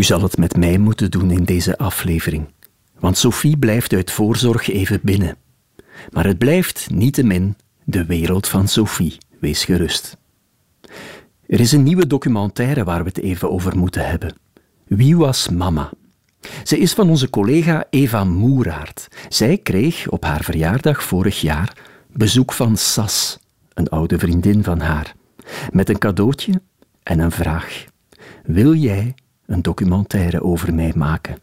U 0.00 0.02
zal 0.02 0.22
het 0.22 0.36
met 0.36 0.56
mij 0.56 0.78
moeten 0.78 1.10
doen 1.10 1.30
in 1.30 1.44
deze 1.44 1.78
aflevering, 1.78 2.48
want 2.98 3.18
Sophie 3.18 3.56
blijft 3.56 3.92
uit 3.92 4.10
voorzorg 4.10 4.68
even 4.68 5.00
binnen. 5.02 5.36
Maar 6.10 6.26
het 6.26 6.38
blijft 6.38 6.90
niettemin 6.90 7.56
de 7.84 8.04
wereld 8.04 8.48
van 8.48 8.68
Sophie, 8.68 9.18
wees 9.40 9.64
gerust. 9.64 10.16
Er 11.46 11.60
is 11.60 11.72
een 11.72 11.82
nieuwe 11.82 12.06
documentaire 12.06 12.84
waar 12.84 13.02
we 13.02 13.08
het 13.08 13.18
even 13.18 13.50
over 13.50 13.78
moeten 13.78 14.08
hebben. 14.08 14.34
Wie 14.86 15.16
was 15.16 15.48
mama? 15.48 15.90
Ze 16.64 16.78
is 16.78 16.92
van 16.92 17.10
onze 17.10 17.30
collega 17.30 17.84
Eva 17.90 18.24
Moeraert. 18.24 19.08
Zij 19.28 19.58
kreeg 19.58 20.08
op 20.08 20.24
haar 20.24 20.44
verjaardag 20.44 21.02
vorig 21.02 21.40
jaar 21.40 21.76
bezoek 22.12 22.52
van 22.52 22.76
Sas, 22.76 23.38
een 23.74 23.88
oude 23.88 24.18
vriendin 24.18 24.64
van 24.64 24.80
haar, 24.80 25.14
met 25.70 25.88
een 25.88 25.98
cadeautje 25.98 26.62
en 27.02 27.18
een 27.18 27.32
vraag. 27.32 27.84
Wil 28.42 28.74
jij 28.74 29.14
een 29.50 29.62
documentaire 29.62 30.42
over 30.42 30.74
mij 30.74 30.92
maken? 30.96 31.38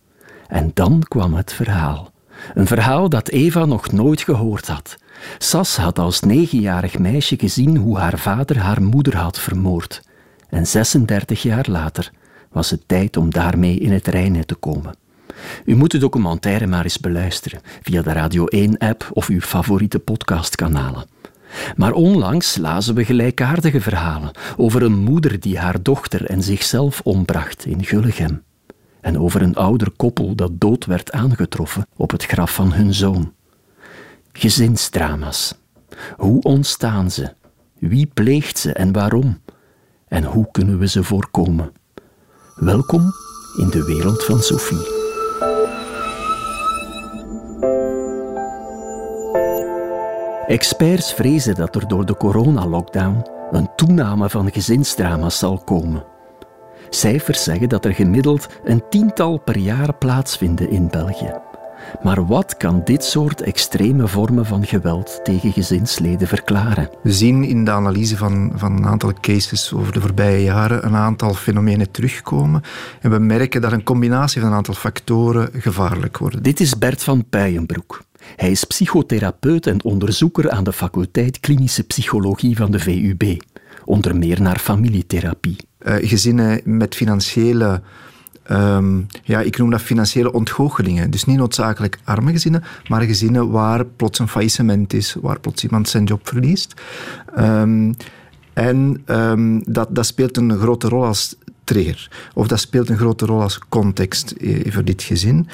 En 0.47 0.71
dan 0.73 1.03
kwam 1.07 1.33
het 1.33 1.53
verhaal. 1.53 2.11
Een 2.53 2.67
verhaal 2.67 3.09
dat 3.09 3.29
Eva 3.29 3.65
nog 3.65 3.91
nooit 3.91 4.21
gehoord 4.21 4.67
had. 4.67 4.97
Sas 5.37 5.77
had 5.77 5.99
als 5.99 6.19
negenjarig 6.19 6.99
meisje 6.99 7.35
gezien 7.37 7.77
hoe 7.77 7.97
haar 7.97 8.19
vader 8.19 8.59
haar 8.59 8.81
moeder 8.81 9.15
had 9.15 9.39
vermoord. 9.39 10.01
En 10.49 10.67
36 10.67 11.41
jaar 11.41 11.65
later 11.69 12.11
was 12.51 12.69
het 12.69 12.87
tijd 12.87 13.17
om 13.17 13.29
daarmee 13.29 13.77
in 13.79 13.91
het 13.91 14.07
reinen 14.07 14.45
te 14.45 14.55
komen. 14.55 14.95
U 15.65 15.75
moet 15.75 15.91
de 15.91 15.97
documentaire 15.97 16.67
maar 16.67 16.83
eens 16.83 16.99
beluisteren 16.99 17.61
via 17.81 18.01
de 18.01 18.11
Radio 18.11 18.45
1-app 18.55 19.09
of 19.13 19.27
uw 19.27 19.41
favoriete 19.41 19.99
podcastkanalen. 19.99 21.05
Maar 21.75 21.91
onlangs 21.93 22.57
lazen 22.57 22.95
we 22.95 23.05
gelijkaardige 23.05 23.81
verhalen 23.81 24.31
over 24.57 24.83
een 24.83 24.97
moeder 24.97 25.39
die 25.39 25.59
haar 25.59 25.81
dochter 25.81 26.25
en 26.25 26.43
zichzelf 26.43 27.01
ombracht 27.03 27.65
in 27.65 27.85
Gullegem. 27.85 28.43
En 29.01 29.19
over 29.19 29.41
een 29.41 29.55
ouder 29.55 29.91
koppel 29.91 30.35
dat 30.35 30.51
dood 30.59 30.85
werd 30.85 31.11
aangetroffen 31.11 31.87
op 31.95 32.11
het 32.11 32.25
graf 32.25 32.53
van 32.53 32.73
hun 32.73 32.93
zoon. 32.93 33.33
Gezinsdrama's. 34.31 35.53
Hoe 36.17 36.41
ontstaan 36.41 37.11
ze? 37.11 37.33
Wie 37.79 38.05
pleegt 38.13 38.57
ze 38.57 38.73
en 38.73 38.91
waarom? 38.91 39.41
En 40.07 40.23
hoe 40.23 40.47
kunnen 40.51 40.77
we 40.77 40.87
ze 40.87 41.03
voorkomen? 41.03 41.71
Welkom 42.55 43.13
in 43.57 43.69
de 43.69 43.83
wereld 43.83 44.23
van 44.23 44.39
Sophie. 44.39 44.96
Experts 50.47 51.13
vrezen 51.13 51.55
dat 51.55 51.75
er 51.75 51.87
door 51.87 52.05
de 52.05 52.17
coronalockdown 52.17 53.25
een 53.51 53.69
toename 53.75 54.29
van 54.29 54.51
gezinsdrama's 54.51 55.37
zal 55.37 55.57
komen. 55.57 56.03
Cijfers 56.89 57.43
zeggen 57.43 57.69
dat 57.69 57.85
er 57.85 57.93
gemiddeld 57.93 58.47
een 58.63 58.83
tiental 58.89 59.37
per 59.37 59.57
jaar 59.57 59.93
plaatsvinden 59.93 60.69
in 60.69 60.87
België. 60.89 61.33
Maar 62.03 62.25
wat 62.25 62.57
kan 62.57 62.81
dit 62.83 63.03
soort 63.03 63.41
extreme 63.41 64.07
vormen 64.07 64.45
van 64.45 64.65
geweld 64.65 65.19
tegen 65.23 65.51
gezinsleden 65.51 66.27
verklaren? 66.27 66.89
We 67.03 67.13
zien 67.13 67.43
in 67.43 67.65
de 67.65 67.71
analyse 67.71 68.17
van, 68.17 68.51
van 68.55 68.77
een 68.77 68.85
aantal 68.85 69.13
cases 69.21 69.73
over 69.73 69.93
de 69.93 70.01
voorbije 70.01 70.43
jaren 70.43 70.85
een 70.85 70.95
aantal 70.95 71.33
fenomenen 71.33 71.91
terugkomen. 71.91 72.61
En 73.01 73.11
we 73.11 73.19
merken 73.19 73.61
dat 73.61 73.71
een 73.71 73.83
combinatie 73.83 74.41
van 74.41 74.49
een 74.49 74.55
aantal 74.55 74.73
factoren 74.73 75.49
gevaarlijk 75.53 76.17
wordt. 76.17 76.43
Dit 76.43 76.59
is 76.59 76.77
Bert 76.77 77.03
van 77.03 77.25
Puijenbroek. 77.29 78.01
Hij 78.35 78.51
is 78.51 78.63
psychotherapeut 78.63 79.67
en 79.67 79.83
onderzoeker 79.83 80.49
aan 80.49 80.63
de 80.63 80.73
faculteit 80.73 81.39
klinische 81.39 81.83
psychologie 81.83 82.55
van 82.55 82.71
de 82.71 82.79
VUB, 82.79 83.41
onder 83.85 84.15
meer 84.15 84.41
naar 84.41 84.59
familietherapie. 84.59 85.57
Uh, 85.79 85.95
gezinnen 85.99 86.61
met 86.63 86.95
financiële 86.95 87.81
Um, 88.51 89.07
ja, 89.23 89.41
ik 89.41 89.57
noem 89.57 89.69
dat 89.69 89.81
financiële 89.81 90.33
ontgoochelingen. 90.33 91.11
Dus 91.11 91.25
niet 91.25 91.37
noodzakelijk 91.37 91.99
arme 92.03 92.31
gezinnen, 92.31 92.63
maar 92.87 93.01
gezinnen 93.01 93.49
waar 93.49 93.85
plots 93.85 94.19
een 94.19 94.27
faillissement 94.27 94.93
is, 94.93 95.15
waar 95.21 95.39
plots 95.39 95.63
iemand 95.63 95.89
zijn 95.89 96.03
job 96.03 96.27
verliest. 96.27 96.73
Um, 97.39 97.95
en 98.53 99.03
um, 99.05 99.63
dat, 99.65 99.87
dat 99.95 100.05
speelt 100.05 100.37
een 100.37 100.57
grote 100.57 100.87
rol 100.87 101.05
als 101.05 101.35
trigger. 101.63 102.09
Of 102.33 102.47
dat 102.47 102.59
speelt 102.59 102.89
een 102.89 102.97
grote 102.97 103.25
rol 103.25 103.41
als 103.41 103.59
context 103.69 104.31
eh, 104.31 104.71
voor 104.71 104.83
dit 104.83 105.03
gezin. 105.03 105.47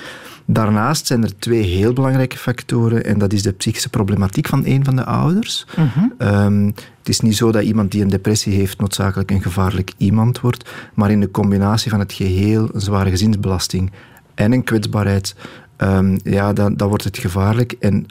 Daarnaast 0.45 1.07
zijn 1.07 1.23
er 1.23 1.37
twee 1.39 1.63
heel 1.63 1.93
belangrijke 1.93 2.37
factoren 2.37 3.05
en 3.05 3.17
dat 3.17 3.33
is 3.33 3.41
de 3.41 3.51
psychische 3.51 3.89
problematiek 3.89 4.47
van 4.47 4.65
een 4.65 4.85
van 4.85 4.95
de 4.95 5.05
ouders. 5.05 5.65
Mhm. 5.77 6.05
Ehm, 6.17 6.65
het 6.65 7.09
is 7.09 7.19
niet 7.19 7.35
zo 7.35 7.51
dat 7.51 7.63
iemand 7.63 7.91
die 7.91 8.01
een 8.01 8.09
depressie 8.09 8.53
heeft 8.53 8.79
noodzakelijk 8.79 9.31
een 9.31 9.41
gevaarlijk 9.41 9.91
iemand 9.97 10.39
wordt, 10.39 10.69
maar 10.93 11.11
in 11.11 11.19
de 11.19 11.31
combinatie 11.31 11.91
van 11.91 11.99
het 11.99 12.13
geheel, 12.13 12.69
een 12.73 12.81
zware 12.81 13.09
gezinsbelasting 13.09 13.91
en 14.33 14.51
een 14.51 14.63
kwetsbaarheid, 14.63 15.35
um, 15.77 16.17
ja, 16.23 16.53
dan, 16.53 16.75
dan 16.75 16.87
wordt 16.87 17.03
het 17.03 17.17
gevaarlijk. 17.17 17.71
En 17.79 18.05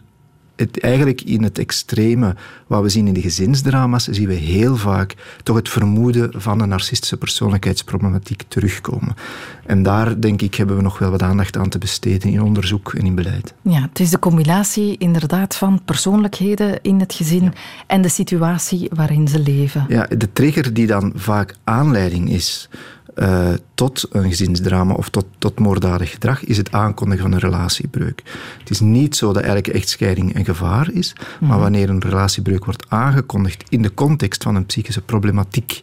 het, 0.56 0.80
eigenlijk 0.80 1.20
in 1.20 1.42
het 1.42 1.58
extreme 1.58 2.34
wat 2.66 2.82
we 2.82 2.88
zien 2.88 3.06
in 3.06 3.14
de 3.14 3.20
gezinsdrama's, 3.20 4.04
zien 4.04 4.28
we 4.28 4.34
heel 4.34 4.76
vaak 4.76 5.14
toch 5.42 5.56
het 5.56 5.68
vermoeden 5.68 6.30
van 6.34 6.60
een 6.60 6.68
narcistische 6.68 7.16
persoonlijkheidsproblematiek 7.16 8.42
terugkomen. 8.48 9.14
En 9.66 9.82
daar, 9.82 10.20
denk 10.20 10.42
ik, 10.42 10.54
hebben 10.54 10.76
we 10.76 10.82
nog 10.82 10.98
wel 10.98 11.10
wat 11.10 11.22
aandacht 11.22 11.56
aan 11.56 11.68
te 11.68 11.78
besteden 11.78 12.30
in 12.30 12.42
onderzoek 12.42 12.94
en 12.94 13.04
in 13.04 13.14
beleid. 13.14 13.54
Ja, 13.62 13.80
het 13.80 14.00
is 14.00 14.10
de 14.10 14.18
combinatie 14.18 14.98
inderdaad 14.98 15.56
van 15.56 15.80
persoonlijkheden 15.84 16.82
in 16.82 17.00
het 17.00 17.14
gezin 17.14 17.52
en 17.86 18.02
de 18.02 18.08
situatie 18.08 18.90
waarin 18.94 19.28
ze 19.28 19.38
leven. 19.38 19.84
Ja, 19.88 20.06
de 20.16 20.32
trigger 20.32 20.74
die 20.74 20.86
dan 20.86 21.12
vaak 21.14 21.54
aanleiding 21.64 22.30
is 22.30 22.68
uh, 23.14 23.48
tot 23.74 24.06
een 24.10 24.28
gezinsdrama 24.28 24.94
of 24.94 25.08
tot, 25.08 25.26
tot 25.38 25.58
moorddadig 25.58 26.10
gedrag, 26.10 26.44
is 26.44 26.56
het 26.56 26.72
aankondigen 26.72 27.22
van 27.22 27.32
een 27.32 27.38
relatiebreuk. 27.38 28.22
Het 28.58 28.70
is 28.70 28.80
niet 28.80 29.16
zo 29.16 29.32
dat 29.32 29.42
elke 29.42 29.72
echtscheiding 29.72 30.36
een 30.36 30.44
gevaar 30.44 30.90
is, 30.92 31.14
maar 31.40 31.50
mhm. 31.50 31.60
wanneer 31.60 31.90
een 31.90 32.00
relatiebreuk 32.00 32.64
wordt 32.64 32.84
aangekondigd 32.88 33.64
in 33.68 33.82
de 33.82 33.94
context 33.94 34.42
van 34.42 34.54
een 34.54 34.66
psychische 34.66 35.02
problematiek 35.02 35.82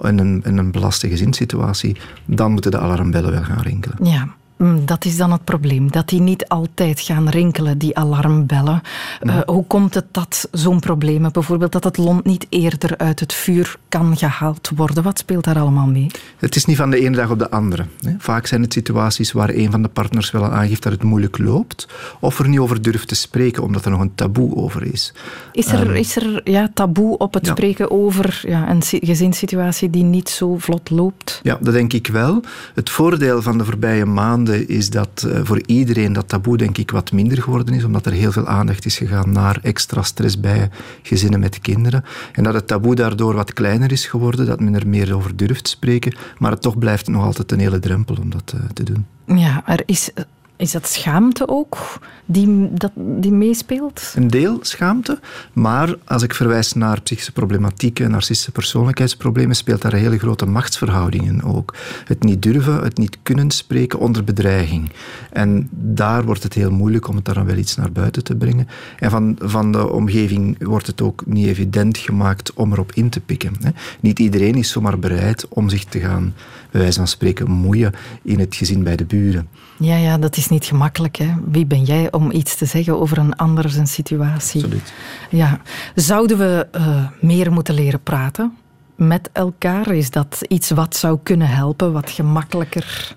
en 0.00 0.18
een, 0.18 0.40
en 0.44 0.56
een 0.56 0.70
belaste 0.70 1.08
gezinssituatie, 1.08 1.96
dan 2.24 2.52
moeten 2.52 2.70
de 2.70 2.78
alarmbellen 2.78 3.30
wel 3.30 3.42
gaan 3.42 3.62
rinkelen. 3.62 3.96
Ja. 4.02 4.34
Mm, 4.56 4.86
dat 4.86 5.04
is 5.04 5.16
dan 5.16 5.32
het 5.32 5.44
probleem, 5.44 5.90
dat 5.90 6.08
die 6.08 6.20
niet 6.20 6.48
altijd 6.48 7.00
gaan 7.00 7.28
rinkelen, 7.28 7.78
die 7.78 7.96
alarmbellen. 7.96 8.80
Uh, 9.22 9.40
hoe 9.46 9.64
komt 9.66 9.94
het 9.94 10.04
dat 10.10 10.48
zo'n 10.52 10.80
probleem, 10.80 11.28
bijvoorbeeld 11.32 11.72
dat 11.72 11.84
het 11.84 11.96
lont 11.96 12.24
niet 12.24 12.46
eerder 12.48 12.96
uit 12.96 13.20
het 13.20 13.32
vuur 13.32 13.76
kan 13.88 14.16
gehaald 14.16 14.70
worden? 14.76 15.02
Wat 15.02 15.18
speelt 15.18 15.44
daar 15.44 15.58
allemaal 15.58 15.86
mee? 15.86 16.06
Het 16.36 16.56
is 16.56 16.64
niet 16.64 16.76
van 16.76 16.90
de 16.90 17.00
ene 17.00 17.16
dag 17.16 17.30
op 17.30 17.38
de 17.38 17.50
andere. 17.50 17.86
Vaak 18.18 18.46
zijn 18.46 18.62
het 18.62 18.72
situaties 18.72 19.32
waar 19.32 19.48
een 19.48 19.70
van 19.70 19.82
de 19.82 19.88
partners 19.88 20.30
wel 20.30 20.44
aangeeft 20.44 20.82
dat 20.82 20.92
het 20.92 21.02
moeilijk 21.02 21.38
loopt, 21.38 21.88
of 22.20 22.38
er 22.38 22.48
niet 22.48 22.58
over 22.58 22.82
durft 22.82 23.08
te 23.08 23.14
spreken 23.14 23.62
omdat 23.62 23.84
er 23.84 23.90
nog 23.90 24.00
een 24.00 24.14
taboe 24.14 24.54
over 24.54 24.82
is. 24.92 25.12
Is 25.52 25.66
er, 25.66 25.88
um, 25.88 25.94
is 25.94 26.16
er 26.16 26.40
ja, 26.44 26.70
taboe 26.74 27.18
op 27.18 27.34
het 27.34 27.46
spreken 27.46 27.90
over 27.90 28.40
ja, 28.42 28.70
een 28.70 28.82
gezinssituatie 28.82 29.90
die 29.90 30.04
niet 30.04 30.28
zo 30.28 30.58
vlot 30.58 30.90
loopt? 30.90 31.40
Ja, 31.42 31.58
dat 31.60 31.72
denk 31.72 31.92
ik 31.92 32.06
wel. 32.06 32.42
Het 32.74 32.90
voordeel 32.90 33.42
van 33.42 33.58
de 33.58 33.64
voorbije 33.64 34.04
maanden 34.04 34.45
is 34.48 34.90
dat 34.90 35.24
uh, 35.26 35.40
voor 35.42 35.62
iedereen 35.66 36.12
dat 36.12 36.28
taboe 36.28 36.56
denk 36.56 36.78
ik 36.78 36.90
wat 36.90 37.12
minder 37.12 37.42
geworden 37.42 37.74
is, 37.74 37.84
omdat 37.84 38.06
er 38.06 38.12
heel 38.12 38.32
veel 38.32 38.46
aandacht 38.46 38.84
is 38.84 38.96
gegaan 38.96 39.32
naar 39.32 39.58
extra 39.62 40.02
stress 40.02 40.40
bij 40.40 40.70
gezinnen 41.02 41.40
met 41.40 41.58
kinderen. 41.58 42.04
En 42.32 42.42
dat 42.42 42.54
het 42.54 42.66
taboe 42.66 42.94
daardoor 42.94 43.34
wat 43.34 43.52
kleiner 43.52 43.92
is 43.92 44.06
geworden, 44.06 44.46
dat 44.46 44.60
men 44.60 44.74
er 44.74 44.88
meer 44.88 45.14
over 45.14 45.36
durft 45.36 45.68
spreken, 45.68 46.16
maar 46.38 46.50
het 46.50 46.62
toch 46.62 46.78
blijft 46.78 47.08
nog 47.08 47.24
altijd 47.24 47.52
een 47.52 47.60
hele 47.60 47.78
drempel 47.78 48.16
om 48.20 48.30
dat 48.30 48.52
uh, 48.54 48.60
te 48.72 48.82
doen. 48.82 49.06
Ja, 49.38 49.62
er 49.66 49.82
is 49.86 50.10
is 50.56 50.72
dat 50.72 50.88
schaamte 50.88 51.48
ook 51.48 51.98
die, 52.24 52.70
die 52.96 53.32
meespeelt? 53.32 54.12
Een 54.16 54.28
deel 54.28 54.58
schaamte, 54.60 55.18
maar 55.52 55.94
als 56.04 56.22
ik 56.22 56.34
verwijs 56.34 56.72
naar 56.72 57.00
psychische 57.00 57.32
problematieken, 57.32 58.10
narcistische 58.10 58.52
persoonlijkheidsproblemen, 58.52 59.56
speelt 59.56 59.82
daar 59.82 59.94
hele 59.94 60.18
grote 60.18 60.46
machtsverhoudingen 60.46 61.42
ook. 61.42 61.74
Het 62.04 62.22
niet 62.22 62.42
durven, 62.42 62.82
het 62.82 62.98
niet 62.98 63.18
kunnen 63.22 63.50
spreken 63.50 63.98
onder 63.98 64.24
bedreiging. 64.24 64.90
En 65.32 65.68
daar 65.70 66.24
wordt 66.24 66.42
het 66.42 66.54
heel 66.54 66.70
moeilijk 66.70 67.08
om 67.08 67.16
het 67.16 67.24
daar 67.24 67.34
dan 67.34 67.46
wel 67.46 67.56
iets 67.56 67.76
naar 67.76 67.92
buiten 67.92 68.24
te 68.24 68.36
brengen. 68.36 68.68
En 68.98 69.10
van, 69.10 69.36
van 69.40 69.72
de 69.72 69.90
omgeving 69.90 70.64
wordt 70.64 70.86
het 70.86 71.02
ook 71.02 71.26
niet 71.26 71.46
evident 71.46 71.98
gemaakt 71.98 72.52
om 72.52 72.72
erop 72.72 72.92
in 72.92 73.08
te 73.08 73.20
pikken. 73.20 73.52
Hè. 73.60 73.70
Niet 74.00 74.18
iedereen 74.18 74.54
is 74.54 74.70
zomaar 74.70 74.98
bereid 74.98 75.48
om 75.48 75.68
zich 75.68 75.84
te 75.84 76.00
gaan, 76.00 76.34
bij 76.70 76.80
wijze 76.80 76.98
van 76.98 77.08
spreken, 77.08 77.50
moeien 77.50 77.92
in 78.22 78.40
het 78.40 78.54
gezin 78.54 78.82
bij 78.82 78.96
de 78.96 79.04
buren. 79.04 79.48
Ja, 79.78 79.96
ja, 79.96 80.18
dat 80.18 80.36
is 80.36 80.48
niet 80.48 80.64
gemakkelijk. 80.64 81.16
Hè? 81.16 81.34
Wie 81.50 81.66
ben 81.66 81.82
jij 81.82 82.12
om 82.12 82.30
iets 82.30 82.56
te 82.56 82.64
zeggen 82.64 83.00
over 83.00 83.18
een 83.18 83.36
ander 83.36 83.70
zijn 83.70 83.86
situatie? 83.86 84.62
Absoluut. 84.62 84.92
Ja. 85.30 85.60
Zouden 85.94 86.38
we 86.38 86.66
uh, 86.76 87.06
meer 87.20 87.52
moeten 87.52 87.74
leren 87.74 88.02
praten 88.02 88.56
met 88.96 89.30
elkaar? 89.32 89.88
Is 89.88 90.10
dat 90.10 90.42
iets 90.48 90.70
wat 90.70 90.96
zou 90.96 91.18
kunnen 91.22 91.48
helpen, 91.48 91.92
wat 91.92 92.10
gemakkelijker 92.10 93.16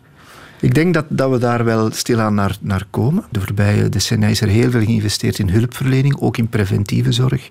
Ik 0.60 0.74
denk 0.74 0.94
dat, 0.94 1.06
dat 1.10 1.32
we 1.32 1.38
daar 1.38 1.66
wel 1.66 1.92
stilaan 1.92 2.34
naar, 2.34 2.58
naar 2.62 2.86
komen. 2.90 3.24
De 3.32 3.40
voorbije 3.40 3.90
decennia 3.90 4.28
is 4.28 4.42
er 4.42 4.48
heel 4.48 4.72
veel 4.72 4.84
geïnvesteerd 4.84 5.40
in 5.40 5.50
hulpverlening, 5.50 6.20
ook 6.20 6.38
in 6.38 6.48
preventieve 6.48 7.12
zorg. 7.12 7.50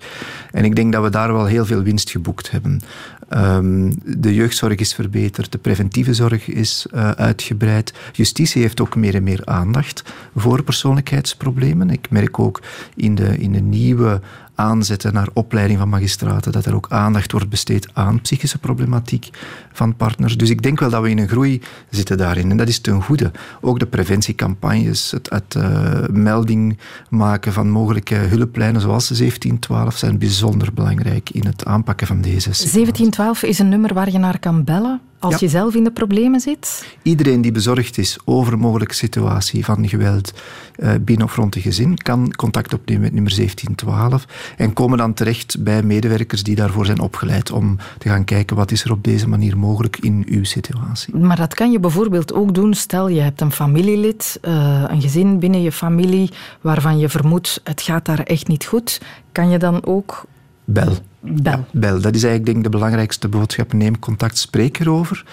En 0.51 0.65
ik 0.65 0.77
denk 0.77 0.93
dat 0.93 1.03
we 1.03 1.11
daar 1.11 1.33
wel 1.33 1.47
heel 1.47 1.67
veel 1.67 1.83
winst 1.83 2.11
geboekt 2.11 2.51
hebben. 2.51 2.83
Ehm, 3.29 3.93
de 4.05 4.35
jeugdzorg 4.35 4.75
is 4.75 4.95
verbeterd, 4.95 5.53
de 5.53 5.59
preventieve 5.59 6.15
zorg 6.15 6.49
is 6.49 6.87
eh, 6.91 7.11
uitgebreid. 7.11 7.93
Justitie 8.13 8.63
heeft 8.63 8.81
ook 8.81 8.97
meer 8.97 9.15
en 9.15 9.23
meer 9.23 9.43
aandacht 9.45 10.03
voor 10.37 10.63
persoonlijkheidsproblemen. 10.63 11.91
Ik 11.91 12.11
merk 12.11 12.39
ook 12.39 12.63
in 12.95 13.15
de, 13.15 13.39
in 13.39 13.53
de 13.53 13.61
nieuwe 13.61 14.21
aanzetten 14.59 15.13
naar 15.13 15.29
opleiding 15.33 15.79
van 15.79 15.89
magistraten, 15.89 16.53
dat 16.53 16.67
er 16.67 16.75
ook 16.75 16.87
aandacht 16.89 17.33
wordt 17.33 17.49
besteed 17.49 17.89
aan 17.93 18.21
psychische 18.21 18.59
problematiek 18.59 19.31
van 19.73 19.97
partners. 19.97 20.37
Dus 20.37 20.51
ik 20.51 20.63
denk 20.63 20.81
wel 20.81 20.91
dat 20.91 21.03
we 21.03 21.11
in 21.11 21.19
een 21.19 21.29
groei 21.29 21.63
zitten 21.91 22.17
daarin. 22.17 22.51
En 22.51 22.57
dat 22.57 22.69
is 22.69 22.79
ten 22.79 23.03
goede. 23.03 23.31
Ook 23.61 23.79
de 23.79 23.87
preventiecampagnes, 23.87 25.11
het, 25.11 25.55
eh, 25.55 26.07
melding 26.11 26.79
maken 27.11 27.53
van 27.53 27.71
mogelijke 27.71 28.15
hulplijnen 28.15 28.81
zoals 28.81 29.09
de 29.09 29.15
1712 29.15 29.97
zijn 29.97 30.19
bijzonder 30.19 30.73
belangrijk 30.75 31.31
in 31.31 31.47
het 31.47 31.65
aanpakken 31.65 32.07
van 32.07 32.21
deze. 32.21 32.51
1712 32.53 33.18
12 33.19 33.43
is 33.43 33.59
een 33.59 33.69
nummer 33.69 33.95
waar 33.95 34.11
je 34.11 34.19
naar 34.19 34.39
kan 34.39 34.65
bellen 34.65 35.01
als 35.19 35.41
je 35.41 35.49
zelf 35.49 35.75
in 35.75 35.85
de 35.85 35.91
problemen 35.91 36.41
zit? 36.41 36.97
Iedereen 37.03 37.41
die 37.41 37.53
bezorgd 37.53 37.99
is 37.99 38.19
over 38.25 38.59
mogelijke 38.59 38.95
situatie 38.95 39.65
van 39.65 39.89
geweld 39.89 40.33
eh, 40.75 40.93
binnen 41.01 41.27
of 41.27 41.37
rond 41.37 41.57
een 41.57 41.63
gezin, 41.63 41.97
kan 41.97 42.33
contact 42.37 42.75
opnemen 42.75 43.03
met 43.03 43.13
nummer 43.13 43.35
1712 43.37 44.55
en 44.57 44.73
komen 44.73 44.99
dan 44.99 45.15
terecht 45.15 45.63
bij 45.63 45.83
medewerkers 45.83 46.43
die 46.43 46.55
daarvoor 46.55 46.87
zijn 46.87 47.01
opgeleid 47.01 47.51
om 47.51 47.77
te 47.99 48.09
gaan 48.09 48.25
kijken 48.25 48.57
wat 48.57 48.71
is 48.71 48.85
er 48.85 48.93
op 48.93 49.05
deze 49.05 49.29
manier 49.29 49.59
mogelijk 49.59 49.97
in 49.97 50.25
uw 50.29 50.45
situatie. 50.45 51.17
Maar 51.17 51.37
dat 51.37 51.55
kan 51.55 51.71
je 51.71 51.81
bijvoorbeeld 51.81 52.33
ook 52.33 52.55
doen, 52.55 52.75
stel 52.75 53.09
je 53.09 53.21
hebt 53.21 53.41
een 53.41 53.53
familielid, 53.53 54.39
eh, 54.43 54.85
een 54.89 55.01
gezin 55.01 55.39
binnen 55.39 55.63
je 55.63 55.73
familie 55.73 56.31
waarvan 56.61 56.99
je 56.99 57.09
vermoedt 57.09 57.61
het 57.65 57.83
gaat 57.83 58.05
daar 58.05 58.21
echt 58.21 58.49
niet 58.49 58.65
goed, 58.65 59.01
kan 59.33 59.51
je 59.51 59.59
dan 59.59 59.85
ook... 59.85 60.25
Bel. 60.65 60.97
Bel. 61.21 61.67
bel. 61.73 62.01
Dat 62.01 62.15
is 62.15 62.23
eigenlijk 62.23 62.45
denk 62.45 62.57
ik 62.57 62.63
de 62.63 62.79
belangrijkste 62.79 63.29
boodschap. 63.29 63.73
Neem 63.73 63.99
contact, 63.99 64.39
spreek 64.39 64.79
erover. 64.79 65.25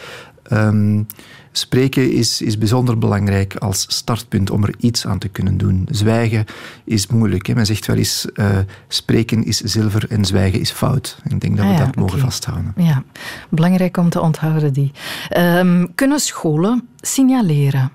Um, 0.51 1.07
spreken 1.51 2.11
is, 2.11 2.41
is 2.41 2.57
bijzonder 2.57 2.97
belangrijk 2.97 3.55
als 3.55 3.85
startpunt 3.87 4.49
om 4.49 4.63
er 4.63 4.75
iets 4.77 5.07
aan 5.07 5.19
te 5.19 5.27
kunnen 5.27 5.57
doen. 5.57 5.87
Zwijgen 5.91 6.45
is 6.83 7.07
moeilijk. 7.07 7.45
Hè. 7.45 7.53
Men 7.53 7.65
zegt 7.65 7.85
wel 7.85 7.95
eens, 7.95 8.27
uh, 8.33 8.57
spreken 8.87 9.45
is 9.45 9.59
zilver 9.59 10.05
en 10.09 10.25
zwijgen 10.25 10.59
is 10.59 10.71
fout. 10.71 11.17
Ik 11.23 11.41
denk 11.41 11.57
dat 11.57 11.65
we 11.65 11.71
ah 11.71 11.79
dat 11.79 11.95
mogen 11.95 12.19
vasthouden. 12.19 12.73
Ja, 12.75 13.03
belangrijk 13.49 13.97
om 13.97 14.09
te 14.09 14.21
onthouden 14.21 14.73
die. 14.73 14.91
Um, 15.37 15.95
kunnen 15.95 16.19
scholen 16.19 16.87
signaleren? 16.95 17.91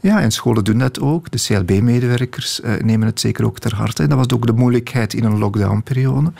Ja, 0.00 0.20
en 0.20 0.30
scholen 0.30 0.64
doen 0.64 0.78
dat 0.78 1.00
ook. 1.00 1.30
De 1.30 1.38
CLB-medewerkers 1.38 2.60
uh, 2.60 2.72
nemen 2.80 3.06
het 3.06 3.20
zeker 3.20 3.44
ook 3.44 3.58
ter 3.58 3.74
harte. 3.74 4.02
En 4.02 4.08
dat 4.08 4.18
was 4.18 4.30
ook 4.30 4.46
de 4.46 4.52
moeilijkheid 4.52 5.14
in 5.14 5.24
een 5.24 5.38
lockdownperiode 5.38 6.32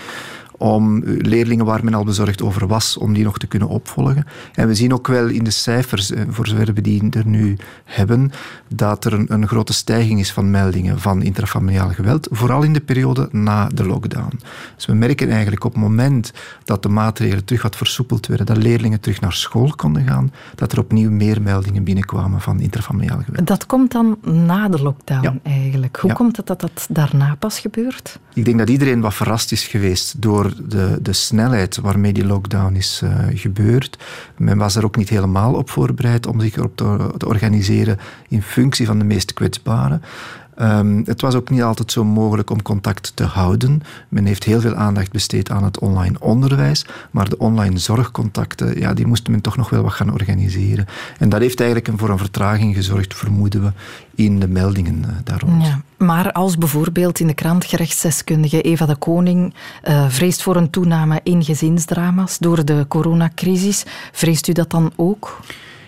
om 0.62 1.02
leerlingen 1.04 1.64
waar 1.64 1.84
men 1.84 1.94
al 1.94 2.04
bezorgd 2.04 2.42
over 2.42 2.66
was, 2.66 2.96
om 2.96 3.12
die 3.12 3.24
nog 3.24 3.38
te 3.38 3.46
kunnen 3.46 3.68
opvolgen. 3.68 4.24
En 4.52 4.68
we 4.68 4.74
zien 4.74 4.92
ook 4.92 5.06
wel 5.06 5.26
in 5.26 5.44
de 5.44 5.50
cijfers, 5.50 6.10
eh, 6.10 6.22
voor 6.28 6.46
zover 6.46 6.74
we 6.74 6.80
die 6.80 7.10
er 7.10 7.26
nu 7.26 7.56
hebben, 7.84 8.30
dat 8.68 9.04
er 9.04 9.12
een, 9.12 9.32
een 9.32 9.48
grote 9.48 9.72
stijging 9.72 10.20
is 10.20 10.32
van 10.32 10.50
meldingen 10.50 11.00
van 11.00 11.22
intrafamiliaal 11.22 11.88
geweld, 11.88 12.28
vooral 12.30 12.62
in 12.62 12.72
de 12.72 12.80
periode 12.80 13.28
na 13.30 13.68
de 13.68 13.86
lockdown. 13.86 14.40
Dus 14.76 14.86
we 14.86 14.92
merken 14.92 15.30
eigenlijk 15.30 15.64
op 15.64 15.72
het 15.72 15.82
moment 15.82 16.32
dat 16.64 16.82
de 16.82 16.88
maatregelen 16.88 17.44
terug 17.44 17.62
wat 17.62 17.76
versoepeld 17.76 18.26
werden, 18.26 18.46
dat 18.46 18.56
leerlingen 18.56 19.00
terug 19.00 19.20
naar 19.20 19.32
school 19.32 19.72
konden 19.76 20.06
gaan, 20.06 20.32
dat 20.54 20.72
er 20.72 20.78
opnieuw 20.78 21.10
meer 21.10 21.42
meldingen 21.42 21.84
binnenkwamen 21.84 22.40
van 22.40 22.60
intrafamiliaal 22.60 23.22
geweld. 23.24 23.46
Dat 23.46 23.66
komt 23.66 23.92
dan 23.92 24.18
na 24.22 24.68
de 24.68 24.82
lockdown 24.82 25.40
eigenlijk. 25.42 25.96
Hoe 26.00 26.12
komt 26.12 26.36
het 26.36 26.46
dat 26.46 26.60
dat 26.60 26.86
daarna 26.90 27.36
pas 27.38 27.58
gebeurt? 27.58 28.18
Ik 28.34 28.44
denk 28.44 28.58
dat 28.58 28.68
iedereen 28.68 29.00
wat 29.00 29.14
verrast 29.14 29.52
is 29.52 29.66
geweest 29.66 30.22
door 30.22 30.51
de, 30.68 30.98
de 31.02 31.12
snelheid 31.12 31.76
waarmee 31.76 32.12
die 32.12 32.26
lockdown 32.26 32.74
is 32.74 33.00
uh, 33.04 33.18
gebeurd. 33.34 33.98
Men 34.36 34.58
was 34.58 34.76
er 34.76 34.84
ook 34.84 34.96
niet 34.96 35.08
helemaal 35.08 35.54
op 35.54 35.70
voorbereid 35.70 36.26
om 36.26 36.40
zich 36.40 36.56
erop 36.56 36.76
te, 36.76 37.10
te 37.16 37.26
organiseren 37.26 37.98
in 38.28 38.42
functie 38.42 38.86
van 38.86 38.98
de 38.98 39.04
meest 39.04 39.32
kwetsbaren. 39.32 40.02
Um, 40.60 41.02
het 41.04 41.20
was 41.20 41.34
ook 41.34 41.50
niet 41.50 41.62
altijd 41.62 41.92
zo 41.92 42.04
mogelijk 42.04 42.50
om 42.50 42.62
contact 42.62 43.12
te 43.14 43.24
houden. 43.24 43.82
Men 44.08 44.24
heeft 44.24 44.44
heel 44.44 44.60
veel 44.60 44.74
aandacht 44.74 45.12
besteed 45.12 45.50
aan 45.50 45.64
het 45.64 45.78
online 45.78 46.16
onderwijs, 46.20 46.86
maar 47.10 47.28
de 47.28 47.38
online 47.38 47.78
zorgcontacten, 47.78 48.78
ja, 48.78 48.94
die 48.94 49.06
moest 49.06 49.28
men 49.28 49.40
toch 49.40 49.56
nog 49.56 49.70
wel 49.70 49.82
wat 49.82 49.92
gaan 49.92 50.12
organiseren. 50.12 50.86
En 51.18 51.28
dat 51.28 51.40
heeft 51.40 51.60
eigenlijk 51.60 51.98
voor 51.98 52.10
een 52.10 52.18
vertraging 52.18 52.74
gezorgd, 52.74 53.14
vermoeden 53.14 53.62
we, 53.62 53.72
in 54.14 54.40
de 54.40 54.48
meldingen 54.48 54.98
uh, 54.98 55.08
daar 55.24 55.40
rond. 55.40 55.66
Ja, 55.66 55.80
maar 55.96 56.32
als 56.32 56.58
bijvoorbeeld 56.58 57.20
in 57.20 57.26
de 57.26 57.34
krant 57.34 57.64
gerechtsdeskundige 57.64 58.60
Eva 58.60 58.86
de 58.86 58.96
Koning 58.96 59.54
uh, 59.88 60.08
vreest 60.08 60.42
voor 60.42 60.56
een 60.56 60.70
toename 60.70 61.20
in 61.22 61.44
gezinsdrama's 61.44 62.38
door 62.38 62.64
de 62.64 62.84
coronacrisis, 62.88 63.84
vreest 64.12 64.48
u 64.48 64.52
dat 64.52 64.70
dan 64.70 64.92
ook? 64.96 65.40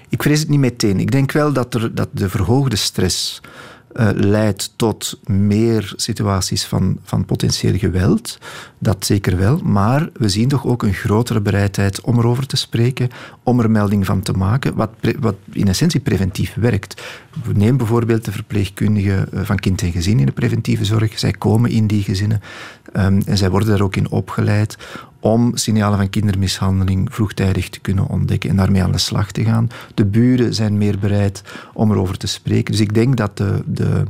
Ik 0.09 0.23
vrees 0.23 0.41
het 0.41 0.49
niet 0.49 0.59
meteen. 0.59 1.01
Ik 1.01 1.11
denk 1.11 1.33
wel 1.33 1.53
dat, 1.53 1.75
er, 1.75 1.95
dat 1.95 2.09
de 2.13 2.29
verhoogde 2.29 2.77
stress 2.77 3.41
uh, 3.95 4.09
leidt 4.13 4.73
tot 4.77 5.19
meer 5.27 5.93
situaties 5.97 6.65
van, 6.65 6.99
van 7.03 7.25
potentieel 7.25 7.79
geweld. 7.79 8.39
Dat 8.79 9.07
zeker 9.07 9.37
wel. 9.37 9.59
Maar 9.59 10.09
we 10.13 10.29
zien 10.29 10.49
toch 10.49 10.67
ook 10.67 10.83
een 10.83 10.95
grotere 10.95 11.41
bereidheid 11.41 12.01
om 12.01 12.19
erover 12.19 12.47
te 12.47 12.57
spreken, 12.57 13.09
om 13.43 13.61
er 13.61 13.71
melding 13.71 14.07
van 14.07 14.23
te 14.23 14.33
maken, 14.33 14.75
wat, 14.75 14.91
wat 15.21 15.37
in 15.53 15.69
essentie 15.69 16.01
preventief 16.01 16.55
werkt. 16.55 17.03
Neem 17.55 17.77
bijvoorbeeld 17.77 18.25
de 18.25 18.33
verpleegkundigen 18.33 19.33
eh, 19.33 19.41
van 19.43 19.59
kind 19.59 19.83
en 19.83 19.93
gezin 19.93 20.19
in 20.19 20.27
de 20.27 20.33
preventieve 20.33 20.85
zorg. 20.85 21.19
Zij 21.19 21.33
komen 21.33 21.71
in 21.71 21.87
die 21.87 22.03
gezinnen 22.03 22.41
um, 22.93 23.23
en 23.27 23.37
zij 23.37 23.51
worden 23.51 23.69
daar 23.69 23.81
ook 23.81 23.97
in 23.97 24.11
opgeleid 24.11 24.77
om 25.25 25.57
signalen 25.57 25.99
van 25.99 26.11
kindermishandeling 26.11 27.15
vroegtijdig 27.15 27.69
te 27.69 27.81
kunnen 27.81 28.07
ontdekken 28.07 28.51
en 28.51 28.57
daarmee 28.57 28.83
aan 28.83 28.93
de 28.93 28.99
slag 28.99 29.33
te 29.33 29.45
gaan. 29.45 29.69
De 29.95 30.05
buren 30.05 30.55
zijn 30.55 30.79
meer 30.79 30.99
bereid 30.99 31.43
om 31.73 31.91
erover 31.91 32.17
te 32.17 32.27
spreken. 32.27 32.73
Dus 32.73 32.81
ik 32.81 32.95
denk 32.95 33.17
dat 33.17 33.37
de, 33.37 33.63
de, 33.67 34.03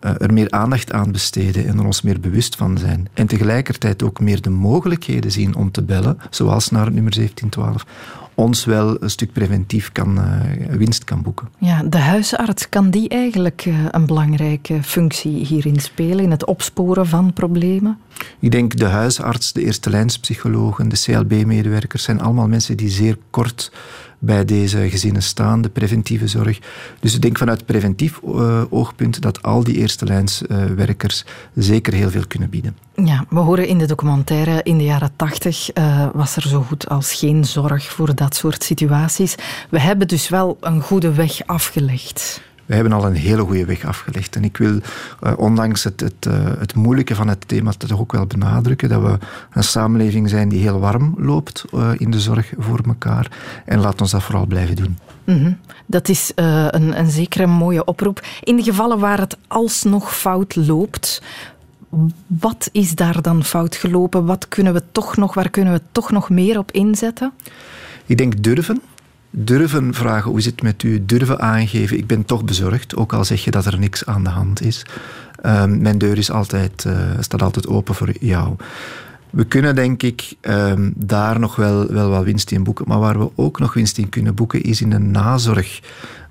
uh, 0.00 0.10
er 0.18 0.32
meer 0.32 0.50
aandacht 0.50 0.92
aan 0.92 1.12
besteden 1.12 1.66
en 1.66 1.78
er 1.78 1.84
ons 1.84 2.02
meer 2.02 2.20
bewust 2.20 2.56
van 2.56 2.78
zijn. 2.78 3.08
En 3.14 3.26
tegelijkertijd 3.26 4.02
ook 4.02 4.20
meer 4.20 4.42
de 4.42 4.50
mogelijkheden 4.50 5.32
zien 5.32 5.54
om 5.54 5.70
te 5.70 5.82
bellen, 5.82 6.18
zoals 6.30 6.70
naar 6.70 6.84
het 6.84 6.94
nummer 6.94 7.14
1712 7.14 7.86
ons 8.34 8.64
wel 8.64 9.02
een 9.02 9.10
stuk 9.10 9.32
preventief 9.32 9.92
kan, 9.92 10.18
uh, 10.18 10.76
winst 10.76 11.04
kan 11.04 11.22
boeken. 11.22 11.48
Ja, 11.58 11.82
de 11.82 11.98
huisarts, 11.98 12.68
kan 12.68 12.90
die 12.90 13.08
eigenlijk 13.08 13.64
uh, 13.64 13.84
een 13.90 14.06
belangrijke 14.06 14.82
functie 14.82 15.46
hierin 15.46 15.80
spelen, 15.80 16.24
in 16.24 16.30
het 16.30 16.44
opsporen 16.44 17.06
van 17.06 17.32
problemen? 17.32 17.98
Ik 18.38 18.50
denk 18.50 18.76
de 18.76 18.84
huisarts, 18.84 19.52
de 19.52 19.64
eerste 19.64 19.90
lijnspsychologen, 19.90 20.88
de 20.88 21.00
CLB-medewerkers 21.02 22.02
zijn 22.02 22.20
allemaal 22.20 22.48
mensen 22.48 22.76
die 22.76 22.88
zeer 22.88 23.18
kort 23.30 23.72
bij 24.24 24.44
deze 24.44 24.90
gezinnen 24.90 25.22
staan, 25.22 25.62
de 25.62 25.68
preventieve 25.68 26.26
zorg. 26.26 26.58
Dus 27.00 27.14
ik 27.14 27.22
denk 27.22 27.38
vanuit 27.38 27.66
preventief 27.66 28.20
uh, 28.24 28.62
oogpunt 28.70 29.22
dat 29.22 29.42
al 29.42 29.64
die 29.64 29.76
eerste 29.76 30.04
lijnswerkers 30.04 31.24
uh, 31.26 31.62
zeker 31.64 31.92
heel 31.92 32.10
veel 32.10 32.26
kunnen 32.26 32.50
bieden. 32.50 32.76
Ja, 32.94 33.24
we 33.28 33.38
horen 33.38 33.68
in 33.68 33.78
de 33.78 33.86
documentaire 33.86 34.60
in 34.62 34.78
de 34.78 34.84
jaren 34.84 35.10
tachtig 35.16 35.76
uh, 35.76 36.06
was 36.12 36.36
er 36.36 36.42
zo 36.42 36.62
goed 36.62 36.88
als 36.88 37.12
geen 37.12 37.44
zorg 37.44 37.84
voor 37.84 38.14
dat 38.14 38.36
soort 38.36 38.64
situaties. 38.64 39.34
We 39.70 39.80
hebben 39.80 40.08
dus 40.08 40.28
wel 40.28 40.56
een 40.60 40.80
goede 40.80 41.12
weg 41.12 41.46
afgelegd. 41.46 42.40
We 42.72 42.78
hebben 42.78 42.98
al 42.98 43.06
een 43.06 43.14
hele 43.14 43.42
goede 43.42 43.64
weg 43.64 43.84
afgelegd. 43.84 44.36
En 44.36 44.44
ik 44.44 44.56
wil, 44.56 44.78
uh, 45.22 45.32
ondanks 45.36 45.84
het, 45.84 46.00
het, 46.00 46.26
uh, 46.28 46.34
het 46.58 46.74
moeilijke 46.74 47.14
van 47.14 47.28
het 47.28 47.48
thema, 47.48 47.70
toch 47.70 48.00
ook 48.00 48.12
wel 48.12 48.26
benadrukken 48.26 48.88
dat 48.88 49.02
we 49.02 49.18
een 49.52 49.64
samenleving 49.64 50.28
zijn 50.28 50.48
die 50.48 50.60
heel 50.60 50.78
warm 50.80 51.14
loopt 51.18 51.64
uh, 51.74 51.90
in 51.96 52.10
de 52.10 52.20
zorg 52.20 52.52
voor 52.58 52.80
elkaar. 52.86 53.30
En 53.64 53.80
laat 53.80 54.00
ons 54.00 54.10
dat 54.10 54.22
vooral 54.22 54.46
blijven 54.46 54.76
doen. 54.76 54.98
Mm 55.24 55.42
-hmm. 55.42 55.58
Dat 55.86 56.08
is 56.08 56.32
een, 56.34 56.98
een 56.98 57.10
zekere 57.10 57.46
mooie 57.46 57.84
oproep. 57.84 58.26
In 58.40 58.56
de 58.56 58.62
gevallen 58.62 58.98
waar 58.98 59.18
het 59.18 59.36
alsnog 59.46 60.16
fout 60.16 60.56
loopt, 60.56 61.22
wat 62.26 62.68
is 62.72 62.94
daar 62.94 63.22
dan 63.22 63.44
fout 63.44 63.76
gelopen? 63.76 64.24
Wat 64.24 64.48
kunnen 64.48 64.72
we 64.72 64.82
toch 64.92 65.16
nog, 65.16 65.34
waar 65.34 65.50
kunnen 65.50 65.72
we 65.72 65.80
toch 65.92 66.10
nog 66.10 66.30
meer 66.30 66.58
op 66.58 66.70
inzetten? 66.70 67.32
Ik 68.06 68.18
denk 68.18 68.42
durven 68.42 68.82
durven 69.34 69.94
vragen 69.94 70.30
hoe 70.30 70.40
zit 70.40 70.52
het 70.52 70.62
met 70.62 70.82
u, 70.82 71.04
durven 71.06 71.40
aangeven, 71.40 71.98
ik 71.98 72.06
ben 72.06 72.24
toch 72.24 72.44
bezorgd, 72.44 72.96
ook 72.96 73.12
al 73.12 73.24
zeg 73.24 73.44
je 73.44 73.50
dat 73.50 73.66
er 73.66 73.78
niks 73.78 74.06
aan 74.06 74.24
de 74.24 74.30
hand 74.30 74.62
is. 74.62 74.86
Um, 75.46 75.82
mijn 75.82 75.98
deur 75.98 76.18
is 76.18 76.30
altijd, 76.30 76.84
uh, 76.86 76.94
staat 77.20 77.42
altijd 77.42 77.66
open 77.66 77.94
voor 77.94 78.12
jou. 78.20 78.56
We 79.30 79.44
kunnen 79.44 79.74
denk 79.74 80.02
ik 80.02 80.34
um, 80.40 80.92
daar 80.96 81.38
nog 81.38 81.56
wel, 81.56 81.86
wel 81.86 82.10
wat 82.10 82.24
winst 82.24 82.50
in 82.50 82.64
boeken, 82.64 82.84
maar 82.88 82.98
waar 82.98 83.18
we 83.18 83.30
ook 83.34 83.58
nog 83.58 83.74
winst 83.74 83.98
in 83.98 84.08
kunnen 84.08 84.34
boeken 84.34 84.62
is 84.62 84.80
in 84.80 84.90
de 84.90 84.98
nazorg. 84.98 85.80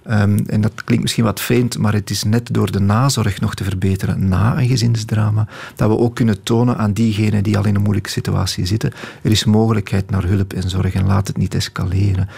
Um, 0.10 0.38
en 0.48 0.62
dat 0.62 0.84
klinkt 0.84 1.04
misschien 1.04 1.24
wat 1.24 1.42
vreemd, 1.42 1.78
maar 1.78 1.94
het 1.94 2.10
is 2.10 2.24
net 2.24 2.54
door 2.54 2.72
de 2.72 2.80
nazorg 2.80 3.40
nog 3.40 3.56
te 3.56 3.64
verbeteren 3.64 4.28
na 4.28 4.58
een 4.58 4.68
gezinsdrama, 4.68 5.48
dat 5.76 5.90
we 5.90 5.98
ook 5.98 6.16
kunnen 6.16 6.44
tonen 6.44 6.78
aan 6.78 6.94
diegenen 6.94 7.44
die 7.44 7.58
al 7.58 7.66
in 7.66 7.76
een 7.76 7.82
moeilijke 7.82 8.10
situatie 8.10 8.66
zitten, 8.66 8.92
er 9.22 9.32
is 9.32 9.44
mogelijkheid 9.44 10.10
naar 10.10 10.24
hulp 10.24 10.54
en 10.54 10.70
zorg 10.70 10.94
en 10.94 11.06
laat 11.06 11.28
het 11.28 11.38
niet 11.38 11.56
escaleren. 11.56 12.30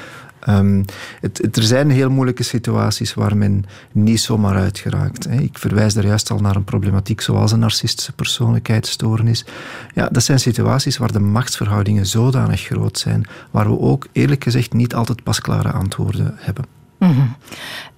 Het, 1.19 1.57
er 1.57 1.63
zijn 1.63 1.89
heel 1.89 2.09
moeilijke 2.09 2.43
situaties 2.43 3.13
waar 3.13 3.37
men 3.37 3.65
niet 3.91 4.21
zomaar 4.21 4.55
uitgeraakt. 4.55 5.23
Hè. 5.23 5.39
Ik 5.39 5.57
verwijs 5.57 5.93
daar 5.93 6.05
juist 6.05 6.31
al 6.31 6.39
naar 6.39 6.55
een 6.55 6.63
problematiek 6.63 7.21
zoals 7.21 7.51
een 7.51 7.59
narcistische 7.59 8.11
persoonlijkheidsstoornis. 8.11 9.45
Ja, 9.93 10.09
dat 10.11 10.23
zijn 10.23 10.39
situaties 10.39 10.97
waar 10.97 11.11
de 11.11 11.19
machtsverhoudingen 11.19 12.05
zodanig 12.05 12.61
groot 12.61 12.97
zijn, 12.97 13.25
waar 13.51 13.69
we 13.69 13.79
ook 13.79 14.07
eerlijk 14.11 14.43
gezegd 14.43 14.73
niet 14.73 14.95
altijd 14.95 15.23
pasklare 15.23 15.71
antwoorden 15.71 16.33
hebben. 16.37 16.65
Mhm. 16.97 17.27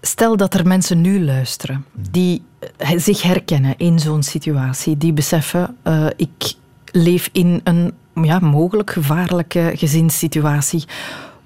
Stel 0.02 0.38
dat 0.38 0.54
er 0.54 0.68
mensen 0.68 1.02
nu 1.02 1.26
luisteren 1.26 1.86
die 2.10 2.42
eh, 2.78 2.92
zich 2.96 3.22
herkennen 3.22 3.74
in 3.78 4.00
zo'n 4.00 4.24
situatie, 4.24 4.98
die 4.98 5.14
beseffen: 5.14 5.76
uh, 5.84 6.08
ik 6.16 6.54
leef 6.92 7.30
in 7.32 7.62
een 7.64 7.94
ja, 8.24 8.40
mogelijk 8.40 8.92
gevaarlijke 8.92 9.72
gezinssituatie. 9.76 10.84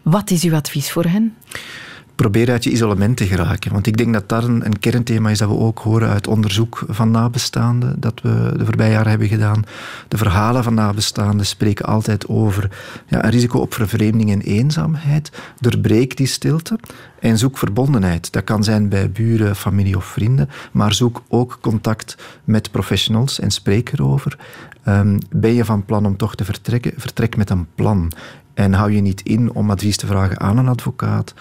Wat 0.09 0.29
is 0.29 0.43
uw 0.43 0.55
advies 0.55 0.91
voor 0.91 1.03
hen? 1.03 1.35
probeer 2.19 2.51
uit 2.51 2.63
je 2.63 2.71
isolement 2.71 3.17
te 3.17 3.27
geraken. 3.27 3.71
Want 3.71 3.87
ik 3.87 3.97
denk 3.97 4.13
dat 4.13 4.29
dat 4.29 4.43
een, 4.43 4.79
kernthema 4.79 5.29
is 5.29 5.37
dat 5.37 5.49
we 5.49 5.55
ook 5.55 5.79
horen 5.79 6.09
uit 6.09 6.27
onderzoek 6.27 6.83
van 6.87 7.11
nabestaanden 7.11 7.99
dat 7.99 8.21
we 8.21 8.53
de 8.57 8.65
voorbije 8.65 8.91
jaren 8.91 9.09
hebben 9.09 9.27
gedaan. 9.27 9.63
De 10.07 10.17
verhalen 10.17 10.63
van 10.63 10.73
nabestaanden 10.73 11.45
spreken 11.45 11.85
altijd 11.85 12.27
over 12.27 12.71
ja, 13.07 13.23
een 13.23 13.29
risico 13.29 13.59
op 13.59 13.73
vervreemding 13.73 14.31
en 14.31 14.41
eenzaamheid. 14.41 15.31
Doorbreek 15.59 16.17
die 16.17 16.27
stilte 16.27 16.79
en 17.19 17.37
zoek 17.37 17.57
verbondenheid. 17.57 18.31
Dat 18.31 18.43
kan 18.43 18.63
zijn 18.63 18.89
bij 18.89 19.11
buren, 19.11 19.55
familie 19.55 19.97
of 19.97 20.05
vrienden, 20.05 20.49
maar 20.71 20.93
zoek 20.93 21.23
ook 21.27 21.57
contact 21.61 22.15
met 22.43 22.71
professionals 22.71 23.39
en 23.39 23.51
spreek 23.51 23.91
erover. 23.91 24.37
Um, 24.87 25.17
ben 25.29 25.53
je 25.53 25.65
van 25.65 25.85
plan 25.85 26.05
om 26.05 26.17
toch 26.17 26.35
te 26.35 26.45
vertrekken? 26.45 26.93
Vertrek 26.97 27.37
met 27.37 27.49
een 27.49 27.67
plan. 27.75 28.11
En 28.59 28.73
hou 28.73 28.91
je 28.91 29.01
niet 29.01 29.21
in 29.21 29.53
om 29.53 29.71
advies 29.71 29.97
te 29.97 30.07
vragen 30.07 30.39
aan 30.39 30.57
een 30.57 30.67
advocaat, 30.67 31.33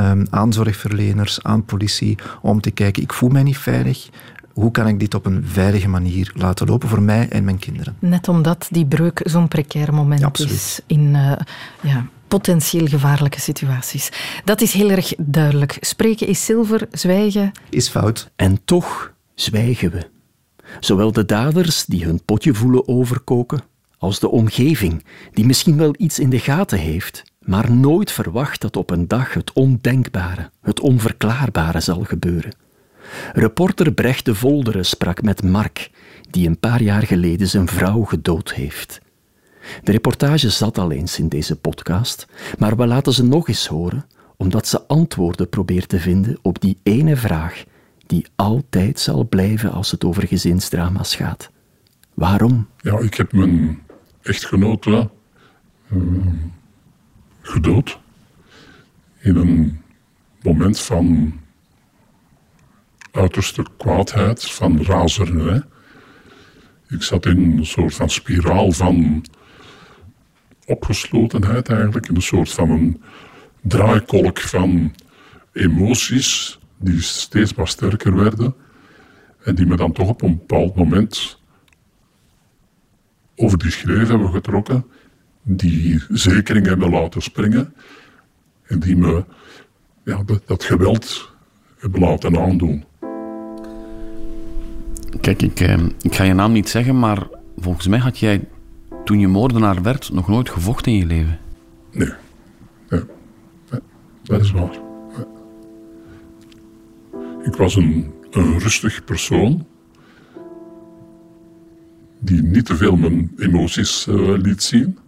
um, 0.00 0.26
aan 0.30 0.52
zorgverleners, 0.52 1.42
aan 1.42 1.64
politie, 1.64 2.18
om 2.42 2.60
te 2.60 2.70
kijken, 2.70 3.02
ik 3.02 3.12
voel 3.12 3.28
mij 3.28 3.42
niet 3.42 3.58
veilig. 3.58 4.08
Hoe 4.52 4.70
kan 4.70 4.86
ik 4.86 5.00
dit 5.00 5.14
op 5.14 5.26
een 5.26 5.44
veilige 5.46 5.88
manier 5.88 6.32
laten 6.34 6.66
lopen 6.66 6.88
voor 6.88 7.02
mij 7.02 7.28
en 7.28 7.44
mijn 7.44 7.58
kinderen? 7.58 7.96
Net 7.98 8.28
omdat 8.28 8.66
die 8.70 8.86
breuk 8.86 9.20
zo'n 9.24 9.48
precair 9.48 9.94
moment 9.94 10.38
is 10.38 10.80
in 10.86 11.14
uh, 11.14 11.32
ja, 11.80 12.06
potentieel 12.28 12.86
gevaarlijke 12.86 13.40
situaties. 13.40 14.08
Dat 14.44 14.60
is 14.60 14.72
heel 14.72 14.90
erg 14.90 15.14
duidelijk. 15.18 15.76
Spreken 15.80 16.26
is 16.26 16.44
zilver, 16.44 16.86
zwijgen 16.90 17.52
is 17.70 17.88
fout. 17.88 18.30
En 18.36 18.64
toch 18.64 19.12
zwijgen 19.34 19.90
we. 19.90 20.10
Zowel 20.80 21.12
de 21.12 21.24
daders 21.24 21.84
die 21.84 22.04
hun 22.04 22.24
potje 22.24 22.54
voelen 22.54 22.88
overkoken, 22.88 23.62
als 24.02 24.18
de 24.18 24.30
omgeving 24.30 25.04
die 25.32 25.46
misschien 25.46 25.76
wel 25.76 25.94
iets 25.98 26.18
in 26.18 26.30
de 26.30 26.38
gaten 26.38 26.78
heeft, 26.78 27.22
maar 27.38 27.72
nooit 27.72 28.12
verwacht 28.12 28.60
dat 28.60 28.76
op 28.76 28.90
een 28.90 29.08
dag 29.08 29.34
het 29.34 29.52
ondenkbare, 29.52 30.50
het 30.60 30.80
onverklaarbare 30.80 31.80
zal 31.80 32.00
gebeuren. 32.00 32.54
Reporter 33.32 33.92
Brecht 33.92 34.24
de 34.24 34.34
Volderen 34.34 34.84
sprak 34.84 35.22
met 35.22 35.42
Mark, 35.42 35.90
die 36.30 36.48
een 36.48 36.58
paar 36.58 36.82
jaar 36.82 37.02
geleden 37.02 37.48
zijn 37.48 37.68
vrouw 37.68 38.02
gedood 38.02 38.52
heeft. 38.52 39.00
De 39.82 39.92
reportage 39.92 40.50
zat 40.50 40.78
al 40.78 40.92
eens 40.92 41.18
in 41.18 41.28
deze 41.28 41.56
podcast, 41.56 42.26
maar 42.58 42.76
we 42.76 42.86
laten 42.86 43.12
ze 43.12 43.24
nog 43.24 43.48
eens 43.48 43.66
horen, 43.66 44.06
omdat 44.36 44.66
ze 44.66 44.86
antwoorden 44.86 45.48
probeert 45.48 45.88
te 45.88 46.00
vinden 46.00 46.38
op 46.42 46.60
die 46.60 46.78
ene 46.82 47.16
vraag 47.16 47.64
die 48.06 48.26
altijd 48.36 49.00
zal 49.00 49.28
blijven 49.28 49.72
als 49.72 49.90
het 49.90 50.04
over 50.04 50.26
gezinsdrama's 50.26 51.14
gaat. 51.14 51.50
Waarom? 52.14 52.68
Ja, 52.76 52.98
ik 52.98 53.14
heb 53.14 53.32
mijn 53.32 53.82
echtgenote 54.22 55.10
uh, 55.92 56.26
gedood. 57.40 57.98
In 59.20 59.36
een 59.36 59.80
moment 60.42 60.80
van 60.80 61.40
uiterste 63.10 63.64
kwaadheid, 63.76 64.50
van 64.50 64.82
razernij. 64.82 65.62
Ik 66.88 67.02
zat 67.02 67.26
in 67.26 67.58
een 67.58 67.66
soort 67.66 67.94
van 67.94 68.10
spiraal 68.10 68.72
van 68.72 69.24
opgeslotenheid 70.66 71.68
eigenlijk, 71.68 72.08
in 72.08 72.14
een 72.14 72.22
soort 72.22 72.50
van 72.50 72.70
een 72.70 73.02
draaikolk 73.60 74.38
van 74.38 74.94
emoties 75.52 76.58
die 76.78 77.00
steeds 77.00 77.54
maar 77.54 77.68
sterker 77.68 78.14
werden 78.14 78.54
en 79.44 79.54
die 79.54 79.66
me 79.66 79.76
dan 79.76 79.92
toch 79.92 80.08
op 80.08 80.22
een 80.22 80.36
bepaald 80.36 80.74
moment 80.74 81.41
over 83.42 83.58
die 83.58 83.70
schreef 83.70 84.08
hebben 84.08 84.32
getrokken 84.32 84.84
die 85.42 86.02
zekering 86.08 86.66
hebben 86.66 86.90
laten 86.90 87.22
springen 87.22 87.74
en 88.66 88.80
die 88.80 88.96
me 88.96 89.24
ja, 90.04 90.22
dat, 90.46 90.64
geweld 90.64 91.32
hebben 91.78 92.00
laten 92.00 92.38
aandoen. 92.38 92.84
Kijk, 95.20 95.42
ik, 95.42 95.60
eh, 95.60 95.78
ik 96.00 96.14
ga 96.14 96.24
je 96.24 96.34
naam 96.34 96.52
niet 96.52 96.68
zeggen, 96.68 96.98
maar 96.98 97.28
volgens 97.56 97.86
mij 97.86 97.98
had 97.98 98.18
jij 98.18 98.48
toen 99.04 99.18
je 99.18 99.28
moordenaar 99.28 99.82
werd 99.82 100.12
nog 100.12 100.28
nooit 100.28 100.50
gevochten 100.50 100.92
in 100.92 100.98
je 100.98 101.06
leven. 101.06 101.38
Nee, 101.92 102.12
nee. 102.88 103.02
dat 104.22 104.40
is 104.40 104.50
waar. 104.50 104.80
Ik 107.42 107.54
was 107.54 107.76
een, 107.76 108.12
een 108.30 108.58
rustig 108.58 109.04
persoon 109.04 109.66
die 112.24 112.42
niet 112.42 112.66
te 112.66 112.76
veel 112.76 112.96
mijn 112.96 113.32
emoties 113.36 114.06
uh, 114.06 114.38
liet 114.38 114.62
zien 114.62 114.98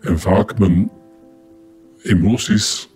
en 0.00 0.18
vaak 0.18 0.58
mijn 0.58 0.90
emoties 2.02 2.94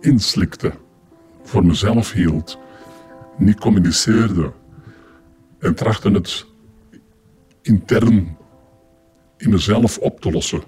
inslikte, 0.00 0.72
voor 1.42 1.66
mezelf 1.66 2.12
hield, 2.12 2.58
niet 3.38 3.60
communiceerde 3.60 4.52
en 5.58 5.74
trachtte 5.74 6.10
het 6.10 6.46
intern 7.62 8.36
in 9.36 9.50
mezelf 9.50 9.98
op 9.98 10.20
te 10.20 10.30
lossen. 10.30 10.62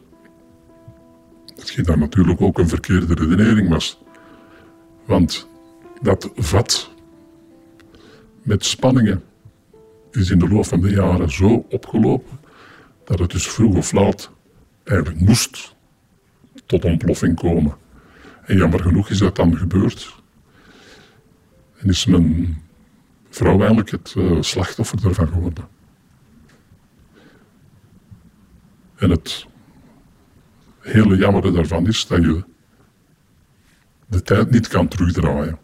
Hetgeen 1.55 1.85
dan 1.85 1.99
natuurlijk 1.99 2.41
ook 2.41 2.59
een 2.59 2.69
verkeerde 2.69 3.15
redenering 3.15 3.69
was. 3.69 4.03
Want 5.05 5.49
dat 6.01 6.31
vat 6.35 6.95
met 8.47 8.65
spanningen 8.65 9.23
is 10.11 10.31
in 10.31 10.39
de 10.39 10.49
loop 10.49 10.67
van 10.67 10.81
de 10.81 10.91
jaren 10.91 11.31
zo 11.31 11.67
opgelopen 11.71 12.39
dat 13.05 13.19
het 13.19 13.31
dus 13.31 13.49
vroeg 13.49 13.77
of 13.77 13.93
laat 13.93 14.31
eigenlijk 14.85 15.21
moest 15.21 15.75
tot 16.67 16.85
ontploffing 16.85 17.37
komen. 17.37 17.77
En 18.45 18.57
jammer 18.57 18.81
genoeg 18.81 19.11
is 19.11 19.19
dat 19.19 19.37
dan 19.37 19.57
gebeurd. 19.57 20.23
En 21.77 21.89
is 21.89 22.07
mijn 22.07 22.63
vrouw 23.31 23.59
eigenlijk 23.59 23.91
het 23.91 24.15
uh, 24.17 24.43
slachtoffer 24.43 25.01
daarvan 25.01 25.29
geworden. 25.29 25.69
En 28.97 29.11
het 29.11 29.47
hele 30.81 31.17
jammer 31.17 31.53
daarvan 31.53 31.87
is 31.87 32.07
dat 32.07 32.23
je 32.23 32.45
de 34.07 34.23
tijd 34.23 34.51
niet 34.51 34.69
kan 34.69 34.89
terugdraaien. 34.89 35.59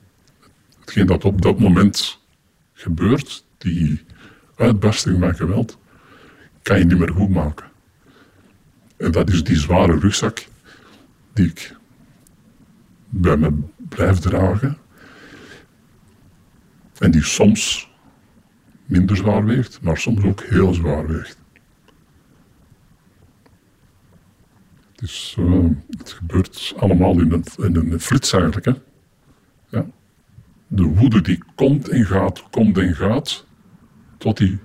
Hetgeen 0.81 1.07
dat 1.07 1.25
op 1.25 1.43
dat 1.43 1.59
moment 1.59 2.22
gebeurt, 2.83 3.45
die 3.59 4.05
uitbarsting 4.57 5.19
van 5.19 5.35
geweld, 5.35 5.79
kan 6.63 6.79
je 6.79 6.85
niet 6.85 6.99
meer 6.99 7.13
goed 7.13 7.29
maken. 7.29 7.67
En 8.97 9.11
dat 9.11 9.31
is 9.31 9.45
die 9.45 9.57
zware 9.57 9.99
rugzak 9.99 10.47
die 11.33 11.47
ik 11.47 11.77
bij 13.09 13.37
me 13.37 13.53
blijf 13.89 14.19
dragen. 14.19 14.79
En 16.99 17.11
die 17.11 17.23
soms 17.23 17.91
minder 18.87 19.17
zwaar 19.17 19.45
weegt, 19.45 19.81
maar 19.81 19.99
soms 19.99 20.25
ook 20.25 20.43
heel 20.43 20.75
zwaar 20.75 21.07
weegt. 21.07 21.41
Het 24.97 26.13
gebeurt 26.13 26.75
allemaal 26.77 27.21
in 27.21 27.33
een, 27.33 27.45
in 27.57 27.77
een 27.77 28.01
flits 28.01 28.33
eigenlijk. 28.33 28.65
Hè? 28.65 28.73
Ja. 29.69 29.87
De 30.75 30.85
woede 30.85 31.21
die 31.21 31.43
komt 31.55 31.89
en 31.89 32.05
gaat, 32.05 32.51
komt 32.51 32.79
en 32.79 32.95
gaat, 32.95 33.47
tot 34.19 34.37
die 34.37 34.59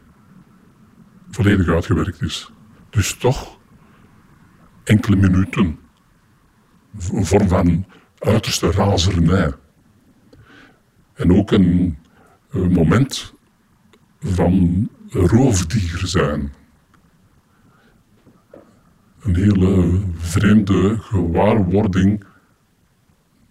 volledig 1.29 1.67
uitgewerkt 1.67 2.21
is. 2.21 2.51
Dus 2.89 3.17
toch 3.17 3.59
enkele 4.83 5.15
minuten. 5.15 5.79
Een 7.11 7.25
vorm 7.25 7.47
van 7.47 7.85
uiterste 8.17 8.71
razernij. 8.71 9.53
En 11.13 11.33
ook 11.33 11.51
een, 11.51 11.97
een 12.49 12.71
moment 12.71 13.33
van 14.19 14.89
roofdier 15.09 16.01
zijn. 16.03 16.53
Een 19.19 19.35
hele 19.35 20.01
vreemde 20.17 20.97
gewaarwording 20.97 22.23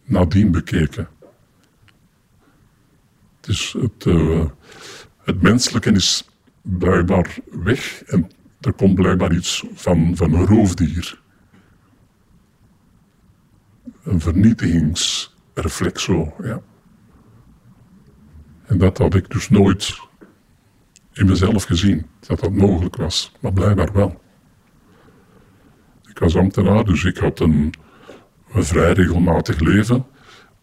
nadien 0.05 0.51
bekeken. 0.51 1.09
Is 3.47 3.75
het, 3.79 4.05
uh, 4.05 4.45
het 5.25 5.43
menselijke 5.43 5.91
is 5.91 6.29
blijkbaar 6.63 7.39
weg 7.51 8.03
en 8.03 8.31
er 8.61 8.73
komt 8.73 8.95
blijkbaar 8.95 9.35
iets 9.35 9.65
van, 9.75 10.17
van 10.17 10.33
een 10.33 10.47
roofdier. 10.47 11.25
een 14.07 14.21
vernietigingsreflex 14.21 16.03
zo, 16.03 16.35
ja. 16.43 16.61
En 18.67 18.79
dat 18.79 18.99
had 18.99 19.15
ik 19.15 19.31
dus 19.31 19.49
nooit 19.49 20.01
in 21.13 21.27
mezelf 21.27 21.65
gezien, 21.65 22.07
dat 22.21 22.41
dat 22.41 22.53
mogelijk 22.53 22.97
was. 22.97 23.33
Maar 23.41 23.53
blijkbaar 23.53 23.93
wel. 23.93 24.21
Ik 26.09 26.19
was 26.19 26.37
ambtenaar, 26.37 26.85
dus 26.85 27.05
ik 27.05 27.17
had 27.17 27.41
een, 27.41 27.75
een 28.53 28.65
vrij 28.65 28.93
regelmatig 28.93 29.61
leven. 29.61 30.07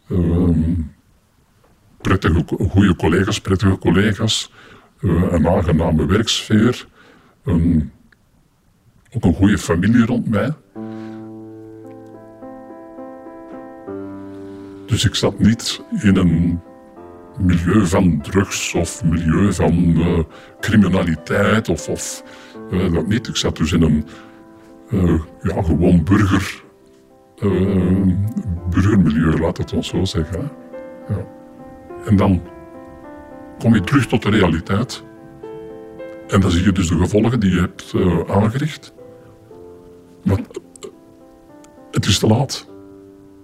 Ehm, 0.09 0.73
prettige, 2.03 2.43
goede 2.69 2.95
collega's, 2.95 3.41
prettige 3.41 3.77
collega's. 3.77 4.51
Uh, 4.99 5.31
een 5.31 5.47
aangename 5.47 6.05
werksfeer. 6.05 6.85
Ook 9.11 9.23
een 9.23 9.33
goede 9.33 9.57
familie 9.57 10.05
rond 10.05 10.29
mij. 10.29 10.53
Dus 14.85 15.05
ik 15.05 15.15
zat 15.15 15.39
niet 15.39 15.81
in 16.01 16.15
een 16.15 16.61
milieu 17.39 17.85
van 17.85 18.21
drugs 18.21 18.73
of 18.73 19.03
milieu 19.03 19.53
van 19.53 19.73
uh, 19.73 20.19
criminaliteit 20.59 21.69
of, 21.69 21.89
of 21.89 22.23
uh, 22.71 22.93
dat 22.93 23.07
niet. 23.07 23.27
Ik 23.27 23.35
zat 23.35 23.57
dus 23.57 23.71
in 23.71 23.81
een 23.81 24.05
ja, 25.41 25.61
gewoon 25.61 26.03
burger, 26.03 26.63
burgermilieu, 28.69 29.39
laat 29.39 29.57
het 29.57 29.73
ons 29.73 29.87
zo 29.87 30.05
zeggen. 30.05 30.51
Ja. 31.09 31.41
En 32.05 32.15
dan 32.15 32.41
kom 33.59 33.73
je 33.73 33.81
terug 33.81 34.07
tot 34.07 34.21
de 34.21 34.29
realiteit. 34.29 35.03
En 36.27 36.41
dan 36.41 36.51
zie 36.51 36.63
je 36.63 36.71
dus 36.71 36.87
de 36.87 36.97
gevolgen 36.97 37.39
die 37.39 37.51
je 37.51 37.59
hebt 37.59 37.93
aangericht. 38.27 38.93
Maar 40.23 40.39
het 41.91 42.05
is 42.05 42.19
te 42.19 42.27
laat. 42.27 42.67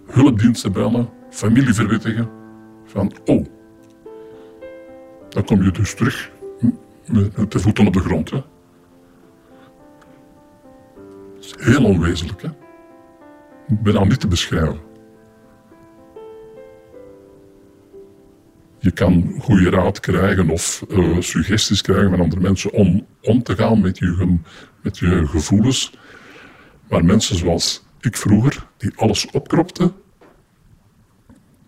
Hulpdiensten 0.06 0.72
bellen, 0.72 1.10
familie 1.30 1.74
verwittigen. 1.74 2.30
Van, 2.86 3.12
oh, 3.26 3.46
dan 5.30 5.44
kom 5.44 5.64
je 5.64 5.72
dus 5.72 5.96
terug 5.96 6.32
met 7.12 7.52
de 7.52 7.60
voeten 7.60 7.88
op 7.88 7.94
de 7.94 8.00
grond. 8.00 8.30
Hè. 8.30 8.44
Is 11.40 11.56
heel 11.58 11.86
onwezenlijk. 11.86 12.42
Hè. 12.42 12.50
Al 13.98 14.06
niet 14.06 14.20
te 14.20 14.28
beschrijven. 14.28 14.89
Je 18.80 18.92
kan 18.92 19.36
goede 19.40 19.70
raad 19.70 20.00
krijgen 20.00 20.50
of 20.50 20.86
uh, 20.90 21.22
suggesties 21.22 21.82
krijgen 21.82 22.10
van 22.10 22.20
andere 22.20 22.42
mensen 22.42 22.72
om 22.72 23.06
om 23.22 23.44
te 23.44 23.56
gaan 23.56 23.82
met 23.82 23.98
je, 23.98 24.38
met 24.82 24.98
je 24.98 25.28
gevoelens. 25.28 25.94
Maar 26.90 27.06
mensen 27.06 27.36
zoals 27.36 27.86
ik 28.00 28.18
vroeger, 28.18 28.66
die 28.78 28.92
alles 28.96 29.30
opkropten, 29.32 29.94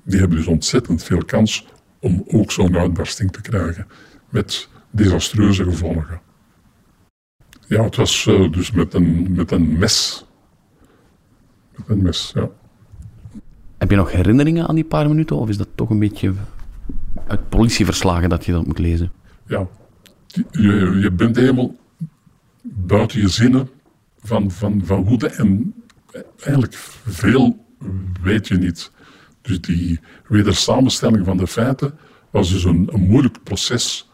die 0.04 0.20
hebben 0.20 0.38
dus 0.38 0.48
ontzettend 0.48 1.04
veel 1.04 1.26
kans 1.26 1.68
om 2.00 2.24
ook 2.28 2.52
zo'n 2.52 2.78
uitbarsting 2.78 3.32
te 3.32 3.42
krijgen. 3.42 3.88
Met 4.30 4.70
desastreuze 4.92 5.64
gevolgen. 5.64 6.22
Ja, 7.68 7.84
het 7.84 7.96
was 7.96 8.26
uh, 8.26 8.52
dus 8.52 8.72
met 8.72 8.94
een, 8.94 9.28
met 9.36 9.52
een 9.52 9.78
mes. 9.78 10.26
Met 11.76 11.90
een 11.90 12.02
mes, 12.02 12.32
ja. 12.36 12.50
Heb 13.78 13.90
je 13.90 13.96
nog 13.96 14.12
herinneringen 14.12 14.68
aan 14.68 14.76
die 14.76 14.84
paar 14.84 15.08
minuten? 15.08 15.36
Of 15.36 15.50
is 15.50 15.58
dat 15.58 15.68
toch 15.76 15.90
een 15.90 16.00
beetje 16.00 16.34
uit 17.32 17.50
politieverslagen 17.50 18.30
dat 18.30 18.46
je 18.46 18.52
dat 18.52 18.66
moet 18.66 18.80
lezen? 18.80 19.12
Ja, 19.46 19.68
je, 20.52 20.98
je 21.02 21.12
bent 21.12 21.36
helemaal 21.36 21.76
buiten 22.62 23.20
je 23.20 23.28
zinnen 23.28 23.70
van, 24.24 24.52
van, 24.52 24.82
van 24.86 25.04
woede. 25.04 25.28
En 25.28 25.74
eigenlijk 26.36 26.74
veel 27.06 27.66
weet 28.22 28.48
je 28.48 28.58
niet. 28.58 28.92
Dus 29.42 29.62
die 29.62 30.00
wedersamenstelling 30.28 31.26
van 31.26 31.38
de 31.38 31.48
feiten 31.48 31.98
was 32.30 32.52
dus 32.52 32.64
een, 32.64 32.90
een 32.92 33.02
moeilijk 33.02 33.44
proces. 33.44 34.10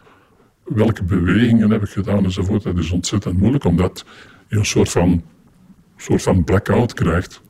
Welke 0.64 1.04
bewegingen 1.04 1.72
heb 1.72 1.84
ik 1.84 1.90
gedaan 1.90 2.24
enzovoort. 2.24 2.64
Dat 2.64 2.78
is 2.78 2.92
ontzettend 2.92 3.38
moeilijk, 3.40 3.64
omdat 3.64 4.06
je 4.48 4.58
een 4.58 4.66
soort 4.66 4.90
van, 4.90 5.24
soort 5.98 6.22
van 6.22 6.44
blackout 6.44 6.94
krijgt. 6.94 7.42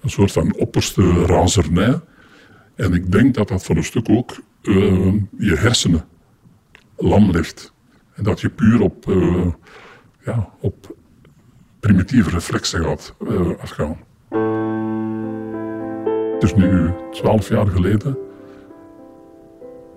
Een 0.00 0.10
soort 0.10 0.32
van 0.32 0.54
opperste 0.54 1.26
razernij. 1.26 2.00
En 2.74 2.92
ik 2.92 3.12
denk 3.12 3.34
dat 3.34 3.48
dat 3.48 3.64
voor 3.64 3.76
een 3.76 3.84
stuk 3.84 4.08
ook 4.08 4.40
uh, 4.62 5.14
je 5.38 5.56
hersenen 5.56 6.04
lam 6.96 7.30
ligt. 7.30 7.72
En 8.14 8.24
dat 8.24 8.40
je 8.40 8.48
puur 8.48 8.80
op, 8.80 9.06
uh, 9.08 9.46
ja, 10.24 10.48
op 10.60 10.96
primitieve 11.80 12.30
reflexen 12.30 12.84
gaat 12.84 13.14
uh, 13.28 13.50
afgaan. 13.58 13.96
Het 16.34 16.42
is 16.42 16.54
nu 16.54 16.90
twaalf 17.10 17.48
jaar 17.48 17.66
geleden. 17.66 18.18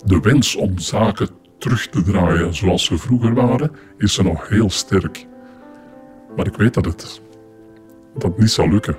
De 0.06 0.20
wens 0.20 0.56
om 0.56 0.80
zaken 0.80 1.30
terug 1.58 1.88
te 1.88 2.02
draaien 2.02 2.54
zoals 2.54 2.86
ze 2.86 2.98
vroeger 2.98 3.34
waren, 3.34 3.72
is 3.98 4.18
er 4.18 4.24
nog 4.24 4.48
heel 4.48 4.70
sterk. 4.70 5.28
Maar 6.36 6.48
ik 6.48 6.56
weet 6.56 6.74
dat 6.74 6.86
het 6.86 7.22
dat 8.18 8.38
niet 8.38 8.52
zal 8.52 8.70
lukken. 8.70 8.96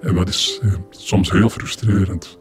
En 0.00 0.14
dat 0.14 0.28
is 0.28 0.60
eh, 0.62 0.72
soms 0.90 1.30
heel 1.30 1.48
frustrerend. 1.48 2.38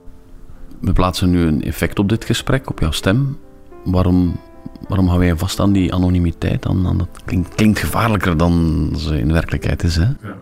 We 0.81 0.93
plaatsen 0.93 1.29
nu 1.29 1.41
een 1.41 1.63
effect 1.63 1.99
op 1.99 2.09
dit 2.09 2.25
gesprek, 2.25 2.69
op 2.69 2.79
jouw 2.79 2.91
stem. 2.91 3.37
Waarom, 3.83 4.39
waarom 4.87 5.07
houden 5.07 5.27
wij 5.27 5.37
vast 5.37 5.59
aan 5.59 5.71
die 5.71 5.93
anonimiteit? 5.93 6.65
Aan, 6.65 6.87
aan 6.87 6.97
dat 6.97 7.21
klinkt, 7.25 7.55
klinkt, 7.55 7.79
gevaarlijker 7.79 8.37
dan 8.37 8.89
ze 8.97 9.19
in 9.19 9.31
werkelijkheid 9.31 9.83
is. 9.83 9.95
Hè? 9.95 10.05
Ja. 10.21 10.37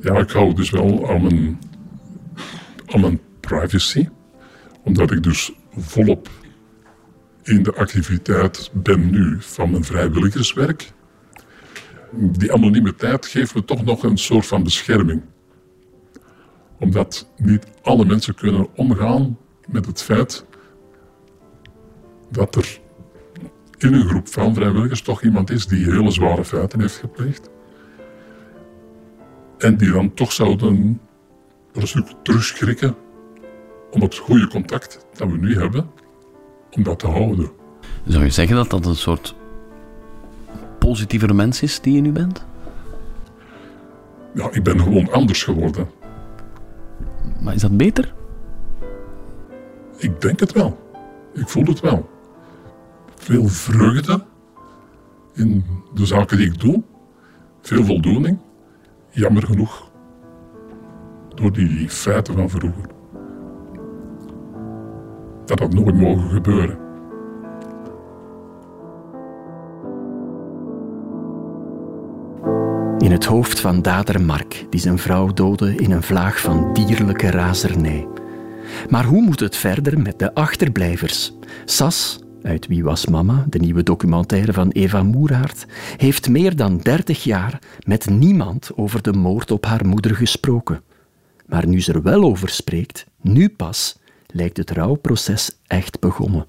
ja, 0.00 0.18
ik 0.18 0.30
hou 0.30 0.54
dus 0.54 0.70
wel 0.70 1.10
aan 1.10 1.22
mijn 1.22 1.58
aan 2.86 3.00
mijn 3.00 3.20
privacy, 3.40 4.08
omdat 4.82 5.10
ik 5.10 5.22
dus 5.22 5.52
volop 5.76 6.28
in 7.42 7.62
de 7.62 7.74
activiteit 7.74 8.70
ben 8.72 9.10
nu 9.10 9.36
van 9.40 9.70
mijn 9.70 9.84
vrijwilligerswerk. 9.84 10.92
Die 12.12 12.52
anonimiteit 12.52 13.26
geeft 13.26 13.54
me 13.54 13.64
toch 13.64 13.84
nog 13.84 14.02
een 14.02 14.18
soort 14.18 14.46
van 14.46 14.62
bescherming. 14.62 15.22
Omdat 16.78 17.28
niet 17.36 17.66
alle 17.82 18.04
mensen 18.04 18.34
kunnen 18.34 18.68
omgaan 18.76 19.38
met 19.66 19.86
het 19.86 20.02
feit 20.02 20.46
dat 22.30 22.54
er 22.54 22.80
in 23.78 23.94
een 23.94 24.08
groep 24.08 24.28
van 24.28 24.54
vrijwilligers 24.54 25.02
toch 25.02 25.22
iemand 25.22 25.50
is 25.50 25.66
die 25.66 25.84
hele 25.84 26.10
zware 26.10 26.44
feiten 26.44 26.80
heeft 26.80 26.96
gepleegd. 26.96 27.50
En 29.58 29.76
die 29.76 29.92
dan 29.92 30.14
toch 30.14 30.32
zouden 30.32 31.00
een 31.72 31.86
stuk 31.86 32.06
terugschrikken 32.22 32.94
om 33.90 34.00
het 34.00 34.16
goede 34.16 34.48
contact 34.48 35.06
dat 35.14 35.28
we 35.28 35.36
nu 35.36 35.58
hebben, 35.58 35.90
om 36.70 36.82
dat 36.82 36.98
te 36.98 37.06
houden. 37.06 37.50
Zou 38.06 38.24
je 38.24 38.30
zeggen 38.30 38.56
dat 38.56 38.70
dat 38.70 38.86
een 38.86 38.96
soort 38.96 39.34
positievere 40.78 41.34
mens 41.34 41.62
is 41.62 41.80
die 41.80 41.94
je 41.94 42.00
nu 42.00 42.12
bent? 42.12 42.46
Ja, 44.34 44.48
ik 44.52 44.62
ben 44.62 44.80
gewoon 44.80 45.12
anders 45.12 45.42
geworden. 45.42 45.88
Maar 47.44 47.54
is 47.54 47.60
dat 47.60 47.76
beter? 47.76 48.14
Ik 49.96 50.20
denk 50.20 50.40
het 50.40 50.52
wel. 50.52 50.78
Ik 51.32 51.48
voel 51.48 51.64
het 51.64 51.80
wel. 51.80 52.08
Veel 53.14 53.48
vreugde 53.48 54.24
in 55.32 55.64
de 55.94 56.06
zaken 56.06 56.36
die 56.36 56.46
ik 56.46 56.60
doe. 56.60 56.82
Veel 57.60 57.84
voldoening. 57.84 58.38
Jammer 59.10 59.42
genoeg 59.42 59.90
door 61.34 61.52
die 61.52 61.88
feiten 61.88 62.34
van 62.34 62.50
vroeger. 62.50 62.86
Dat 65.44 65.58
had 65.58 65.72
nooit 65.72 65.96
mogen 65.96 66.30
gebeuren. 66.30 66.83
Het 73.24 73.32
hoofd 73.32 73.60
van 73.60 73.82
dader 73.82 74.22
Mark, 74.22 74.66
die 74.70 74.80
zijn 74.80 74.98
vrouw 74.98 75.26
doodde 75.26 75.74
in 75.74 75.90
een 75.90 76.02
vlaag 76.02 76.40
van 76.40 76.72
dierlijke 76.72 77.30
razernij. 77.30 78.06
Maar 78.88 79.04
hoe 79.04 79.22
moet 79.22 79.40
het 79.40 79.56
verder 79.56 80.00
met 80.00 80.18
de 80.18 80.34
achterblijvers? 80.34 81.32
Sas, 81.64 82.18
uit 82.42 82.66
Wie 82.66 82.84
was 82.84 83.06
Mama, 83.06 83.44
de 83.48 83.58
nieuwe 83.58 83.82
documentaire 83.82 84.52
van 84.52 84.70
Eva 84.70 85.02
Moeraert, 85.02 85.66
heeft 85.96 86.28
meer 86.28 86.56
dan 86.56 86.78
dertig 86.78 87.24
jaar 87.24 87.58
met 87.86 88.10
niemand 88.10 88.70
over 88.74 89.02
de 89.02 89.12
moord 89.12 89.50
op 89.50 89.64
haar 89.64 89.86
moeder 89.86 90.16
gesproken. 90.16 90.82
Maar 91.46 91.66
nu 91.66 91.80
ze 91.80 91.92
er 91.92 92.02
wel 92.02 92.22
over 92.22 92.48
spreekt, 92.48 93.06
nu 93.20 93.48
pas, 93.48 93.98
lijkt 94.26 94.56
het 94.56 94.70
rouwproces 94.70 95.58
echt 95.66 96.00
begonnen. 96.00 96.46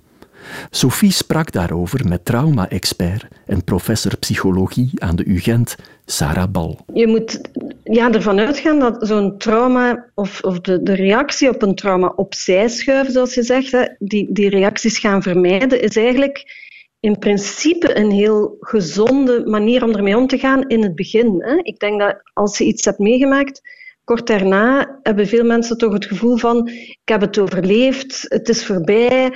Sophie 0.70 1.12
sprak 1.12 1.52
daarover 1.52 2.08
met 2.08 2.26
trauma-expert 2.26 3.28
en 3.46 3.64
professor 3.64 4.18
psychologie 4.18 4.92
aan 4.96 5.16
de 5.16 5.26
UGent, 5.26 5.76
Sarah 6.06 6.52
Bal. 6.52 6.80
Je 6.94 7.08
moet 7.08 7.42
ja, 7.84 8.12
ervan 8.12 8.40
uitgaan 8.40 8.80
dat 8.80 9.08
zo'n 9.08 9.38
trauma 9.38 10.06
of, 10.14 10.42
of 10.42 10.60
de, 10.60 10.84
de, 10.84 10.94
reactie 10.94 11.50
op 11.50 11.62
een 11.62 11.76
trauma 11.76 12.14
opzij 12.16 12.68
schuiven, 12.68 13.14
zoals 13.14 13.34
je 13.34 13.44
zegt, 13.44 13.72
hè, 13.72 13.86
die, 14.00 14.28
die 14.32 14.50
reacties 14.50 14.98
gaan 14.98 15.22
vermijden, 15.22 15.82
is 15.82 15.96
eigenlijk 15.96 16.64
in 17.00 17.20
principe 17.20 17.98
een 17.98 18.12
heel 18.12 18.58
gezonde 18.60 19.44
manier 19.46 19.84
om 19.84 19.96
ermee 19.96 20.18
om 20.18 20.28
te 20.28 20.38
gaan 20.38 20.68
in 20.68 20.84
het 20.84 20.96
begin. 20.96 21.44
Hè. 21.44 21.56
Ik 21.62 21.80
denk 21.80 22.00
dat 22.00 22.22
als 22.34 22.58
je 22.58 22.64
iets 22.64 22.86
hebt 22.86 23.00
meegemaakt, 23.00 23.62
kort 24.04 24.28
daarna 24.28 25.00
hebben 25.04 25.28
veel 25.28 25.44
mensen 25.44 25.78
toch 25.78 25.94
het 25.94 26.06
gevoel 26.06 26.38
van 26.38 26.68
ik 26.68 27.00
heb 27.06 27.22
het 27.22 27.40
overleefd, 27.40 28.26
het 28.28 28.50
is 28.50 28.66
voorbij, 28.66 29.34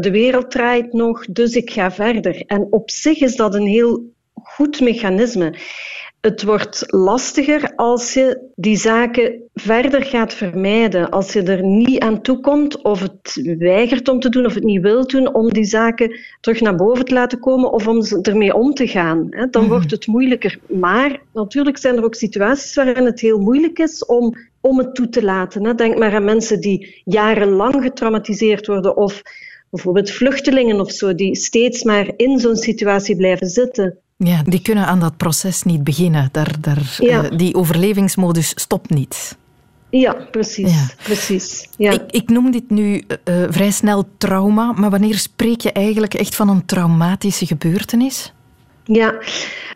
de 0.00 0.08
wereld 0.10 0.50
draait 0.50 0.92
nog, 0.92 1.26
dus 1.26 1.54
ik 1.54 1.70
ga 1.70 1.90
verder. 1.90 2.42
En 2.46 2.66
op 2.70 2.90
zich 2.90 3.20
is 3.20 3.36
dat 3.36 3.54
een 3.54 3.66
heel 3.66 4.12
goed 4.34 4.80
mechanisme. 4.80 5.54
Het 6.20 6.42
wordt 6.42 6.84
lastiger 6.86 7.72
als 7.76 8.14
je 8.14 8.50
die 8.54 8.76
zaken 8.76 9.42
verder 9.54 10.04
gaat 10.04 10.34
vermijden. 10.34 11.10
Als 11.10 11.32
je 11.32 11.42
er 11.42 11.64
niet 11.64 12.00
aan 12.00 12.22
toekomt 12.22 12.82
of 12.82 13.00
het 13.00 13.56
weigert 13.58 14.08
om 14.08 14.20
te 14.20 14.28
doen 14.28 14.46
of 14.46 14.54
het 14.54 14.64
niet 14.64 14.82
wil 14.82 15.06
doen 15.06 15.34
om 15.34 15.52
die 15.52 15.64
zaken 15.64 16.18
terug 16.40 16.60
naar 16.60 16.76
boven 16.76 17.04
te 17.04 17.14
laten 17.14 17.38
komen 17.38 17.72
of 17.72 17.86
om 17.86 18.02
ermee 18.22 18.54
om 18.54 18.74
te 18.74 18.86
gaan. 18.86 19.28
Dan 19.50 19.62
mhm. 19.62 19.70
wordt 19.70 19.90
het 19.90 20.06
moeilijker. 20.06 20.58
Maar 20.66 21.20
natuurlijk 21.32 21.78
zijn 21.78 21.96
er 21.96 22.04
ook 22.04 22.14
situaties 22.14 22.74
waarin 22.74 23.04
het 23.04 23.20
heel 23.20 23.38
moeilijk 23.38 23.78
is 23.78 24.04
om, 24.04 24.34
om 24.60 24.78
het 24.78 24.94
toe 24.94 25.08
te 25.08 25.22
laten. 25.22 25.76
Denk 25.76 25.98
maar 25.98 26.14
aan 26.14 26.24
mensen 26.24 26.60
die 26.60 27.02
jarenlang 27.04 27.82
getraumatiseerd 27.82 28.66
worden 28.66 28.96
of 28.96 29.22
bijvoorbeeld 29.70 30.10
vluchtelingen 30.10 30.80
of 30.80 30.90
zo, 30.90 31.14
die 31.14 31.36
steeds 31.36 31.82
maar 31.82 32.10
in 32.16 32.38
zo'n 32.38 32.56
situatie 32.56 33.16
blijven 33.16 33.48
zitten. 33.48 33.98
Ja, 34.16 34.42
die 34.42 34.62
kunnen 34.62 34.86
aan 34.86 35.00
dat 35.00 35.16
proces 35.16 35.62
niet 35.62 35.84
beginnen. 35.84 36.28
Daar, 36.32 36.54
daar, 36.60 36.98
eh, 36.98 37.24
die 37.36 37.54
overlevingsmodus 37.54 38.52
stopt 38.54 38.90
niet. 38.90 39.38
Ja, 39.90 40.12
precies. 40.30 40.94
precies 41.02 41.68
ja. 41.76 41.90
Ik, 41.90 42.02
ik, 42.10 42.28
noem 42.28 42.50
dit 42.50 42.70
nu 42.70 43.04
uh, 43.24 43.44
vrij 43.48 43.70
snel 43.70 44.08
trauma, 44.18 44.72
maar 44.72 44.90
wanneer 44.90 45.18
spreek 45.18 45.60
je 45.60 45.72
eigenlijk 45.72 46.14
echt 46.14 46.34
van 46.34 46.48
een 46.48 46.64
traumatische 46.64 47.46
gebeurtenis? 47.46 48.32
Ja, 48.84 49.18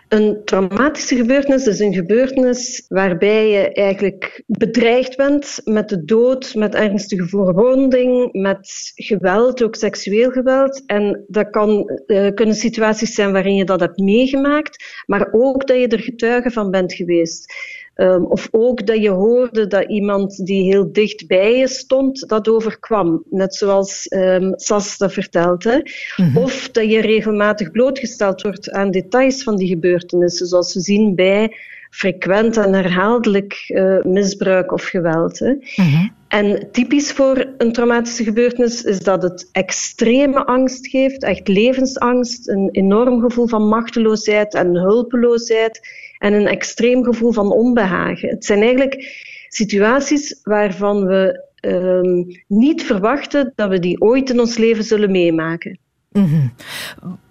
een 0.09 0.41
traumatische 0.45 1.17
gebeurtenis 1.17 1.67
is 1.67 1.79
een 1.79 1.95
gebeurtenis 1.95 2.85
waarbij 2.89 3.49
je 3.49 3.73
eigenlijk 3.73 4.43
bedreigd 4.47 5.17
bent 5.17 5.61
met 5.65 5.89
de 5.89 6.05
dood, 6.05 6.55
met 6.55 6.75
ernstige 6.75 7.29
verwonding, 7.29 8.33
met 8.33 8.93
geweld, 8.95 9.63
ook 9.63 9.75
seksueel 9.75 10.31
geweld. 10.31 10.83
En 10.87 11.25
dat 11.29 11.51
kan, 11.51 12.01
uh, 12.07 12.29
kunnen 12.35 12.55
situaties 12.55 13.15
zijn 13.15 13.33
waarin 13.33 13.55
je 13.55 13.65
dat 13.65 13.81
hebt 13.81 13.99
meegemaakt, 13.99 15.03
maar 15.07 15.29
ook 15.33 15.67
dat 15.67 15.81
je 15.81 15.89
er 15.89 16.01
getuige 16.01 16.51
van 16.51 16.71
bent 16.71 16.93
geweest. 16.95 17.55
Um, 17.97 18.25
of 18.25 18.49
ook 18.51 18.87
dat 18.87 19.03
je 19.03 19.11
hoorde 19.11 19.67
dat 19.67 19.89
iemand 19.89 20.47
die 20.47 20.63
heel 20.63 20.93
dicht 20.93 21.27
bij 21.27 21.57
je 21.57 21.69
stond, 21.69 22.29
dat 22.29 22.49
overkwam. 22.49 23.25
Net 23.31 23.55
zoals 23.55 24.07
um, 24.11 24.53
Sas 24.57 24.99
dat 24.99 25.13
vertelt. 25.13 25.65
Hè? 25.65 25.79
Mhm. 26.17 26.39
Of 26.39 26.71
dat 26.71 26.91
je 26.91 27.01
regelmatig 27.01 27.71
blootgesteld 27.71 28.43
wordt 28.43 28.71
aan 28.71 28.91
details 28.91 29.43
van 29.43 29.57
die 29.57 29.69
gebeurtenissen, 29.69 30.47
zoals 30.47 30.75
we 30.75 30.81
zien 30.81 31.15
bij 31.15 31.57
frequent 31.91 32.57
en 32.57 32.73
herhaaldelijk 32.73 33.65
uh, 33.69 34.03
misbruik 34.03 34.73
of 34.73 34.85
geweld. 34.85 35.39
Hè? 35.39 35.53
Mhm. 35.77 36.09
En 36.29 36.69
typisch 36.73 37.13
voor 37.13 37.47
een 37.59 37.73
traumatische 37.73 38.25
gebeurtenis 38.25 38.83
is 38.83 38.99
dat 38.99 39.23
het 39.23 39.49
extreme 39.53 40.45
angst 40.45 40.89
geeft, 40.89 41.23
echt 41.23 41.49
levensangst, 41.49 42.49
een 42.49 42.69
enorm 42.73 43.21
gevoel 43.21 43.47
van 43.47 43.69
machteloosheid 43.69 44.55
en 44.55 44.77
hulpeloosheid 44.77 45.81
en 46.19 46.33
een 46.33 46.47
extreem 46.47 47.05
gevoel 47.05 47.33
van 47.33 47.53
onbehagen. 47.53 48.29
Het 48.29 48.45
zijn 48.45 48.61
eigenlijk 48.61 49.23
situaties 49.49 50.41
waarvan 50.43 51.07
we 51.07 51.45
um, 51.61 52.43
niet 52.49 52.83
verwachten 52.83 53.53
dat 53.55 53.69
we 53.69 53.79
die 53.79 54.01
ooit 54.01 54.31
in 54.31 54.41
ons 54.41 54.57
leven 54.57 54.85
zullen 54.85 55.11
meemaken. 55.11 55.79
Mm 56.13 56.53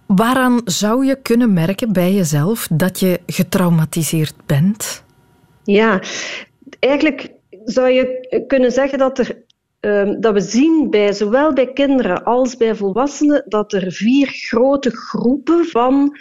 Waaraan 0.08 0.62
zou 0.66 1.06
je 1.06 1.22
kunnen 1.22 1.54
merken 1.54 1.94
bij 1.94 2.14
jezelf 2.14 2.68
dat 2.72 3.00
je 3.00 3.20
getraumatiseerd 3.26 4.34
bent? 4.46 5.04
Ja, 5.64 6.02
eigenlijk 6.80 7.32
zou 7.66 7.90
je 7.90 8.44
kunnen 8.48 8.72
zeggen 8.72 8.98
dat 8.98 9.20
er 9.20 9.44
um, 9.80 10.22
dat 10.22 10.34
we 10.34 10.42
zien 10.42 10.88
bij 10.90 11.14
zowel 11.14 11.54
bij 11.54 11.74
kinderen 11.74 12.24
als 12.24 12.58
bij 12.58 12.76
volwassenen 12.76 13.44
dat 13.48 13.74
er 13.74 13.92
vier 13.92 14.28
grote 14.28 14.90
groepen 14.90 15.66
van 15.66 16.18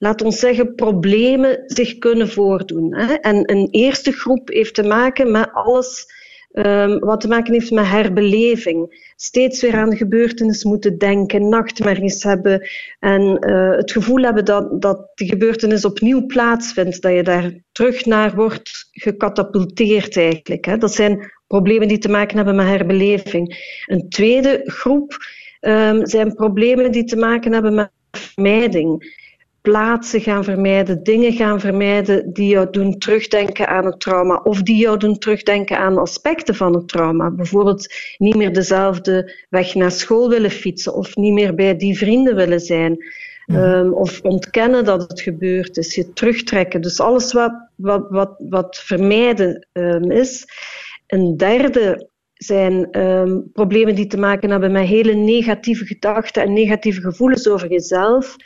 laat 0.00 0.22
ons 0.22 0.38
zeggen, 0.38 0.74
problemen 0.74 1.62
zich 1.66 1.98
kunnen 1.98 2.28
voordoen. 2.28 2.94
Hè. 2.94 3.14
En 3.14 3.52
een 3.52 3.68
eerste 3.70 4.12
groep 4.12 4.48
heeft 4.48 4.74
te 4.74 4.82
maken 4.82 5.30
met 5.30 5.50
alles 5.52 6.06
um, 6.52 6.98
wat 6.98 7.20
te 7.20 7.28
maken 7.28 7.52
heeft 7.52 7.70
met 7.70 7.86
herbeleving. 7.86 9.12
Steeds 9.16 9.60
weer 9.62 9.74
aan 9.74 9.90
de 9.90 9.96
gebeurtenis 9.96 10.64
moeten 10.64 10.98
denken, 10.98 11.48
nachtmerries 11.48 12.22
hebben 12.22 12.68
en 12.98 13.22
uh, 13.50 13.70
het 13.76 13.92
gevoel 13.92 14.22
hebben 14.22 14.44
dat, 14.44 14.82
dat 14.82 15.10
de 15.14 15.26
gebeurtenis 15.26 15.84
opnieuw 15.84 16.26
plaatsvindt, 16.26 17.02
dat 17.02 17.12
je 17.12 17.22
daar 17.22 17.52
terug 17.72 18.04
naar 18.04 18.34
wordt 18.34 18.88
gecatapulteerd 18.90 20.16
eigenlijk. 20.16 20.64
Hè. 20.64 20.78
Dat 20.78 20.94
zijn 20.94 21.32
problemen 21.46 21.88
die 21.88 21.98
te 21.98 22.10
maken 22.10 22.36
hebben 22.36 22.54
met 22.56 22.66
herbeleving. 22.66 23.78
Een 23.86 24.08
tweede 24.08 24.60
groep 24.64 25.16
um, 25.60 26.06
zijn 26.06 26.34
problemen 26.34 26.92
die 26.92 27.04
te 27.04 27.16
maken 27.16 27.52
hebben 27.52 27.74
met 27.74 27.90
vermijding 28.10 29.18
plaatsen 29.62 30.20
gaan 30.20 30.44
vermijden, 30.44 31.02
dingen 31.02 31.32
gaan 31.32 31.60
vermijden 31.60 32.32
die 32.32 32.48
jou 32.48 32.70
doen 32.70 32.98
terugdenken 32.98 33.68
aan 33.68 33.84
het 33.84 34.00
trauma 34.00 34.40
of 34.44 34.62
die 34.62 34.76
jou 34.76 34.98
doen 34.98 35.18
terugdenken 35.18 35.78
aan 35.78 35.98
aspecten 35.98 36.54
van 36.54 36.74
het 36.74 36.88
trauma. 36.88 37.30
Bijvoorbeeld 37.30 37.94
niet 38.18 38.36
meer 38.36 38.52
dezelfde 38.52 39.34
weg 39.48 39.74
naar 39.74 39.90
school 39.90 40.28
willen 40.28 40.50
fietsen 40.50 40.94
of 40.94 41.16
niet 41.16 41.32
meer 41.32 41.54
bij 41.54 41.76
die 41.76 41.98
vrienden 41.98 42.36
willen 42.36 42.60
zijn. 42.60 43.04
Um, 43.46 43.92
of 43.92 44.20
ontkennen 44.20 44.84
dat 44.84 45.08
het 45.08 45.20
gebeurd 45.20 45.76
is, 45.76 45.94
je 45.94 46.12
terugtrekken. 46.12 46.80
Dus 46.80 47.00
alles 47.00 47.32
wat, 47.32 47.52
wat, 47.74 48.06
wat, 48.08 48.34
wat 48.48 48.76
vermijden 48.84 49.66
um, 49.72 50.10
is. 50.10 50.44
Een 51.06 51.36
derde 51.36 52.08
zijn 52.34 53.00
um, 53.00 53.50
problemen 53.52 53.94
die 53.94 54.06
te 54.06 54.16
maken 54.16 54.50
hebben 54.50 54.72
met 54.72 54.86
hele 54.86 55.14
negatieve 55.14 55.86
gedachten 55.86 56.42
en 56.42 56.52
negatieve 56.52 57.00
gevoelens 57.00 57.48
over 57.48 57.70
jezelf 57.70 58.36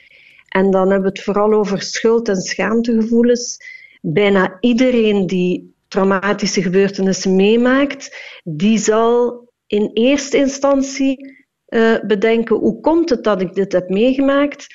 en 0.55 0.71
dan 0.71 0.91
hebben 0.91 1.13
we 1.13 1.17
het 1.17 1.23
vooral 1.23 1.53
over 1.53 1.83
schuld- 1.83 2.29
en 2.29 2.41
schaamtegevoelens. 2.41 3.59
Bijna 4.01 4.57
iedereen 4.61 5.27
die 5.27 5.75
traumatische 5.89 6.63
gebeurtenissen 6.63 7.37
meemaakt, 7.37 8.17
die 8.45 8.79
zal 8.79 9.45
in 9.67 9.91
eerste 9.93 10.37
instantie 10.37 11.45
uh, 11.69 12.01
bedenken 12.07 12.57
hoe 12.57 12.81
komt 12.81 13.11
het 13.11 13.25
dat 13.25 13.41
ik 13.41 13.55
dit 13.55 13.73
heb 13.73 13.89
meegemaakt 13.89 14.67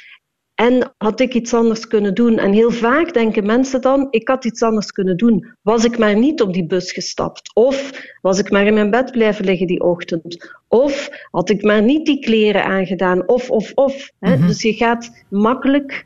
en 0.59 0.93
had 0.97 1.19
ik 1.19 1.33
iets 1.33 1.53
anders 1.53 1.87
kunnen 1.87 2.13
doen? 2.13 2.37
En 2.37 2.51
heel 2.53 2.71
vaak 2.71 3.13
denken 3.13 3.45
mensen 3.45 3.81
dan, 3.81 4.07
ik 4.09 4.27
had 4.27 4.45
iets 4.45 4.61
anders 4.61 4.91
kunnen 4.91 5.17
doen. 5.17 5.47
Was 5.61 5.83
ik 5.83 5.97
maar 5.97 6.15
niet 6.15 6.41
op 6.41 6.53
die 6.53 6.65
bus 6.65 6.91
gestapt? 6.91 7.55
Of 7.55 7.91
was 8.21 8.39
ik 8.39 8.51
maar 8.51 8.65
in 8.65 8.73
mijn 8.73 8.89
bed 8.89 9.11
blijven 9.11 9.45
liggen 9.45 9.67
die 9.67 9.83
ochtend? 9.83 10.51
Of 10.67 11.09
had 11.31 11.49
ik 11.49 11.63
maar 11.63 11.81
niet 11.81 12.05
die 12.05 12.19
kleren 12.19 12.63
aangedaan? 12.63 13.27
Of, 13.27 13.49
of, 13.49 13.71
of. 13.73 14.09
Mhm. 14.19 14.47
Dus 14.47 14.61
je 14.61 14.73
gaat 14.73 15.25
makkelijk 15.29 16.03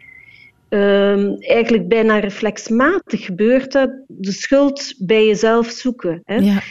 um, 0.73 1.35
eigenlijk 1.39 1.87
bijna 1.87 2.19
reflexmatig 2.19 3.25
gebeurt 3.25 3.71
dat, 3.71 3.89
de 4.07 4.31
schuld 4.31 4.95
bij 4.97 5.25
jezelf 5.25 5.67
zoeken. 5.67 6.21
Hè? 6.23 6.35
Ja. 6.35 6.61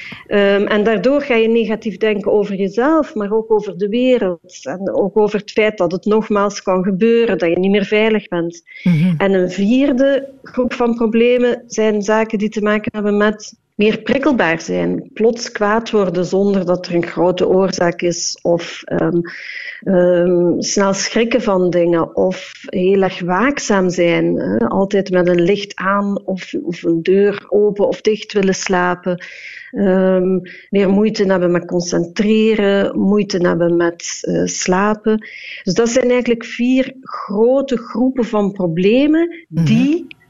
Um, 0.56 0.66
en 0.66 0.84
daardoor 0.84 1.22
ga 1.22 1.34
je 1.34 1.48
negatief 1.48 1.96
denken 1.96 2.32
over 2.32 2.54
jezelf, 2.54 3.14
maar 3.14 3.32
ook 3.32 3.50
over 3.50 3.78
de 3.78 3.88
wereld. 3.88 4.60
En 4.62 4.94
ook 4.94 5.16
over 5.16 5.38
het 5.38 5.50
feit 5.50 5.78
dat 5.78 5.92
het 5.92 6.04
nogmaals 6.04 6.62
kan 6.62 6.84
gebeuren, 6.84 7.38
dat 7.38 7.48
je 7.48 7.58
niet 7.58 7.70
meer 7.70 7.84
veilig 7.84 8.28
bent. 8.28 8.62
Mm 8.82 8.92
-hmm. 8.92 9.14
En 9.18 9.32
een 9.32 9.50
vierde 9.50 10.28
groep 10.42 10.72
van 10.72 10.94
problemen 10.94 11.62
zijn 11.66 12.02
zaken 12.02 12.38
die 12.38 12.48
te 12.48 12.62
maken 12.62 12.92
hebben 12.94 13.16
met 13.16 13.60
meer 13.74 14.02
prikkelbaar 14.02 14.60
zijn. 14.60 15.10
Plots 15.12 15.52
kwaad 15.52 15.90
worden 15.90 16.24
zonder 16.24 16.66
dat 16.66 16.86
er 16.86 16.94
een 16.94 17.06
grote 17.06 17.48
oorzaak 17.48 18.02
is. 18.02 18.38
Of 18.42 18.82
um, 18.84 19.20
um, 19.84 20.62
snel 20.62 20.94
schrikken 20.94 21.42
van 21.42 21.70
dingen. 21.70 22.16
Of 22.16 22.52
heel 22.66 23.02
erg 23.02 23.20
waakzaam 23.20 23.90
zijn. 23.90 24.36
Hè? 24.36 24.66
Altijd 24.68 25.10
met 25.10 25.28
een 25.28 25.42
licht 25.42 25.74
aan 25.74 26.22
of, 26.24 26.54
of, 26.62 26.82
een 26.82 27.02
deur 27.02 27.44
open 27.48 27.88
of 27.88 28.00
dicht 28.00 28.32
willen 28.32 28.54
slapen. 28.54 29.24
Um, 29.70 30.40
meer 30.70 30.90
moeite 30.90 31.24
hebben 31.24 31.50
met 31.50 31.64
concentreren. 31.64 32.98
Moeite 32.98 33.38
hebben 33.38 33.76
met 33.76 34.18
uh, 34.22 34.46
slapen. 34.46 35.28
Dus 35.62 35.74
dat 35.74 35.88
zijn 35.88 36.10
eigenlijk 36.10 36.44
vier 36.44 36.94
grote 37.00 37.76
groepen 37.76 38.24
van 38.24 38.52
problemen 38.52 39.46
die, 39.48 40.02
mm 40.02 40.20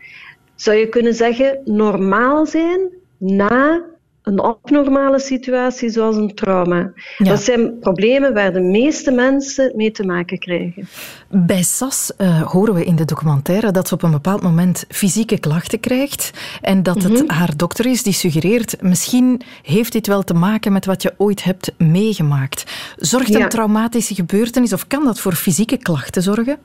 zou 0.54 0.76
je 0.76 0.88
kunnen 0.88 1.14
zeggen, 1.14 1.60
normaal 1.64 2.46
zijn 2.46 2.90
na 3.22 3.82
een 4.22 4.40
abnormale 4.40 5.20
situatie 5.20 5.90
zoals 5.90 6.16
een 6.16 6.34
trauma. 6.34 6.92
Dat 7.18 7.42
zijn 7.42 7.78
problemen 7.78 8.34
waar 8.34 8.52
de 8.52 8.60
meeste 8.60 9.10
mensen 9.10 9.72
mee 9.76 9.90
te 9.90 10.04
maken 10.04 10.38
krijgen. 10.38 10.88
Bij 11.28 11.62
SAS 11.62 12.12
uh, 12.18 12.42
horen 12.42 12.74
we 12.74 12.84
in 12.84 12.96
de 12.96 13.04
documentaire 13.04 13.70
dat 13.70 13.88
ze 13.88 13.94
op 13.94 14.02
een 14.02 14.10
bepaald 14.10 14.42
moment 14.42 14.84
fysieke 14.88 15.38
klachten 15.38 15.80
krijgt 15.80 16.30
en 16.60 16.82
dat 16.82 17.02
het 17.02 17.12
mhm. 17.12 17.30
haar 17.30 17.56
dokter 17.56 17.86
is 17.86 18.02
die 18.02 18.12
suggereert 18.12 18.82
misschien 18.82 19.42
heeft 19.62 19.92
dit 19.92 20.06
wel 20.06 20.22
te 20.22 20.34
maken 20.34 20.72
met 20.72 20.86
wat 20.86 21.02
je 21.02 21.14
ooit 21.16 21.44
hebt 21.44 21.72
meegemaakt. 21.78 22.64
Zorgt 22.96 23.34
een 23.34 23.48
traumatische 23.48 24.14
gebeurtenis 24.14 24.72
of 24.72 24.86
kan 24.86 25.04
dat 25.04 25.20
voor 25.20 25.32
fysieke 25.32 25.76
klachten 25.76 26.22
zorgen? 26.22 26.58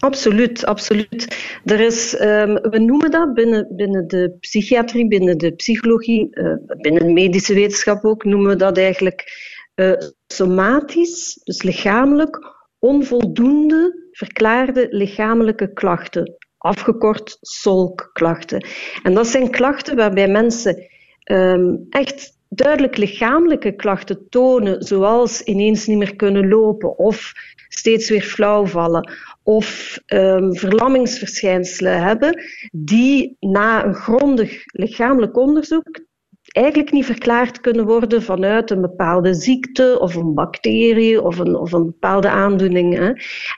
Absoluut, 0.00 0.64
absoluut. 0.64 1.36
Er 1.64 1.80
is, 1.80 2.20
um, 2.20 2.54
we 2.54 2.78
noemen 2.78 3.10
dat 3.10 3.34
binnen, 3.34 3.76
binnen 3.76 4.08
de 4.08 4.36
psychiatrie, 4.40 5.08
binnen 5.08 5.38
de 5.38 5.52
psychologie, 5.52 6.28
uh, 6.30 6.54
binnen 6.80 7.06
de 7.06 7.12
medische 7.12 7.54
wetenschap 7.54 8.04
ook, 8.04 8.24
noemen 8.24 8.48
we 8.48 8.56
dat 8.56 8.78
eigenlijk 8.78 9.48
uh, 9.74 9.92
somatisch, 10.26 11.40
dus 11.44 11.62
lichamelijk, 11.62 12.38
onvoldoende 12.78 14.08
verklaarde 14.12 14.86
lichamelijke 14.90 15.72
klachten. 15.72 16.36
Afgekort 16.58 17.38
SOLK-klachten. 17.40 18.66
En 19.02 19.14
dat 19.14 19.26
zijn 19.26 19.50
klachten 19.50 19.96
waarbij 19.96 20.28
mensen 20.28 20.86
um, 21.24 21.86
echt 21.90 22.38
duidelijk 22.52 22.96
lichamelijke 22.96 23.72
klachten 23.72 24.28
tonen, 24.28 24.82
zoals 24.82 25.42
ineens 25.42 25.86
niet 25.86 25.98
meer 25.98 26.16
kunnen 26.16 26.48
lopen 26.48 26.98
of 26.98 27.32
steeds 27.68 28.08
weer 28.08 28.22
flauw 28.22 28.66
vallen 28.66 29.10
of 29.42 29.98
um, 30.06 30.56
verlammingsverschijnselen 30.56 32.02
hebben, 32.02 32.42
die 32.72 33.36
na 33.40 33.84
een 33.84 33.94
grondig 33.94 34.62
lichamelijk 34.66 35.36
onderzoek 35.36 36.08
eigenlijk 36.52 36.92
niet 36.92 37.04
verklaard 37.04 37.60
kunnen 37.60 37.86
worden 37.86 38.22
vanuit 38.22 38.70
een 38.70 38.80
bepaalde 38.80 39.34
ziekte 39.34 39.98
of 40.00 40.14
een 40.14 40.34
bacterie 40.34 41.22
of 41.22 41.38
een, 41.38 41.56
of 41.56 41.72
een 41.72 41.84
bepaalde 41.84 42.28
aandoening. 42.28 42.94
Hè. 42.94 43.12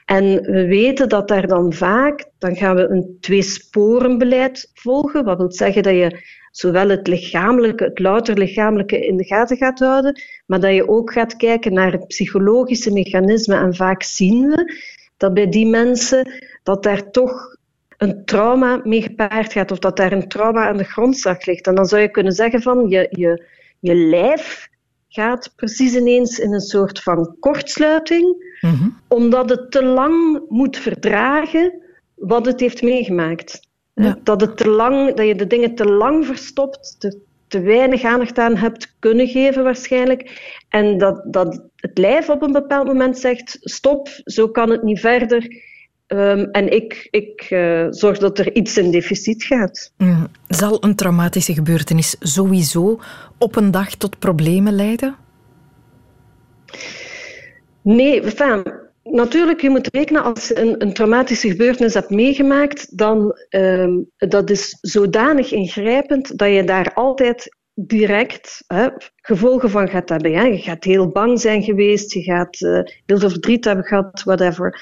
En 0.05 0.41
we 0.41 0.65
weten 0.65 1.09
dat 1.09 1.27
daar 1.27 1.47
dan 1.47 1.73
vaak, 1.73 2.25
dan 2.37 2.55
gaan 2.55 2.75
we 2.75 2.87
een 2.87 3.17
tweesporenbeleid 3.19 4.71
volgen. 4.73 5.23
Wat 5.23 5.37
wil 5.37 5.51
zeggen 5.51 5.83
dat 5.83 5.93
je 5.93 6.41
zowel 6.55 6.89
het 6.89 7.07
lichamelijke, 7.07 7.83
het 7.83 7.99
louter 7.99 8.37
lichamelijke 8.37 9.05
in 9.05 9.17
de 9.17 9.23
gaten 9.23 9.57
gaat 9.57 9.79
houden, 9.79 10.21
maar 10.45 10.59
dat 10.59 10.73
je 10.73 10.87
ook 10.87 11.11
gaat 11.11 11.35
kijken 11.35 11.73
naar 11.73 11.91
het 11.91 12.07
psychologische 12.07 12.91
mechanisme. 12.91 13.55
En 13.55 13.75
vaak 13.75 14.03
zien 14.03 14.49
we 14.49 14.81
dat 15.17 15.33
bij 15.33 15.49
die 15.49 15.67
mensen 15.67 16.31
dat 16.63 16.83
daar 16.83 17.11
toch 17.11 17.57
een 17.97 18.25
trauma 18.25 18.81
mee 18.83 19.01
gepaard 19.01 19.51
gaat 19.51 19.71
of 19.71 19.79
dat 19.79 19.97
daar 19.97 20.11
een 20.11 20.27
trauma 20.27 20.67
aan 20.67 20.77
de 20.77 20.83
grondslag 20.83 21.45
ligt. 21.45 21.67
En 21.67 21.75
dan 21.75 21.85
zou 21.85 22.01
je 22.01 22.11
kunnen 22.11 22.33
zeggen 22.33 22.61
van 22.61 22.89
je, 22.89 23.07
je, 23.11 23.45
je 23.79 23.95
lijf 23.95 24.69
gaat 25.07 25.53
precies 25.55 25.95
ineens 25.95 26.39
in 26.39 26.53
een 26.53 26.61
soort 26.61 26.99
van 27.01 27.35
kortsluiting, 27.39 28.55
mhm. 28.61 28.89
omdat 29.07 29.49
het 29.49 29.71
te 29.71 29.83
lang 29.83 30.41
moet 30.49 30.77
verdragen 30.77 31.81
wat 32.15 32.45
het 32.45 32.59
heeft 32.59 32.81
meegemaakt. 32.81 33.71
Dat, 34.23 34.41
het 34.41 34.57
te 34.57 34.69
lang, 34.69 35.13
dat 35.13 35.27
je 35.27 35.35
de 35.35 35.47
dingen 35.47 35.75
te 35.75 35.85
lang 35.85 36.25
verstopt, 36.25 36.95
te, 36.99 37.19
te 37.47 37.61
weinig 37.61 38.03
aandacht 38.03 38.37
aan 38.37 38.57
hebt 38.57 38.95
kunnen 38.99 39.27
geven 39.27 39.63
waarschijnlijk. 39.63 40.41
En 40.69 40.97
dat, 40.97 41.21
dat 41.25 41.61
het 41.75 41.97
lijf 41.97 42.29
op 42.29 42.41
een 42.41 42.51
bepaald 42.51 42.87
moment 42.87 43.17
zegt, 43.17 43.57
stop, 43.59 44.07
zo 44.23 44.47
kan 44.47 44.69
het 44.69 44.83
niet 44.83 44.99
verder. 44.99 45.71
Um, 46.07 46.49
en 46.51 46.73
ik, 46.73 47.07
ik 47.11 47.47
uh, 47.49 47.87
zorg 47.89 48.17
dat 48.17 48.39
er 48.39 48.55
iets 48.55 48.77
in 48.77 48.91
deficit 48.91 49.43
gaat. 49.43 49.91
Mm. 49.97 50.27
Zal 50.47 50.83
een 50.83 50.95
traumatische 50.95 51.53
gebeurtenis 51.53 52.15
sowieso 52.19 52.99
op 53.37 53.55
een 53.55 53.71
dag 53.71 53.95
tot 53.95 54.19
problemen 54.19 54.73
leiden? 54.73 55.15
Nee, 57.81 58.21
enfin, 58.21 58.63
natuurlijk, 59.03 59.61
je 59.61 59.69
moet 59.69 59.89
rekenen 59.91 60.23
als 60.23 60.47
je 60.47 60.59
een, 60.59 60.81
een 60.81 60.93
traumatische 60.93 61.49
gebeurtenis 61.49 61.93
hebt 61.93 62.09
meegemaakt, 62.09 62.97
dan 62.97 63.37
um, 63.49 64.09
dat 64.17 64.49
is 64.49 64.77
zodanig 64.81 65.51
ingrijpend 65.51 66.37
dat 66.37 66.49
je 66.49 66.63
daar 66.63 66.93
altijd 66.93 67.55
direct 67.75 68.63
hè, 68.67 68.87
gevolgen 69.15 69.69
van 69.69 69.87
gaat 69.87 70.09
hebben. 70.09 70.33
Hè. 70.33 70.43
Je 70.43 70.57
gaat 70.57 70.83
heel 70.83 71.07
bang 71.07 71.39
zijn 71.39 71.63
geweest, 71.63 72.13
je 72.13 72.21
gaat 72.21 72.61
uh, 72.61 72.79
heel 73.05 73.17
veel 73.19 73.29
verdriet 73.29 73.65
hebben 73.65 73.85
gehad, 73.85 74.23
whatever. 74.23 74.81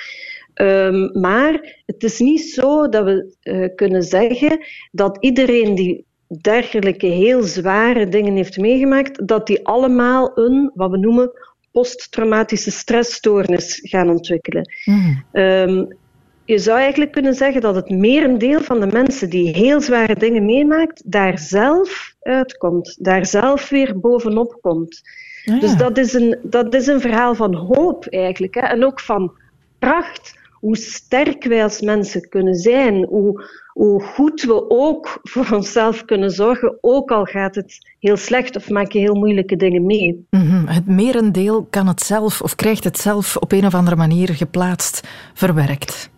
Um, 0.55 1.19
maar 1.21 1.81
het 1.85 2.03
is 2.03 2.19
niet 2.19 2.41
zo 2.41 2.89
dat 2.89 3.03
we 3.03 3.35
uh, 3.43 3.75
kunnen 3.75 4.03
zeggen 4.03 4.65
dat 4.91 5.17
iedereen 5.19 5.75
die 5.75 6.05
dergelijke 6.41 7.05
heel 7.05 7.43
zware 7.43 8.07
dingen 8.07 8.35
heeft 8.35 8.57
meegemaakt, 8.57 9.27
dat 9.27 9.47
die 9.47 9.65
allemaal 9.65 10.37
een, 10.37 10.71
wat 10.73 10.91
we 10.91 10.97
noemen, 10.97 11.31
posttraumatische 11.71 12.71
stressstoornis 12.71 13.79
gaan 13.81 14.09
ontwikkelen. 14.09 14.71
Mm. 14.85 15.23
Um, 15.31 15.99
je 16.45 16.59
zou 16.59 16.79
eigenlijk 16.79 17.11
kunnen 17.11 17.33
zeggen 17.33 17.61
dat 17.61 17.75
het 17.75 17.89
merendeel 17.89 18.61
van 18.61 18.79
de 18.79 18.87
mensen 18.87 19.29
die 19.29 19.55
heel 19.55 19.81
zware 19.81 20.15
dingen 20.15 20.45
meemaakt, 20.45 21.11
daar 21.11 21.39
zelf 21.39 22.15
uitkomt, 22.21 22.97
daar 22.99 23.25
zelf 23.25 23.69
weer 23.69 23.99
bovenop 23.99 24.57
komt. 24.61 25.01
Ah, 25.45 25.59
dus 25.59 25.77
dat 25.77 25.97
is, 25.97 26.13
een, 26.13 26.37
dat 26.43 26.73
is 26.73 26.87
een 26.87 27.01
verhaal 27.01 27.35
van 27.35 27.55
hoop 27.55 28.05
eigenlijk. 28.05 28.53
Hè? 28.53 28.61
En 28.61 28.85
ook 28.85 28.99
van 28.99 29.31
kracht 29.79 30.39
hoe 30.61 30.77
sterk 30.77 31.43
wij 31.43 31.63
als 31.63 31.81
mensen 31.81 32.29
kunnen 32.29 32.55
zijn, 32.55 33.05
hoe, 33.05 33.43
hoe 33.73 34.03
goed 34.03 34.41
we 34.41 34.69
ook 34.69 35.19
voor 35.23 35.47
onszelf 35.51 36.05
kunnen 36.05 36.31
zorgen, 36.31 36.77
ook 36.81 37.11
al 37.11 37.25
gaat 37.25 37.55
het 37.55 37.95
heel 37.99 38.17
slecht 38.17 38.55
of 38.55 38.69
maak 38.69 38.91
je 38.91 38.99
heel 38.99 39.15
moeilijke 39.15 39.55
dingen 39.55 39.85
mee. 39.85 40.27
Mm 40.29 40.67
Het 40.67 40.87
merendeel 40.87 41.67
kan 41.69 41.87
het 41.87 42.01
zelf 42.01 42.41
of 42.41 42.55
krijgt 42.55 42.83
het 42.83 42.97
zelf 42.97 43.37
op 43.37 43.51
een 43.51 43.65
of 43.65 43.73
andere 43.73 43.95
manier 43.95 44.29
geplaatst, 44.29 45.07
verwerkt. 45.33 46.09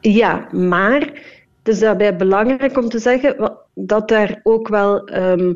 Ja, 0.00 0.48
maar 0.52 1.00
het 1.62 1.74
is 1.74 1.78
daarbij 1.78 2.16
belangrijk 2.16 2.76
om 2.76 2.88
te 2.88 2.98
zeggen 2.98 3.56
dat 3.74 4.08
daar 4.08 4.40
ook 4.42 4.68
wel 4.68 5.14
um, 5.16 5.54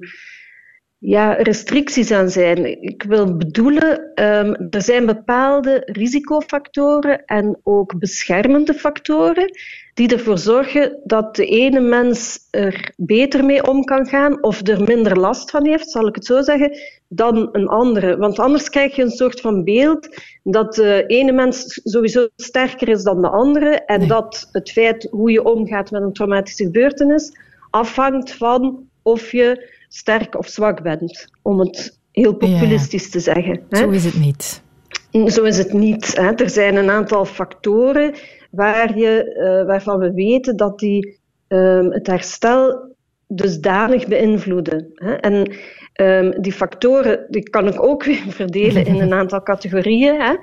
ja, 1.08 1.32
restricties 1.32 2.10
aan 2.10 2.30
zijn. 2.30 2.82
Ik 2.82 3.02
wil 3.02 3.36
bedoelen, 3.36 4.00
um, 4.24 4.68
er 4.70 4.82
zijn 4.82 5.06
bepaalde 5.06 5.82
risicofactoren 5.84 7.24
en 7.24 7.60
ook 7.62 7.98
beschermende 7.98 8.74
factoren 8.74 9.50
die 9.94 10.12
ervoor 10.12 10.38
zorgen 10.38 11.00
dat 11.04 11.36
de 11.36 11.46
ene 11.46 11.80
mens 11.80 12.48
er 12.50 12.92
beter 12.96 13.44
mee 13.44 13.66
om 13.66 13.84
kan 13.84 14.06
gaan 14.06 14.42
of 14.42 14.66
er 14.66 14.82
minder 14.82 15.18
last 15.18 15.50
van 15.50 15.66
heeft, 15.66 15.90
zal 15.90 16.06
ik 16.06 16.14
het 16.14 16.24
zo 16.24 16.42
zeggen, 16.42 16.78
dan 17.08 17.48
een 17.52 17.68
andere. 17.68 18.16
Want 18.16 18.38
anders 18.38 18.68
krijg 18.68 18.96
je 18.96 19.02
een 19.02 19.10
soort 19.10 19.40
van 19.40 19.64
beeld 19.64 20.08
dat 20.42 20.74
de 20.74 21.04
ene 21.06 21.32
mens 21.32 21.80
sowieso 21.84 22.28
sterker 22.36 22.88
is 22.88 23.02
dan 23.02 23.22
de 23.22 23.28
andere 23.28 23.84
en 23.84 24.08
dat 24.08 24.48
het 24.52 24.70
feit 24.70 25.08
hoe 25.10 25.30
je 25.30 25.44
omgaat 25.44 25.90
met 25.90 26.02
een 26.02 26.12
traumatische 26.12 26.64
gebeurtenis 26.64 27.32
afhangt 27.70 28.32
van 28.32 28.88
of 29.02 29.32
je 29.32 29.74
sterk 29.88 30.38
of 30.38 30.48
zwak 30.48 30.82
bent, 30.82 31.28
om 31.42 31.60
het 31.60 31.98
heel 32.12 32.34
populistisch 32.34 33.10
te 33.10 33.20
zeggen. 33.20 33.62
Hè? 33.68 33.78
Zo 33.78 33.90
is 33.90 34.04
het 34.04 34.18
niet. 34.18 34.62
Zo 35.26 35.42
is 35.42 35.58
het 35.58 35.72
niet. 35.72 36.16
Hè? 36.16 36.32
Er 36.32 36.50
zijn 36.50 36.76
een 36.76 36.90
aantal 36.90 37.24
factoren 37.24 38.14
waar 38.50 38.98
je, 38.98 39.36
uh, 39.36 39.66
waarvan 39.66 39.98
we 39.98 40.12
weten 40.12 40.56
dat 40.56 40.78
die 40.78 41.18
uh, 41.48 41.90
het 41.90 42.06
herstel 42.06 42.94
dusdanig 43.26 44.06
beïnvloeden. 44.06 44.90
Hè? 44.94 45.12
En 45.12 45.52
um, 45.96 46.42
die 46.42 46.52
factoren 46.52 47.26
die 47.28 47.50
kan 47.50 47.66
ik 47.66 47.82
ook 47.82 48.04
weer 48.04 48.24
verdelen 48.42 48.86
in 48.86 49.00
een 49.00 49.12
aantal 49.12 49.42
categorieën. 49.42 50.20
Hè? 50.20 50.34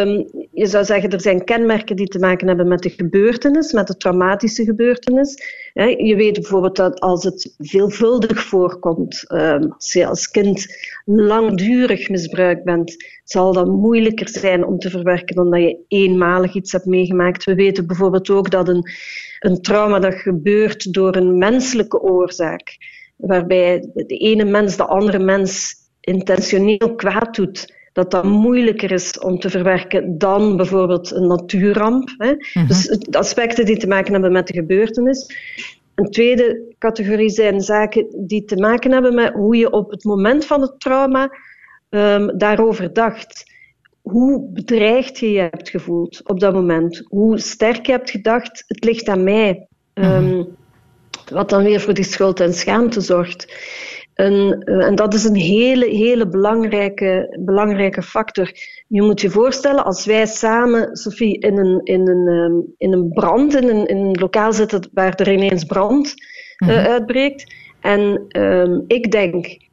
Um, 0.00 0.28
je 0.52 0.66
zou 0.66 0.84
zeggen, 0.84 1.10
er 1.10 1.20
zijn 1.20 1.44
kenmerken 1.44 1.96
die 1.96 2.06
te 2.06 2.18
maken 2.18 2.48
hebben 2.48 2.68
met 2.68 2.82
de 2.82 2.90
gebeurtenis, 2.90 3.72
met 3.72 3.86
de 3.86 3.96
traumatische 3.96 4.64
gebeurtenis. 4.64 5.36
Hè? 5.72 5.84
Je 5.84 6.16
weet 6.16 6.32
bijvoorbeeld 6.32 6.76
dat 6.76 7.00
als 7.00 7.24
het 7.24 7.54
veelvuldig 7.58 8.42
voorkomt, 8.42 9.24
um, 9.28 9.72
als 9.72 9.92
je 9.92 10.06
als 10.06 10.30
kind 10.30 10.66
langdurig 11.04 12.08
misbruikt 12.08 12.64
bent, 12.64 12.96
zal 13.24 13.52
dat 13.52 13.66
moeilijker 13.66 14.28
zijn 14.28 14.66
om 14.66 14.78
te 14.78 14.90
verwerken 14.90 15.36
dan 15.36 15.50
dat 15.50 15.60
je 15.60 15.78
eenmalig 15.88 16.54
iets 16.54 16.72
hebt 16.72 16.86
meegemaakt. 16.86 17.44
We 17.44 17.54
weten 17.54 17.86
bijvoorbeeld 17.86 18.30
ook 18.30 18.50
dat 18.50 18.68
een, 18.68 18.90
een 19.40 19.62
trauma 19.62 19.98
dat 19.98 20.14
gebeurt 20.14 20.92
door 20.92 21.16
een 21.16 21.38
menselijke 21.38 22.00
oorzaak, 22.00 22.76
waarbij 23.18 23.90
de 23.94 24.16
ene 24.16 24.44
mens 24.44 24.76
de 24.76 24.86
andere 24.86 25.18
mens 25.18 25.74
intentioneel 26.00 26.94
kwaad 26.94 27.34
doet, 27.34 27.74
dat 27.92 28.10
dat 28.10 28.24
moeilijker 28.24 28.92
is 28.92 29.18
om 29.18 29.38
te 29.38 29.50
verwerken 29.50 30.18
dan 30.18 30.56
bijvoorbeeld 30.56 31.10
een 31.10 31.26
natuurramp. 31.26 32.14
Hè. 32.16 32.32
Mhm. 32.52 32.66
Dus 32.66 33.06
aspecten 33.10 33.64
die 33.64 33.76
te 33.76 33.86
maken 33.86 34.12
hebben 34.12 34.32
met 34.32 34.46
de 34.46 34.52
gebeurtenis. 34.52 35.36
Een 35.94 36.10
tweede 36.10 36.74
categorie 36.78 37.30
zijn 37.30 37.60
zaken 37.60 38.06
die 38.26 38.44
te 38.44 38.56
maken 38.56 38.92
hebben 38.92 39.14
met 39.14 39.32
hoe 39.32 39.56
je 39.56 39.70
op 39.70 39.90
het 39.90 40.04
moment 40.04 40.44
van 40.44 40.60
het 40.60 40.80
trauma 40.80 41.36
um, 41.90 42.38
daarover 42.38 42.92
dacht. 42.92 43.52
Hoe 44.02 44.50
bedreigd 44.52 45.18
je 45.18 45.30
je 45.30 45.40
hebt 45.40 45.68
gevoeld 45.68 46.20
op 46.24 46.40
dat 46.40 46.54
moment. 46.54 47.02
Hoe 47.08 47.38
sterk 47.38 47.86
je 47.86 47.92
hebt 47.92 48.10
gedacht, 48.10 48.64
het 48.66 48.84
ligt 48.84 49.08
aan 49.08 49.24
mij. 49.24 49.66
Um, 49.94 50.56
wat 51.30 51.50
dan 51.50 51.62
weer 51.62 51.80
voor 51.80 51.94
die 51.94 52.04
schuld 52.04 52.40
en 52.40 52.54
schaamte 52.54 53.00
zorgt. 53.00 53.46
En, 54.14 54.62
eh, 54.64 54.86
en, 54.86 54.94
dat 54.94 55.14
is 55.14 55.24
een 55.24 55.34
hele, 55.34 55.86
hele 55.86 56.28
belangrijke, 56.28 57.36
belangrijke 57.40 58.02
factor. 58.02 58.50
Je 58.88 59.02
moet 59.02 59.20
je 59.20 59.30
voorstellen, 59.30 59.84
als 59.84 60.06
wij 60.06 60.26
samen, 60.26 60.96
Sophie, 60.96 61.38
in 61.38 61.58
een, 61.58 61.80
in 61.84 62.08
een, 62.08 62.28
ehm, 62.28 62.60
in 62.76 62.92
een 62.92 63.08
brand, 63.08 63.56
in 63.56 63.68
een, 63.68 63.86
in 63.86 63.96
een 63.96 64.18
lokaal 64.20 64.52
zitten 64.52 64.88
waar 64.92 65.14
er 65.14 65.32
ineens 65.32 65.64
brand 65.64 66.14
uh, 66.58 66.86
uitbreekt. 66.86 67.54
En 67.80 68.24
um, 68.40 68.84
ik 68.86 69.10
denk, 69.10 69.67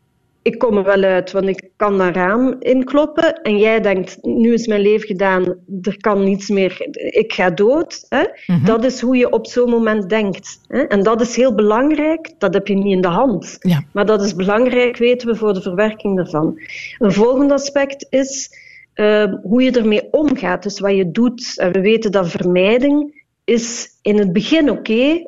ik 0.46 0.60
kom 0.60 0.78
er 0.78 0.84
wel 0.84 1.04
uit, 1.04 1.32
want 1.32 1.48
ik 1.48 1.70
kan 1.76 1.98
dat 1.98 2.16
raam 2.16 2.56
inkloppen. 2.60 3.42
En 3.42 3.58
jij 3.58 3.82
denkt, 3.82 4.18
nu 4.22 4.54
is 4.54 4.68
mijn 4.68 4.82
leven 4.82 5.08
gedaan, 5.08 5.44
er 5.82 5.98
kan 5.98 6.24
niets 6.24 6.50
meer, 6.50 6.78
ik 6.92 7.34
ga 7.34 7.50
dood. 7.50 8.06
Hè? 8.10 8.24
Mhm. 8.46 8.66
Dat 8.66 8.84
is 8.84 9.02
hoe 9.02 9.18
je 9.18 9.32
op 9.32 9.48
zo'n 9.48 9.70
moment 9.70 10.10
denkt. 10.10 10.60
Hè? 10.68 10.82
En 10.82 11.04
dat 11.04 11.22
is 11.22 11.36
heel 11.36 11.56
belangrijk, 11.56 12.34
dat 12.38 12.54
heb 12.54 12.68
je 12.68 12.74
niet 12.74 12.96
in 12.96 13.02
de 13.02 13.08
hand. 13.08 13.58
Ja. 13.60 13.84
Maar 13.94 14.06
dat 14.06 14.24
is 14.24 14.36
belangrijk, 14.36 14.98
weten 14.98 15.28
we, 15.28 15.36
voor 15.36 15.54
de 15.54 15.62
verwerking 15.62 16.16
daarvan. 16.16 16.60
Een 16.98 17.12
volgend 17.12 17.52
aspect 17.52 18.08
is 18.10 18.50
uh, 18.96 19.34
hoe 19.44 19.64
je 19.64 19.72
ermee 19.72 20.08
omgaat, 20.12 20.64
dus 20.64 20.80
wat 20.80 20.96
je 20.96 21.12
doet. 21.12 21.54
En 21.60 21.72
we 21.72 21.82
weten 21.82 22.12
dat 22.12 22.30
vermijding 22.30 23.24
is 23.44 23.90
in 24.02 24.18
het 24.18 24.34
begin 24.34 24.70
oké, 24.70 25.22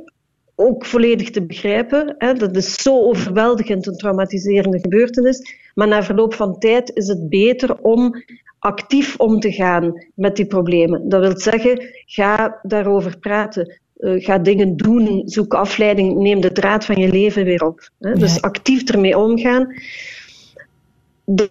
ook 0.60 0.86
volledig 0.86 1.30
te 1.30 1.46
begrijpen. 1.46 2.15
Hè. 2.17 2.34
Dat 2.34 2.56
is 2.56 2.82
zo 2.82 3.02
overweldigend, 3.02 3.88
een 3.88 3.98
traumatiserende 3.98 4.80
gebeurtenis. 4.80 5.56
Maar 5.74 5.88
na 5.88 6.04
verloop 6.04 6.34
van 6.34 6.60
tijd 6.60 6.91
is 6.93 7.08
het 7.08 7.30
beter 7.30 7.78
om 7.82 8.24
actief 8.60 9.20
om 9.20 9.39
te 9.39 9.52
gaan 9.52 10.06
met 10.13 10.36
die 10.36 10.46
problemen. 10.46 11.10
Dat 11.10 11.22
wil 11.22 11.39
zeggen, 11.39 11.93
ga 12.06 12.60
daarover 12.62 13.17
praten. 13.17 13.80
Uh, 13.98 14.24
ga 14.24 14.38
dingen 14.38 14.78
doen, 14.78 15.22
zoek 15.26 15.54
afleiding, 15.54 16.17
neem 16.17 16.41
de 16.41 16.52
draad 16.52 16.86
van 16.86 16.96
je 16.96 17.10
leven 17.10 17.43
weer 17.43 17.65
op. 17.65 17.89
Hè. 18.00 18.13
Dus 18.13 18.41
actief 18.41 18.89
ermee 18.89 19.17
omgaan. 19.17 19.74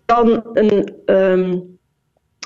Dan 0.04 0.44
een 0.52 0.94
um, 1.06 1.75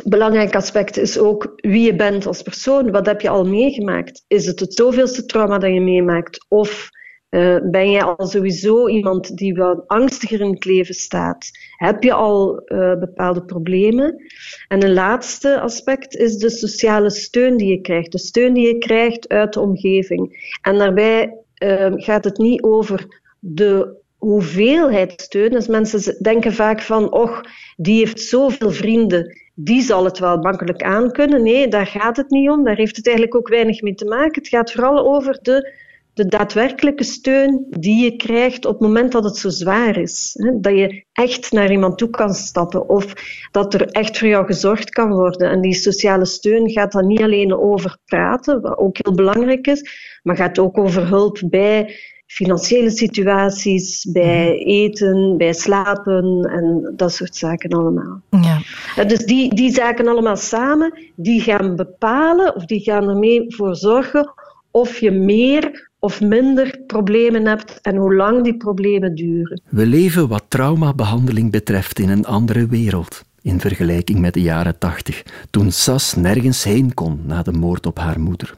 belangrijk 0.05 0.55
aspect 0.55 0.96
is 0.96 1.18
ook 1.18 1.53
wie 1.57 1.85
je 1.85 1.96
bent 1.96 2.26
als 2.26 2.42
persoon. 2.42 2.90
Wat 2.90 3.07
heb 3.07 3.20
je 3.20 3.29
al 3.29 3.44
meegemaakt? 3.44 4.24
Is 4.29 4.46
het 4.46 4.61
het 4.61 4.74
zoveelste 4.74 5.24
trauma 5.26 5.59
dat 5.59 5.72
je 5.72 5.81
meemaakt? 5.81 6.46
Of 6.48 6.90
uh, 7.31 7.57
ben 7.70 7.90
je 7.90 8.03
al 8.03 8.26
sowieso 8.26 8.88
iemand 8.88 9.37
die 9.37 9.55
wat 9.55 9.85
angstiger 9.87 10.40
in 10.40 10.53
het 10.53 10.64
leven 10.64 10.94
staat? 10.94 11.50
Heb 11.76 12.03
je 12.03 12.12
al 12.12 12.62
uh, 12.66 12.98
bepaalde 12.98 13.44
problemen? 13.44 14.24
En 14.68 14.85
een 14.85 14.92
laatste 14.92 15.61
aspect 15.61 16.16
is 16.16 16.37
de 16.37 16.50
sociale 16.50 17.11
steun 17.11 17.57
die 17.57 17.68
je 17.68 17.81
krijgt. 17.81 18.12
De 18.12 18.18
steun 18.18 18.55
die 18.55 18.66
je 18.66 18.79
krijgt 18.79 19.29
uit 19.29 19.53
de 19.53 19.61
omgeving. 19.61 20.57
En 20.62 20.79
daarbij 20.79 21.35
uh, 21.62 21.92
gaat 21.92 22.24
het 22.24 22.38
niet 22.38 22.62
over 22.62 23.22
de 23.38 24.00
hoeveelheid 24.20 25.20
steun. 25.20 25.50
Dus 25.50 25.66
mensen 25.66 26.22
denken 26.22 26.52
vaak 26.52 26.80
van, 26.80 27.12
och, 27.12 27.40
die 27.76 27.98
heeft 27.98 28.20
zoveel 28.20 28.70
vrienden 28.70 29.38
die 29.64 29.83
zal 29.83 30.04
het 30.04 30.18
wel 30.18 30.37
makkelijk 30.37 30.83
aankunnen. 30.83 31.42
Nee, 31.42 31.68
daar 31.68 31.87
gaat 31.87 32.16
het 32.16 32.30
niet 32.30 32.50
om. 32.50 32.64
Daar 32.64 32.76
heeft 32.76 32.96
het 32.96 33.06
eigenlijk 33.06 33.37
ook 33.37 33.48
weinig 33.48 33.83
mee 33.83 33.94
te 33.94 34.04
maken. 34.04 34.42
Het 34.42 34.48
gaat 34.48 34.72
vooral 34.72 35.14
over 35.14 35.38
de, 35.42 35.72
de 36.14 36.26
daadwerkelijke 36.26 37.04
steun 37.04 37.66
die 37.70 38.04
je 38.04 38.16
krijgt 38.16 38.64
op 38.64 38.72
het 38.72 38.80
moment 38.80 39.12
dat 39.12 39.24
het 39.24 39.37
zo 39.37 39.48
zwaar 39.48 39.96
is. 39.96 40.37
Dat 40.61 40.76
je 40.76 41.04
echt 41.12 41.52
naar 41.52 41.70
iemand 41.70 41.98
toe 41.98 42.11
kan 42.11 42.35
stappen 42.35 42.88
of 42.88 43.12
dat 43.50 43.74
er 43.74 43.87
echt 43.87 44.18
voor 44.18 44.28
jou 44.28 44.46
gezorgd 44.46 44.90
kan 44.90 45.12
worden. 45.12 45.50
En 45.50 45.61
die 45.61 45.74
sociale 45.74 46.26
steun 46.26 46.70
gaat 46.70 46.92
dan 46.92 47.06
niet 47.06 47.22
alleen 47.22 47.56
over 47.56 47.98
praten, 48.04 48.61
wat 48.61 48.78
ook 48.78 48.96
heel 49.02 49.14
belangrijk 49.14 49.66
is, 49.66 49.90
maar 50.22 50.37
gaat 50.37 50.59
ook 50.59 50.78
over 50.78 51.06
hulp 51.09 51.40
bij 51.44 51.96
financiële 52.31 52.90
situaties, 52.90 54.09
bij 54.12 54.47
mhm. 54.47 54.69
eten, 54.69 55.37
bij 55.37 55.53
slapen 55.53 56.51
en 56.53 56.93
dat 56.97 57.12
soort 57.12 57.37
zaken 57.37 57.71
allemaal. 57.71 58.21
Ja. 58.31 59.05
Dus 59.05 59.19
die, 59.19 59.55
die 59.55 59.73
zaken 59.73 60.09
allemaal 60.09 60.37
samen, 60.37 60.99
die 61.16 61.40
gaan 61.40 61.77
bepalen 61.77 62.57
of 62.57 62.64
die 62.64 62.81
gaan 62.81 63.09
ermee 63.09 63.45
voor 63.49 63.77
zorgen 63.77 64.33
of 64.71 64.99
je 64.99 65.11
meer 65.11 65.90
of 65.99 66.21
minder 66.21 66.81
problemen 66.87 67.47
hebt 67.47 67.79
en 67.81 67.97
hoe 67.97 68.14
lang 68.14 68.45
die 68.45 68.57
problemen 68.57 69.14
duren. 69.14 69.62
We 69.69 69.87
leven 69.87 70.29
wat 70.29 70.45
traumabehandeling 70.49 71.51
betreft 71.51 71.99
in 71.99 72.09
een 72.09 72.27
andere 72.27 72.66
wereld. 72.66 73.25
In 73.43 73.61
vergelijking 73.61 74.19
met 74.19 74.35
de 74.35 74.43
jaren 74.43 74.79
tachtig, 74.79 75.23
toen 75.51 75.73
Sas 75.73 76.14
nergens 76.14 76.64
heen 76.64 76.95
kon 76.95 77.21
na 77.27 77.43
de 77.43 77.53
moord 77.53 77.87
op 77.87 77.99
haar 77.99 78.21
moeder. 78.21 78.57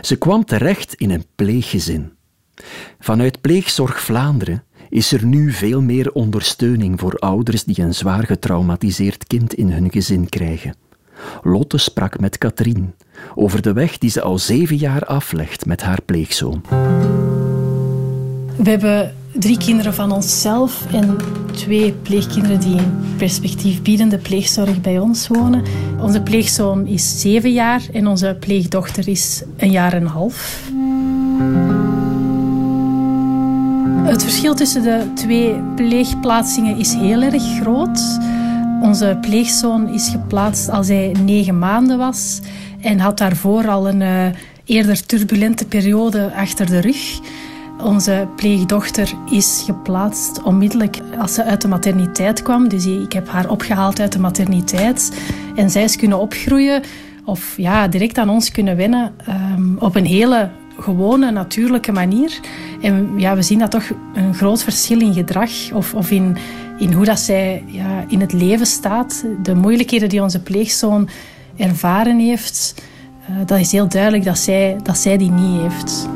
Ze 0.00 0.16
kwam 0.16 0.44
terecht 0.44 0.94
in 0.94 1.10
een 1.10 1.24
pleeggezin. 1.34 2.12
Vanuit 2.98 3.40
Pleegzorg 3.40 4.00
Vlaanderen 4.00 4.64
is 4.88 5.12
er 5.12 5.24
nu 5.24 5.52
veel 5.52 5.82
meer 5.82 6.12
ondersteuning 6.12 7.00
voor 7.00 7.18
ouders 7.18 7.64
die 7.64 7.82
een 7.82 7.94
zwaar 7.94 8.26
getraumatiseerd 8.26 9.26
kind 9.26 9.54
in 9.54 9.70
hun 9.70 9.90
gezin 9.90 10.28
krijgen. 10.28 10.74
Lotte 11.42 11.78
sprak 11.78 12.20
met 12.20 12.38
Katrien 12.38 12.94
over 13.34 13.62
de 13.62 13.72
weg 13.72 13.98
die 13.98 14.10
ze 14.10 14.20
al 14.20 14.38
zeven 14.38 14.76
jaar 14.76 15.04
aflegt 15.04 15.66
met 15.66 15.82
haar 15.82 16.02
pleegzoon. 16.02 16.62
We 18.56 18.70
hebben 18.70 19.14
drie 19.32 19.58
kinderen 19.58 19.94
van 19.94 20.12
onszelf 20.12 20.92
en 20.92 21.16
twee 21.52 21.92
pleegkinderen 21.92 22.60
die 22.60 22.76
in 22.76 23.04
perspectief 23.16 23.82
biedende 23.82 24.18
pleegzorg 24.18 24.80
bij 24.80 24.98
ons 24.98 25.28
wonen. 25.28 25.62
Onze 26.00 26.22
pleegzoon 26.22 26.86
is 26.86 27.20
zeven 27.20 27.52
jaar 27.52 27.82
en 27.92 28.06
onze 28.06 28.36
pleegdochter 28.40 29.08
is 29.08 29.42
een 29.56 29.70
jaar 29.70 29.92
en 29.92 30.02
een 30.02 30.08
half. 30.08 30.62
Het 34.04 34.22
verschil 34.22 34.54
tussen 34.54 34.82
de 34.82 35.12
twee 35.14 35.60
pleegplaatsingen 35.74 36.76
is 36.76 36.94
heel 36.94 37.22
erg 37.22 37.42
groot. 37.60 38.18
Onze 38.80 39.18
pleegzoon 39.20 39.88
is 39.88 40.08
geplaatst 40.08 40.68
als 40.68 40.88
hij 40.88 41.16
negen 41.24 41.58
maanden 41.58 41.98
was 41.98 42.40
en 42.80 42.98
had 42.98 43.18
daarvoor 43.18 43.68
al 43.68 43.88
een 43.88 44.00
uh, 44.00 44.26
eerder 44.64 45.06
turbulente 45.06 45.66
periode 45.66 46.32
achter 46.34 46.66
de 46.66 46.80
rug. 46.80 47.20
Onze 47.82 48.28
pleegdochter 48.36 49.12
is 49.30 49.62
geplaatst 49.66 50.42
onmiddellijk 50.42 50.98
als 51.18 51.34
ze 51.34 51.44
uit 51.44 51.60
de 51.60 51.68
materniteit 51.68 52.42
kwam. 52.42 52.68
Dus 52.68 52.86
ik 52.86 53.12
heb 53.12 53.28
haar 53.28 53.50
opgehaald 53.50 54.00
uit 54.00 54.12
de 54.12 54.18
materniteit. 54.18 55.12
En 55.54 55.70
zij 55.70 55.84
is 55.84 55.96
kunnen 55.96 56.18
opgroeien 56.18 56.82
of 57.24 57.54
ja, 57.56 57.88
direct 57.88 58.18
aan 58.18 58.28
ons 58.28 58.50
kunnen 58.50 58.76
wennen 58.76 59.14
um, 59.28 59.76
op 59.78 59.96
een 59.96 60.06
hele 60.06 60.50
gewone, 60.78 61.30
natuurlijke 61.30 61.92
manier. 61.92 62.40
En 62.80 63.12
ja, 63.16 63.34
we 63.34 63.42
zien 63.42 63.58
dat 63.58 63.70
toch 63.70 63.90
een 64.14 64.34
groot 64.34 64.62
verschil 64.62 65.00
in 65.00 65.14
gedrag 65.14 65.50
of, 65.72 65.94
of 65.94 66.10
in, 66.10 66.36
in 66.78 66.92
hoe 66.92 67.04
dat 67.04 67.18
zij 67.18 67.64
ja, 67.66 68.04
in 68.08 68.20
het 68.20 68.32
leven 68.32 68.66
staat. 68.66 69.24
De 69.42 69.54
moeilijkheden 69.54 70.08
die 70.08 70.22
onze 70.22 70.42
pleegzoon 70.42 71.08
ervaren 71.56 72.18
heeft, 72.18 72.74
uh, 73.30 73.36
dat 73.46 73.58
is 73.58 73.72
heel 73.72 73.88
duidelijk 73.88 74.24
dat 74.24 74.38
zij, 74.38 74.76
dat 74.82 74.98
zij 74.98 75.16
die 75.16 75.30
niet 75.30 75.60
heeft. 75.60 76.08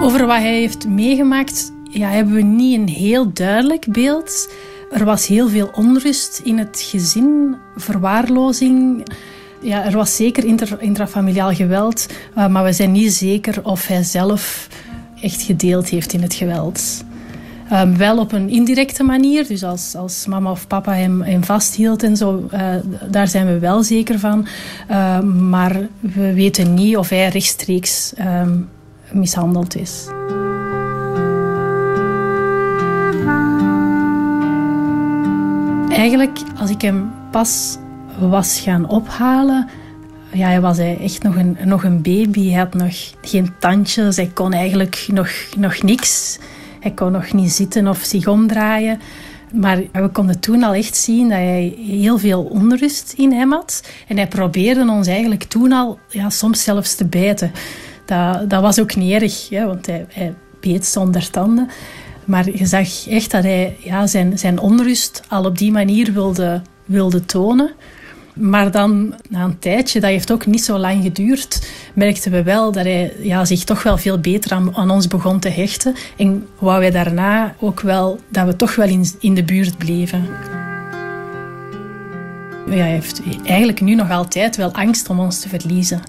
Over 0.00 0.26
wat 0.26 0.36
hij 0.36 0.58
heeft 0.58 0.88
meegemaakt 0.88 1.72
ja, 1.90 2.08
hebben 2.08 2.34
we 2.34 2.42
niet 2.42 2.78
een 2.78 2.88
heel 2.88 3.32
duidelijk 3.32 3.86
beeld. 3.92 4.48
Er 4.90 5.04
was 5.04 5.26
heel 5.26 5.48
veel 5.48 5.70
onrust 5.72 6.40
in 6.44 6.58
het 6.58 6.80
gezin, 6.90 7.56
verwaarlozing 7.76 9.08
ja, 9.60 9.84
er 9.84 9.96
was 9.96 10.16
zeker 10.16 10.44
intrafamiliaal 10.78 11.54
geweld, 11.54 12.06
uh, 12.36 12.46
maar 12.46 12.64
we 12.64 12.72
zijn 12.72 12.92
niet 12.92 13.12
zeker 13.12 13.64
of 13.64 13.86
hij 13.86 14.02
zelf 14.02 14.68
echt 15.22 15.42
gedeeld 15.42 15.88
heeft 15.88 16.12
in 16.12 16.22
het 16.22 16.34
geweld. 16.34 17.06
Um, 17.72 17.96
wel 17.96 18.18
op 18.18 18.32
een 18.32 18.48
indirecte 18.48 19.02
manier, 19.02 19.46
dus 19.46 19.64
als, 19.64 19.94
als 19.94 20.26
mama 20.26 20.50
of 20.50 20.66
papa 20.66 20.92
hem, 20.92 21.44
vasthield 21.44 22.02
en 22.02 22.16
zo, 22.16 22.48
uh, 22.54 22.60
daar 23.10 23.28
zijn 23.28 23.46
we 23.46 23.58
wel 23.58 23.82
zeker 23.82 24.18
van. 24.18 24.46
Uh, 24.90 25.20
maar 25.20 25.88
we 26.00 26.34
weten 26.34 26.74
niet 26.74 26.96
of 26.96 27.08
hij 27.08 27.28
rechtstreeks 27.28 28.12
um, 28.18 28.68
mishandeld 29.12 29.76
is. 29.76 30.06
Eigenlijk, 35.88 36.38
als 36.60 36.70
ik 36.70 36.82
hem 36.82 37.10
pas 37.30 37.78
was 38.18 38.60
gaan 38.60 38.88
ophalen, 38.88 39.68
ja, 40.32 40.46
hij 40.46 40.60
was 40.60 40.78
echt 40.78 41.22
nog 41.22 41.36
een, 41.36 41.56
nog 41.64 41.84
een 41.84 42.02
baby. 42.02 42.48
Hij 42.50 42.58
had 42.58 42.74
nog 42.74 42.94
geen 43.22 43.52
tandjes. 43.58 44.16
Hij 44.16 44.30
kon 44.34 44.52
eigenlijk 44.52 45.06
nog, 45.12 45.30
nog 45.56 45.82
niks. 45.82 46.38
Hij 46.80 46.90
kon 46.90 47.12
nog 47.12 47.32
niet 47.32 47.52
zitten 47.52 47.88
of 47.88 47.98
zich 47.98 48.26
omdraaien. 48.26 49.00
Maar 49.52 49.82
we 49.92 50.08
konden 50.08 50.40
toen 50.40 50.62
al 50.62 50.74
echt 50.74 50.96
zien 50.96 51.28
dat 51.28 51.38
hij 51.38 51.74
heel 51.78 52.18
veel 52.18 52.42
onrust 52.42 53.14
in 53.16 53.32
hem 53.32 53.52
had. 53.52 53.88
En 54.08 54.16
hij 54.16 54.28
probeerde 54.28 54.90
ons 54.90 55.06
eigenlijk 55.06 55.42
toen 55.44 55.72
al 55.72 55.98
ja, 56.08 56.30
soms 56.30 56.62
zelfs 56.62 56.94
te 56.94 57.04
bijten. 57.04 57.52
Dat, 58.04 58.50
dat 58.50 58.62
was 58.62 58.80
ook 58.80 58.96
niet 58.96 59.22
erg, 59.22 59.48
want 59.64 59.86
hij, 59.86 60.06
hij 60.08 60.34
beet 60.60 60.86
zonder 60.86 61.30
tanden. 61.30 61.68
Maar 62.24 62.50
je 62.50 62.66
zag 62.66 63.08
echt 63.08 63.30
dat 63.30 63.42
hij 63.42 63.76
ja, 63.80 64.06
zijn, 64.06 64.38
zijn 64.38 64.58
onrust 64.58 65.22
al 65.28 65.44
op 65.44 65.58
die 65.58 65.72
manier 65.72 66.12
wilde, 66.12 66.62
wilde 66.84 67.24
tonen. 67.24 67.70
Maar 68.38 68.70
dan, 68.70 69.14
na 69.28 69.44
een 69.44 69.58
tijdje, 69.58 70.00
dat 70.00 70.10
heeft 70.10 70.32
ook 70.32 70.46
niet 70.46 70.64
zo 70.64 70.78
lang 70.78 71.02
geduurd, 71.02 71.68
merkten 71.94 72.32
we 72.32 72.42
wel 72.42 72.72
dat 72.72 72.84
hij 72.84 73.12
ja, 73.20 73.44
zich 73.44 73.64
toch 73.64 73.82
wel 73.82 73.98
veel 73.98 74.18
beter 74.18 74.52
aan, 74.52 74.76
aan 74.76 74.90
ons 74.90 75.06
begon 75.06 75.38
te 75.38 75.48
hechten. 75.48 75.94
En 76.16 76.46
wou 76.58 76.80
wij 76.80 76.90
daarna 76.90 77.54
ook 77.58 77.80
wel, 77.80 78.18
dat 78.28 78.46
we 78.46 78.56
toch 78.56 78.74
wel 78.74 78.88
in, 78.88 79.06
in 79.20 79.34
de 79.34 79.44
buurt 79.44 79.78
bleven. 79.78 80.28
Ja, 82.66 82.76
hij 82.76 82.90
heeft 82.90 83.22
eigenlijk 83.44 83.80
nu 83.80 83.94
nog 83.94 84.10
altijd 84.10 84.56
wel 84.56 84.72
angst 84.72 85.08
om 85.08 85.20
ons 85.20 85.40
te 85.40 85.48
verliezen. 85.48 86.00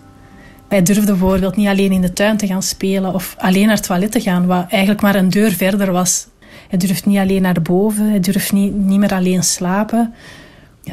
Hij 0.68 0.82
durfde 0.82 1.06
bijvoorbeeld 1.06 1.56
niet 1.56 1.68
alleen 1.68 1.92
in 1.92 2.02
de 2.02 2.14
tuin 2.14 2.38
te 2.38 2.48
gaan 2.48 2.64
spelen 2.64 3.14
of 3.14 3.36
alleen 3.38 3.66
naar 3.66 3.76
het 3.76 3.86
toilet 3.86 4.12
te 4.12 4.22
gaan, 4.22 4.46
wat 4.46 4.66
eigenlijk 4.70 5.02
maar 5.02 5.16
een 5.16 5.30
deur 5.30 5.52
verder 5.52 5.92
was. 5.92 6.28
Hij 6.70 6.80
durft 6.80 7.06
niet 7.06 7.18
alleen 7.18 7.42
naar 7.42 7.62
boven, 7.62 8.10
hij 8.10 8.20
durft 8.20 8.52
niet, 8.52 8.76
niet 8.76 9.00
meer 9.00 9.14
alleen 9.14 9.44
slapen. 9.44 10.14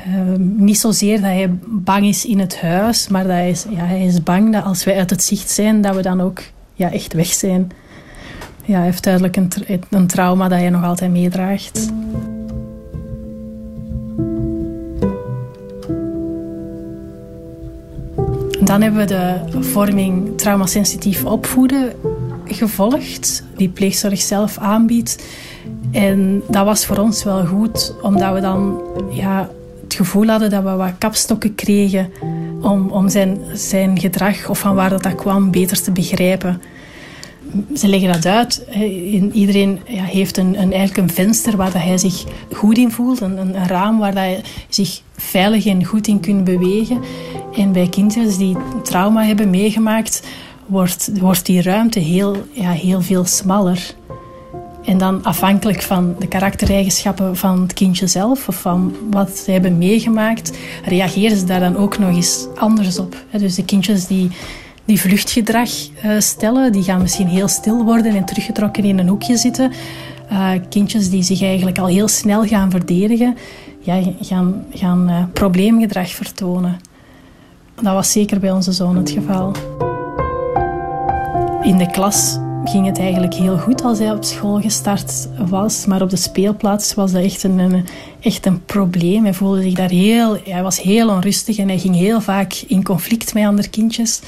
Uh, 0.09 0.37
niet 0.39 0.79
zozeer 0.79 1.17
dat 1.17 1.31
hij 1.31 1.51
bang 1.67 2.07
is 2.07 2.25
in 2.25 2.39
het 2.39 2.61
huis, 2.61 3.09
maar 3.09 3.23
dat 3.23 3.33
hij, 3.33 3.51
is, 3.51 3.67
ja, 3.71 3.85
hij 3.85 4.05
is 4.05 4.23
bang 4.23 4.53
dat 4.53 4.65
als 4.65 4.85
wij 4.85 4.99
uit 4.99 5.11
het 5.11 5.23
zicht 5.23 5.51
zijn, 5.51 5.81
dat 5.81 5.95
we 5.95 6.03
dan 6.03 6.21
ook 6.21 6.43
ja, 6.75 6.93
echt 6.93 7.13
weg 7.13 7.27
zijn. 7.27 7.71
Ja, 8.65 8.77
hij 8.77 8.85
heeft 8.85 9.03
duidelijk 9.05 9.37
een, 9.37 9.51
een 9.91 10.07
trauma 10.07 10.49
dat 10.49 10.59
hij 10.59 10.71
nog 10.71 10.85
altijd 10.85 11.11
meedraagt. 11.11 11.93
Dan 18.61 18.83
hebben 18.83 19.01
we 19.01 19.07
de 19.07 19.63
vorming 19.63 20.39
traumasensitief 20.39 21.25
opvoeden 21.25 21.93
gevolgd, 22.45 23.45
die 23.57 23.69
pleegzorg 23.69 24.21
zelf 24.21 24.59
aanbiedt. 24.59 25.25
En 25.91 26.43
dat 26.49 26.65
was 26.65 26.87
voor 26.87 26.99
ons 26.99 27.25
wel 27.25 27.47
goed, 27.47 27.95
omdat 28.03 28.35
we 28.35 28.41
dan 28.41 28.81
ja, 29.11 29.49
het 29.87 29.95
gevoel 29.95 30.27
hadden 30.27 30.51
dat 30.51 30.63
we 30.63 30.71
wat 30.71 30.99
kapstokken 30.99 31.55
kregen 31.55 32.11
om, 32.61 32.91
om 32.91 33.09
zijn, 33.09 33.39
zijn 33.55 34.01
gedrag 34.01 34.49
of 34.49 34.59
van 34.59 34.75
waar 34.75 34.91
dat, 34.91 35.03
dat 35.03 35.15
kwam 35.15 35.51
beter 35.51 35.83
te 35.83 35.93
begrijpen. 35.93 36.63
Ze 37.75 37.89
leggen 37.89 38.13
dat 38.13 38.27
uit. 38.27 38.67
Iedereen 39.33 39.81
ja, 39.87 40.03
heeft 40.03 40.37
een, 40.37 40.61
een, 40.61 40.73
eigenlijk 40.73 40.97
een 40.97 41.15
venster 41.15 41.57
waar 41.57 41.73
dat 41.73 41.83
hij 41.83 41.99
zich 41.99 42.25
goed 42.53 42.79
in 42.79 42.91
voelt. 42.91 43.21
Een, 43.21 43.39
een 43.39 43.67
raam 43.67 43.99
waar 43.99 44.15
dat 44.15 44.23
hij 44.23 44.41
zich 44.69 45.01
veilig 45.17 45.67
en 45.67 45.85
goed 45.85 46.07
in 46.07 46.21
kunt 46.21 46.45
bewegen. 46.45 47.01
En 47.57 47.73
bij 47.73 47.89
kinderen 47.89 48.39
die 48.39 48.57
trauma 48.83 49.23
hebben 49.25 49.51
meegemaakt, 49.51 50.23
wordt, 50.67 51.11
wordt 51.21 51.47
die 51.47 51.63
ruimte 51.63 51.99
heel, 51.99 52.37
ja, 52.53 52.71
heel 52.71 53.03
veel 53.03 53.25
smaller. 53.25 53.95
En 54.87 54.99
dan 54.99 55.25
afhankelijk 55.25 55.83
van 55.83 56.15
de 56.19 56.27
karaktereigenschappen 56.27 57.37
van 57.37 57.63
het 57.63 57.73
kindje 57.73 58.07
zelf 58.07 58.49
of 58.49 58.61
van 58.61 58.97
wat 59.11 59.31
ze 59.31 59.51
hebben 59.51 59.79
meegemaakt, 59.79 60.59
reageren 60.85 61.37
ze 61.37 61.45
daar 61.45 61.61
dan 61.61 61.77
ook 61.77 61.99
nog 61.99 62.15
eens 62.15 62.47
anders 62.55 62.99
op. 62.99 63.17
Dus 63.31 63.55
de 63.55 63.65
kindjes 63.65 64.07
die, 64.07 64.31
die 64.85 65.01
vluchtgedrag 65.01 65.71
eh, 66.03 66.11
stellen, 66.19 66.73
die 66.73 66.83
gaan 66.83 67.03
misschien 67.03 67.27
heel 67.27 67.49
stil 67.49 67.85
worden 67.85 68.15
en 68.15 68.25
teruggetrokken 68.25 68.85
in 68.85 68.99
een 68.99 69.09
hoekje 69.09 69.37
zitten. 69.37 69.73
Uh, 70.33 70.51
kindjes 70.69 71.11
die 71.11 71.23
zich 71.23 71.43
eigenlijk 71.43 71.79
al 71.79 71.87
heel 71.87 72.09
snel 72.09 72.45
gaan 72.45 72.71
verdedigen, 72.71 73.37
ja, 73.81 74.03
gaan, 74.21 74.65
gaan 74.75 75.11
uh, 75.11 75.25
probleemgedrag 75.33 76.11
vertonen. 76.11 76.81
Dat 77.75 77.93
was 77.93 78.13
zeker 78.13 78.41
bij 78.41 78.51
onze 78.51 78.73
zoon 78.73 78.97
het 78.97 79.11
geval. 79.11 79.53
In 81.63 81.79
de 81.79 81.91
klas 81.91 82.39
ging 82.69 82.87
het 82.87 82.99
eigenlijk 82.99 83.35
heel 83.35 83.59
goed 83.59 83.83
als 83.83 83.99
hij 83.99 84.13
op 84.13 84.25
school 84.25 84.61
gestart 84.61 85.29
was. 85.49 85.87
Maar 85.87 86.03
op 86.03 86.11
de 86.11 86.17
speelplaats 86.17 86.95
was 86.95 87.13
dat 87.13 87.23
echt 87.23 87.43
een, 87.43 87.85
echt 88.21 88.47
een 88.47 88.65
probleem. 88.65 89.25
Hij 89.25 89.35
voelde 89.35 89.63
zich 89.63 89.75
daar 89.75 89.91
heel... 89.91 90.37
Hij 90.45 90.63
was 90.63 90.81
heel 90.81 91.09
onrustig 91.09 91.59
en 91.59 91.69
hij 91.69 91.79
ging 91.79 91.95
heel 91.95 92.21
vaak 92.21 92.65
in 92.67 92.85
conflict 92.85 93.35
met 93.35 93.45
andere 93.45 93.69
kindjes. 93.69 94.21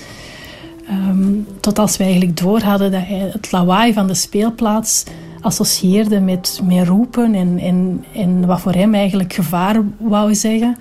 Um, 0.91 1.47
tot 1.61 1.79
als 1.79 1.97
we 1.97 2.05
eigenlijk 2.05 2.37
door 2.37 2.61
hadden 2.61 2.91
dat 2.91 3.03
hij 3.07 3.31
het 3.33 3.53
lawaai 3.53 3.93
van 3.93 4.07
de 4.07 4.15
speelplaats 4.15 5.05
associeerde 5.41 6.21
met, 6.21 6.61
met 6.65 6.87
roepen 6.87 7.35
en, 7.35 7.59
en, 7.59 8.05
en 8.15 8.47
wat 8.47 8.61
voor 8.61 8.73
hem 8.73 8.95
eigenlijk 8.95 9.33
gevaar 9.33 9.83
wou 9.99 10.35
zeggen. 10.35 10.77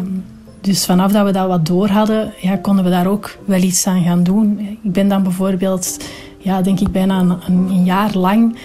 Um, 0.00 0.24
dus 0.60 0.86
vanaf 0.86 1.12
dat 1.12 1.24
we 1.24 1.32
dat 1.32 1.48
wat 1.48 1.66
door 1.66 1.88
hadden, 1.88 2.32
ja, 2.40 2.56
konden 2.56 2.84
we 2.84 2.90
daar 2.90 3.06
ook 3.06 3.38
wel 3.44 3.62
iets 3.62 3.86
aan 3.86 4.02
gaan 4.02 4.22
doen. 4.22 4.58
Ik 4.82 4.92
ben 4.92 5.08
dan 5.08 5.22
bijvoorbeeld, 5.22 5.98
ja, 6.42 6.62
denk 6.62 6.80
ik 6.80 6.92
bijna 6.92 7.20
een, 7.20 7.38
een 7.48 7.84
jaar 7.84 8.16
lang 8.16 8.56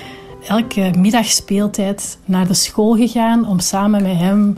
elke 0.48 0.92
middagspeeltijd 0.98 2.18
naar 2.26 2.48
de 2.48 2.54
school 2.54 2.96
gegaan 2.96 3.48
om 3.48 3.60
samen 3.60 4.02
met 4.02 4.18
hem 4.18 4.56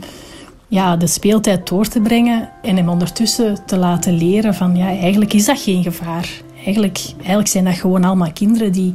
ja, 0.68 0.96
de 0.96 1.06
speeltijd 1.06 1.68
door 1.68 1.86
te 1.86 2.00
brengen 2.00 2.50
en 2.62 2.76
hem 2.76 2.88
ondertussen 2.88 3.58
te 3.66 3.76
laten 3.76 4.16
leren 4.16 4.54
van 4.54 4.76
ja, 4.76 4.86
eigenlijk 4.86 5.32
is 5.32 5.44
dat 5.44 5.60
geen 5.60 5.82
gevaar. 5.82 6.28
Eigenlijk, 6.64 7.00
eigenlijk 7.18 7.48
zijn 7.48 7.64
dat 7.64 7.74
gewoon 7.74 8.04
allemaal 8.04 8.32
kinderen 8.32 8.72
die 8.72 8.94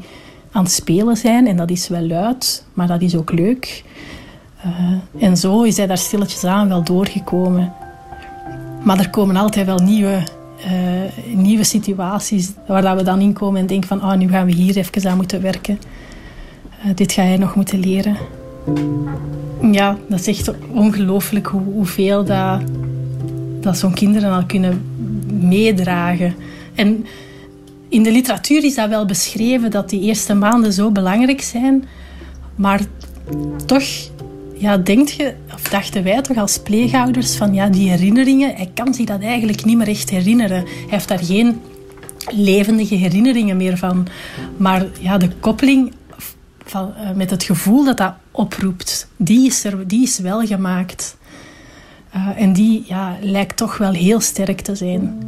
aan 0.51 0.63
het 0.63 0.71
spelen 0.71 1.17
zijn 1.17 1.47
en 1.47 1.57
dat 1.57 1.69
is 1.69 1.87
wel 1.87 2.07
luid, 2.07 2.65
maar 2.73 2.87
dat 2.87 3.01
is 3.01 3.15
ook 3.15 3.31
leuk. 3.31 3.83
Uh, 4.65 5.23
en 5.23 5.37
zo 5.37 5.61
is 5.61 5.77
hij 5.77 5.87
daar 5.87 5.97
stilletjes 5.97 6.43
aan 6.43 6.69
wel 6.69 6.83
doorgekomen. 6.83 7.73
Maar 8.83 8.99
er 8.99 9.09
komen 9.09 9.35
altijd 9.35 9.65
wel 9.65 9.77
nieuwe, 9.79 10.23
uh, 10.65 11.35
nieuwe 11.35 11.63
situaties 11.63 12.51
waar 12.67 12.81
dat 12.81 12.97
we 12.97 13.03
dan 13.03 13.19
in 13.19 13.33
komen 13.33 13.61
en 13.61 13.67
denken 13.67 13.87
van 13.87 14.03
oh, 14.03 14.15
nu 14.15 14.27
gaan 14.29 14.45
we 14.45 14.51
hier 14.51 14.77
even 14.77 15.09
aan 15.09 15.17
moeten 15.17 15.41
werken. 15.41 15.79
Uh, 16.85 16.91
dit 16.95 17.11
ga 17.11 17.23
je 17.23 17.37
nog 17.37 17.55
moeten 17.55 17.79
leren. 17.79 18.17
Ja, 19.71 19.97
dat 20.09 20.19
is 20.19 20.27
echt 20.27 20.51
ongelooflijk 20.71 21.47
hoe, 21.47 21.61
hoeveel 21.73 22.23
dat, 22.23 22.61
dat 23.61 23.77
zo'n 23.77 23.93
kinderen 23.93 24.31
al 24.31 24.45
kunnen 24.45 24.81
meedragen. 25.41 26.35
En 26.75 27.05
in 27.89 28.03
de 28.03 28.11
literatuur 28.11 28.63
is 28.63 28.75
dat 28.75 28.89
wel 28.89 29.05
beschreven 29.05 29.71
dat 29.71 29.89
die 29.89 30.01
eerste 30.01 30.33
maanden 30.33 30.73
zo 30.73 30.91
belangrijk 30.91 31.41
zijn, 31.41 31.87
maar 32.55 32.81
toch 33.65 33.83
ja, 34.63 34.77
denkt 34.77 35.11
je, 35.11 35.33
of 35.53 35.61
dachten 35.61 36.03
wij 36.03 36.21
toch 36.21 36.37
als 36.37 36.59
pleegouders 36.59 37.35
van 37.35 37.53
ja, 37.53 37.67
die 37.67 37.89
herinneringen, 37.89 38.55
hij 38.55 38.71
kan 38.73 38.93
zich 38.93 39.05
dat 39.05 39.21
eigenlijk 39.21 39.65
niet 39.65 39.77
meer 39.77 39.87
echt 39.87 40.09
herinneren. 40.09 40.57
Hij 40.57 40.87
heeft 40.87 41.07
daar 41.07 41.23
geen 41.23 41.61
levendige 42.31 42.95
herinneringen 42.95 43.57
meer 43.57 43.77
van. 43.77 44.07
Maar 44.57 44.85
ja, 44.99 45.17
de 45.17 45.29
koppeling 45.39 45.93
van, 46.65 46.93
uh, 46.97 47.11
met 47.11 47.29
het 47.29 47.43
gevoel 47.43 47.83
dat 47.83 47.97
dat 47.97 48.13
oproept, 48.31 49.07
die 49.17 49.47
is, 49.47 49.63
er, 49.63 49.87
die 49.87 50.03
is 50.03 50.19
wel 50.19 50.45
gemaakt. 50.45 51.17
Uh, 52.15 52.27
en 52.35 52.53
die 52.53 52.83
ja, 52.87 53.17
lijkt 53.21 53.57
toch 53.57 53.77
wel 53.77 53.91
heel 53.91 54.19
sterk 54.19 54.61
te 54.61 54.75
zijn. 54.75 55.19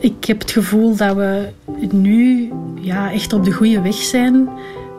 Ik 0.00 0.24
heb 0.24 0.40
het 0.40 0.50
gevoel 0.50 0.96
dat 0.96 1.16
we 1.16 1.48
nu 1.90 2.52
ja, 2.80 3.12
echt 3.12 3.32
op 3.32 3.44
de 3.44 3.52
goede 3.52 3.80
weg 3.80 3.94
zijn. 3.94 4.48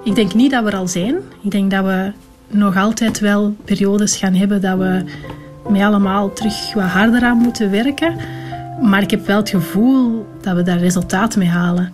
Ik 0.03 0.15
denk 0.15 0.33
niet 0.33 0.51
dat 0.51 0.63
we 0.63 0.69
er 0.69 0.77
al 0.77 0.87
zijn. 0.87 1.15
Ik 1.41 1.51
denk 1.51 1.71
dat 1.71 1.85
we 1.85 2.11
nog 2.47 2.77
altijd 2.77 3.19
wel 3.19 3.55
periodes 3.65 4.15
gaan 4.15 4.33
hebben 4.33 4.61
dat 4.61 4.77
we 4.77 5.03
met 5.69 5.81
allemaal 5.81 6.33
terug 6.33 6.73
wat 6.73 6.83
harder 6.83 7.23
aan 7.23 7.37
moeten 7.37 7.71
werken. 7.71 8.15
Maar 8.81 9.01
ik 9.01 9.11
heb 9.11 9.25
wel 9.25 9.37
het 9.37 9.49
gevoel 9.49 10.25
dat 10.41 10.55
we 10.55 10.63
daar 10.63 10.77
resultaat 10.77 11.35
mee 11.35 11.47
halen. 11.47 11.93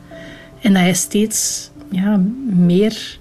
En 0.62 0.74
dat 0.74 0.82
hij 0.82 0.94
steeds 0.94 1.70
ja, 1.90 2.22
meer 2.46 3.18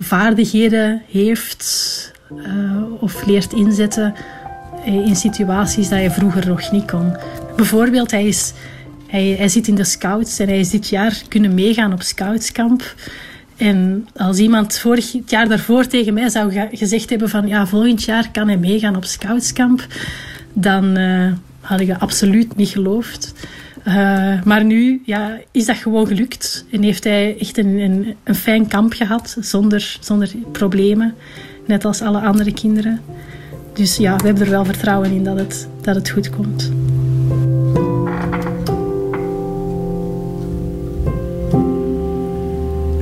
vaardigheden 0.00 1.02
heeft 1.10 2.12
uh, 2.32 3.02
of 3.02 3.26
leert 3.26 3.52
inzetten 3.52 4.14
in 4.84 5.16
situaties 5.16 5.88
dat 5.88 6.02
je 6.02 6.10
vroeger 6.10 6.46
nog 6.46 6.70
niet 6.70 6.90
kon. 6.90 7.16
Bijvoorbeeld, 7.56 8.10
hij, 8.10 8.26
is, 8.26 8.52
hij, 9.06 9.34
hij 9.38 9.48
zit 9.48 9.68
in 9.68 9.74
de 9.74 9.84
scouts 9.84 10.38
en 10.38 10.48
hij 10.48 10.60
is 10.60 10.70
dit 10.70 10.88
jaar 10.88 11.22
kunnen 11.28 11.54
meegaan 11.54 11.92
op 11.92 12.02
scoutskamp. 12.02 12.94
En 13.58 14.08
als 14.16 14.38
iemand 14.38 14.78
vorig 14.78 15.16
jaar 15.26 15.48
daarvoor 15.48 15.86
tegen 15.86 16.14
mij 16.14 16.28
zou 16.28 16.68
gezegd 16.72 17.10
hebben 17.10 17.28
van 17.28 17.46
ja, 17.46 17.66
volgend 17.66 18.04
jaar 18.04 18.30
kan 18.30 18.48
hij 18.48 18.56
meegaan 18.56 18.96
op 18.96 19.04
scoutskamp, 19.04 19.86
dan 20.52 20.98
uh, 20.98 21.32
had 21.60 21.80
ik 21.80 21.88
dat 21.88 22.00
absoluut 22.00 22.56
niet 22.56 22.68
geloofd. 22.68 23.34
Uh, 23.88 24.42
maar 24.42 24.64
nu 24.64 25.02
ja, 25.04 25.38
is 25.50 25.66
dat 25.66 25.76
gewoon 25.76 26.06
gelukt 26.06 26.64
en 26.70 26.82
heeft 26.82 27.04
hij 27.04 27.38
echt 27.38 27.58
een, 27.58 27.78
een, 27.78 28.14
een, 28.24 28.34
fijn 28.34 28.66
kamp 28.66 28.92
gehad 28.92 29.36
zonder, 29.40 29.96
zonder 30.00 30.30
problemen, 30.52 31.14
net 31.66 31.84
als 31.84 32.02
alle 32.02 32.20
andere 32.20 32.52
kinderen. 32.52 33.00
Dus 33.72 33.96
ja, 33.96 34.16
we 34.16 34.26
hebben 34.26 34.44
er 34.44 34.50
wel 34.50 34.64
vertrouwen 34.64 35.10
in 35.10 35.24
dat 35.24 35.38
het, 35.38 35.68
dat 35.80 35.94
het 35.94 36.10
goed 36.10 36.30
komt. 36.30 36.70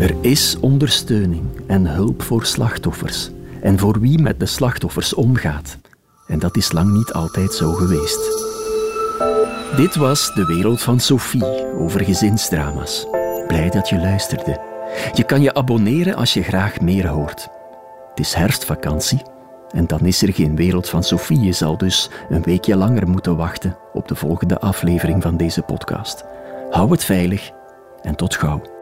Er 0.07 0.15
is 0.21 0.57
ondersteuning 0.61 1.43
en 1.67 1.87
hulp 1.87 2.23
voor 2.23 2.45
slachtoffers 2.45 3.31
en 3.63 3.79
voor 3.79 4.01
wie 4.01 4.19
met 4.19 4.41
de 4.41 4.47
slachtoffers 4.47 5.15
omgaat. 5.15 5.79
En 6.27 6.39
dat 6.39 6.57
is 6.57 6.73
lang 6.73 6.93
niet 6.93 7.13
altijd 7.13 7.53
zo 7.53 7.73
geweest. 7.73 8.19
Dit 9.77 9.95
was 9.97 10.35
De 10.35 10.45
Wereld 10.45 10.83
van 10.83 11.01
Sophie 11.01 11.75
over 11.79 12.05
gezinsdrama's. 12.05 13.07
Blij 13.47 13.71
dat 13.71 13.89
je 13.89 13.97
luisterde. 13.99 14.61
Je 15.13 15.25
kan 15.25 15.43
je 15.43 15.55
abonneren 15.55 16.15
als 16.17 16.35
je 16.35 16.43
graag 16.43 16.81
meer 16.81 17.07
hoort. 17.07 17.49
Het 18.11 18.21
is 18.21 18.35
herfstvakantie 18.35 19.23
en 19.71 19.87
dan 19.87 20.01
is 20.01 20.23
er 20.23 20.33
geen 20.33 20.57
Wereld 20.57 20.89
van 20.89 21.03
Sophie. 21.03 21.41
Je 21.41 21.53
zal 21.53 21.79
dus 21.79 22.11
een 22.29 22.43
weekje 22.43 22.77
langer 22.77 23.09
moeten 23.09 23.37
wachten 23.37 23.77
op 23.93 24.09
de 24.09 24.15
volgende 24.15 24.59
aflevering 24.59 25.23
van 25.23 25.37
deze 25.37 25.63
podcast. 25.63 26.25
Hou 26.71 26.91
het 26.91 27.05
veilig 27.05 27.51
en 28.03 28.17
tot 28.17 28.35
gauw. 28.35 28.76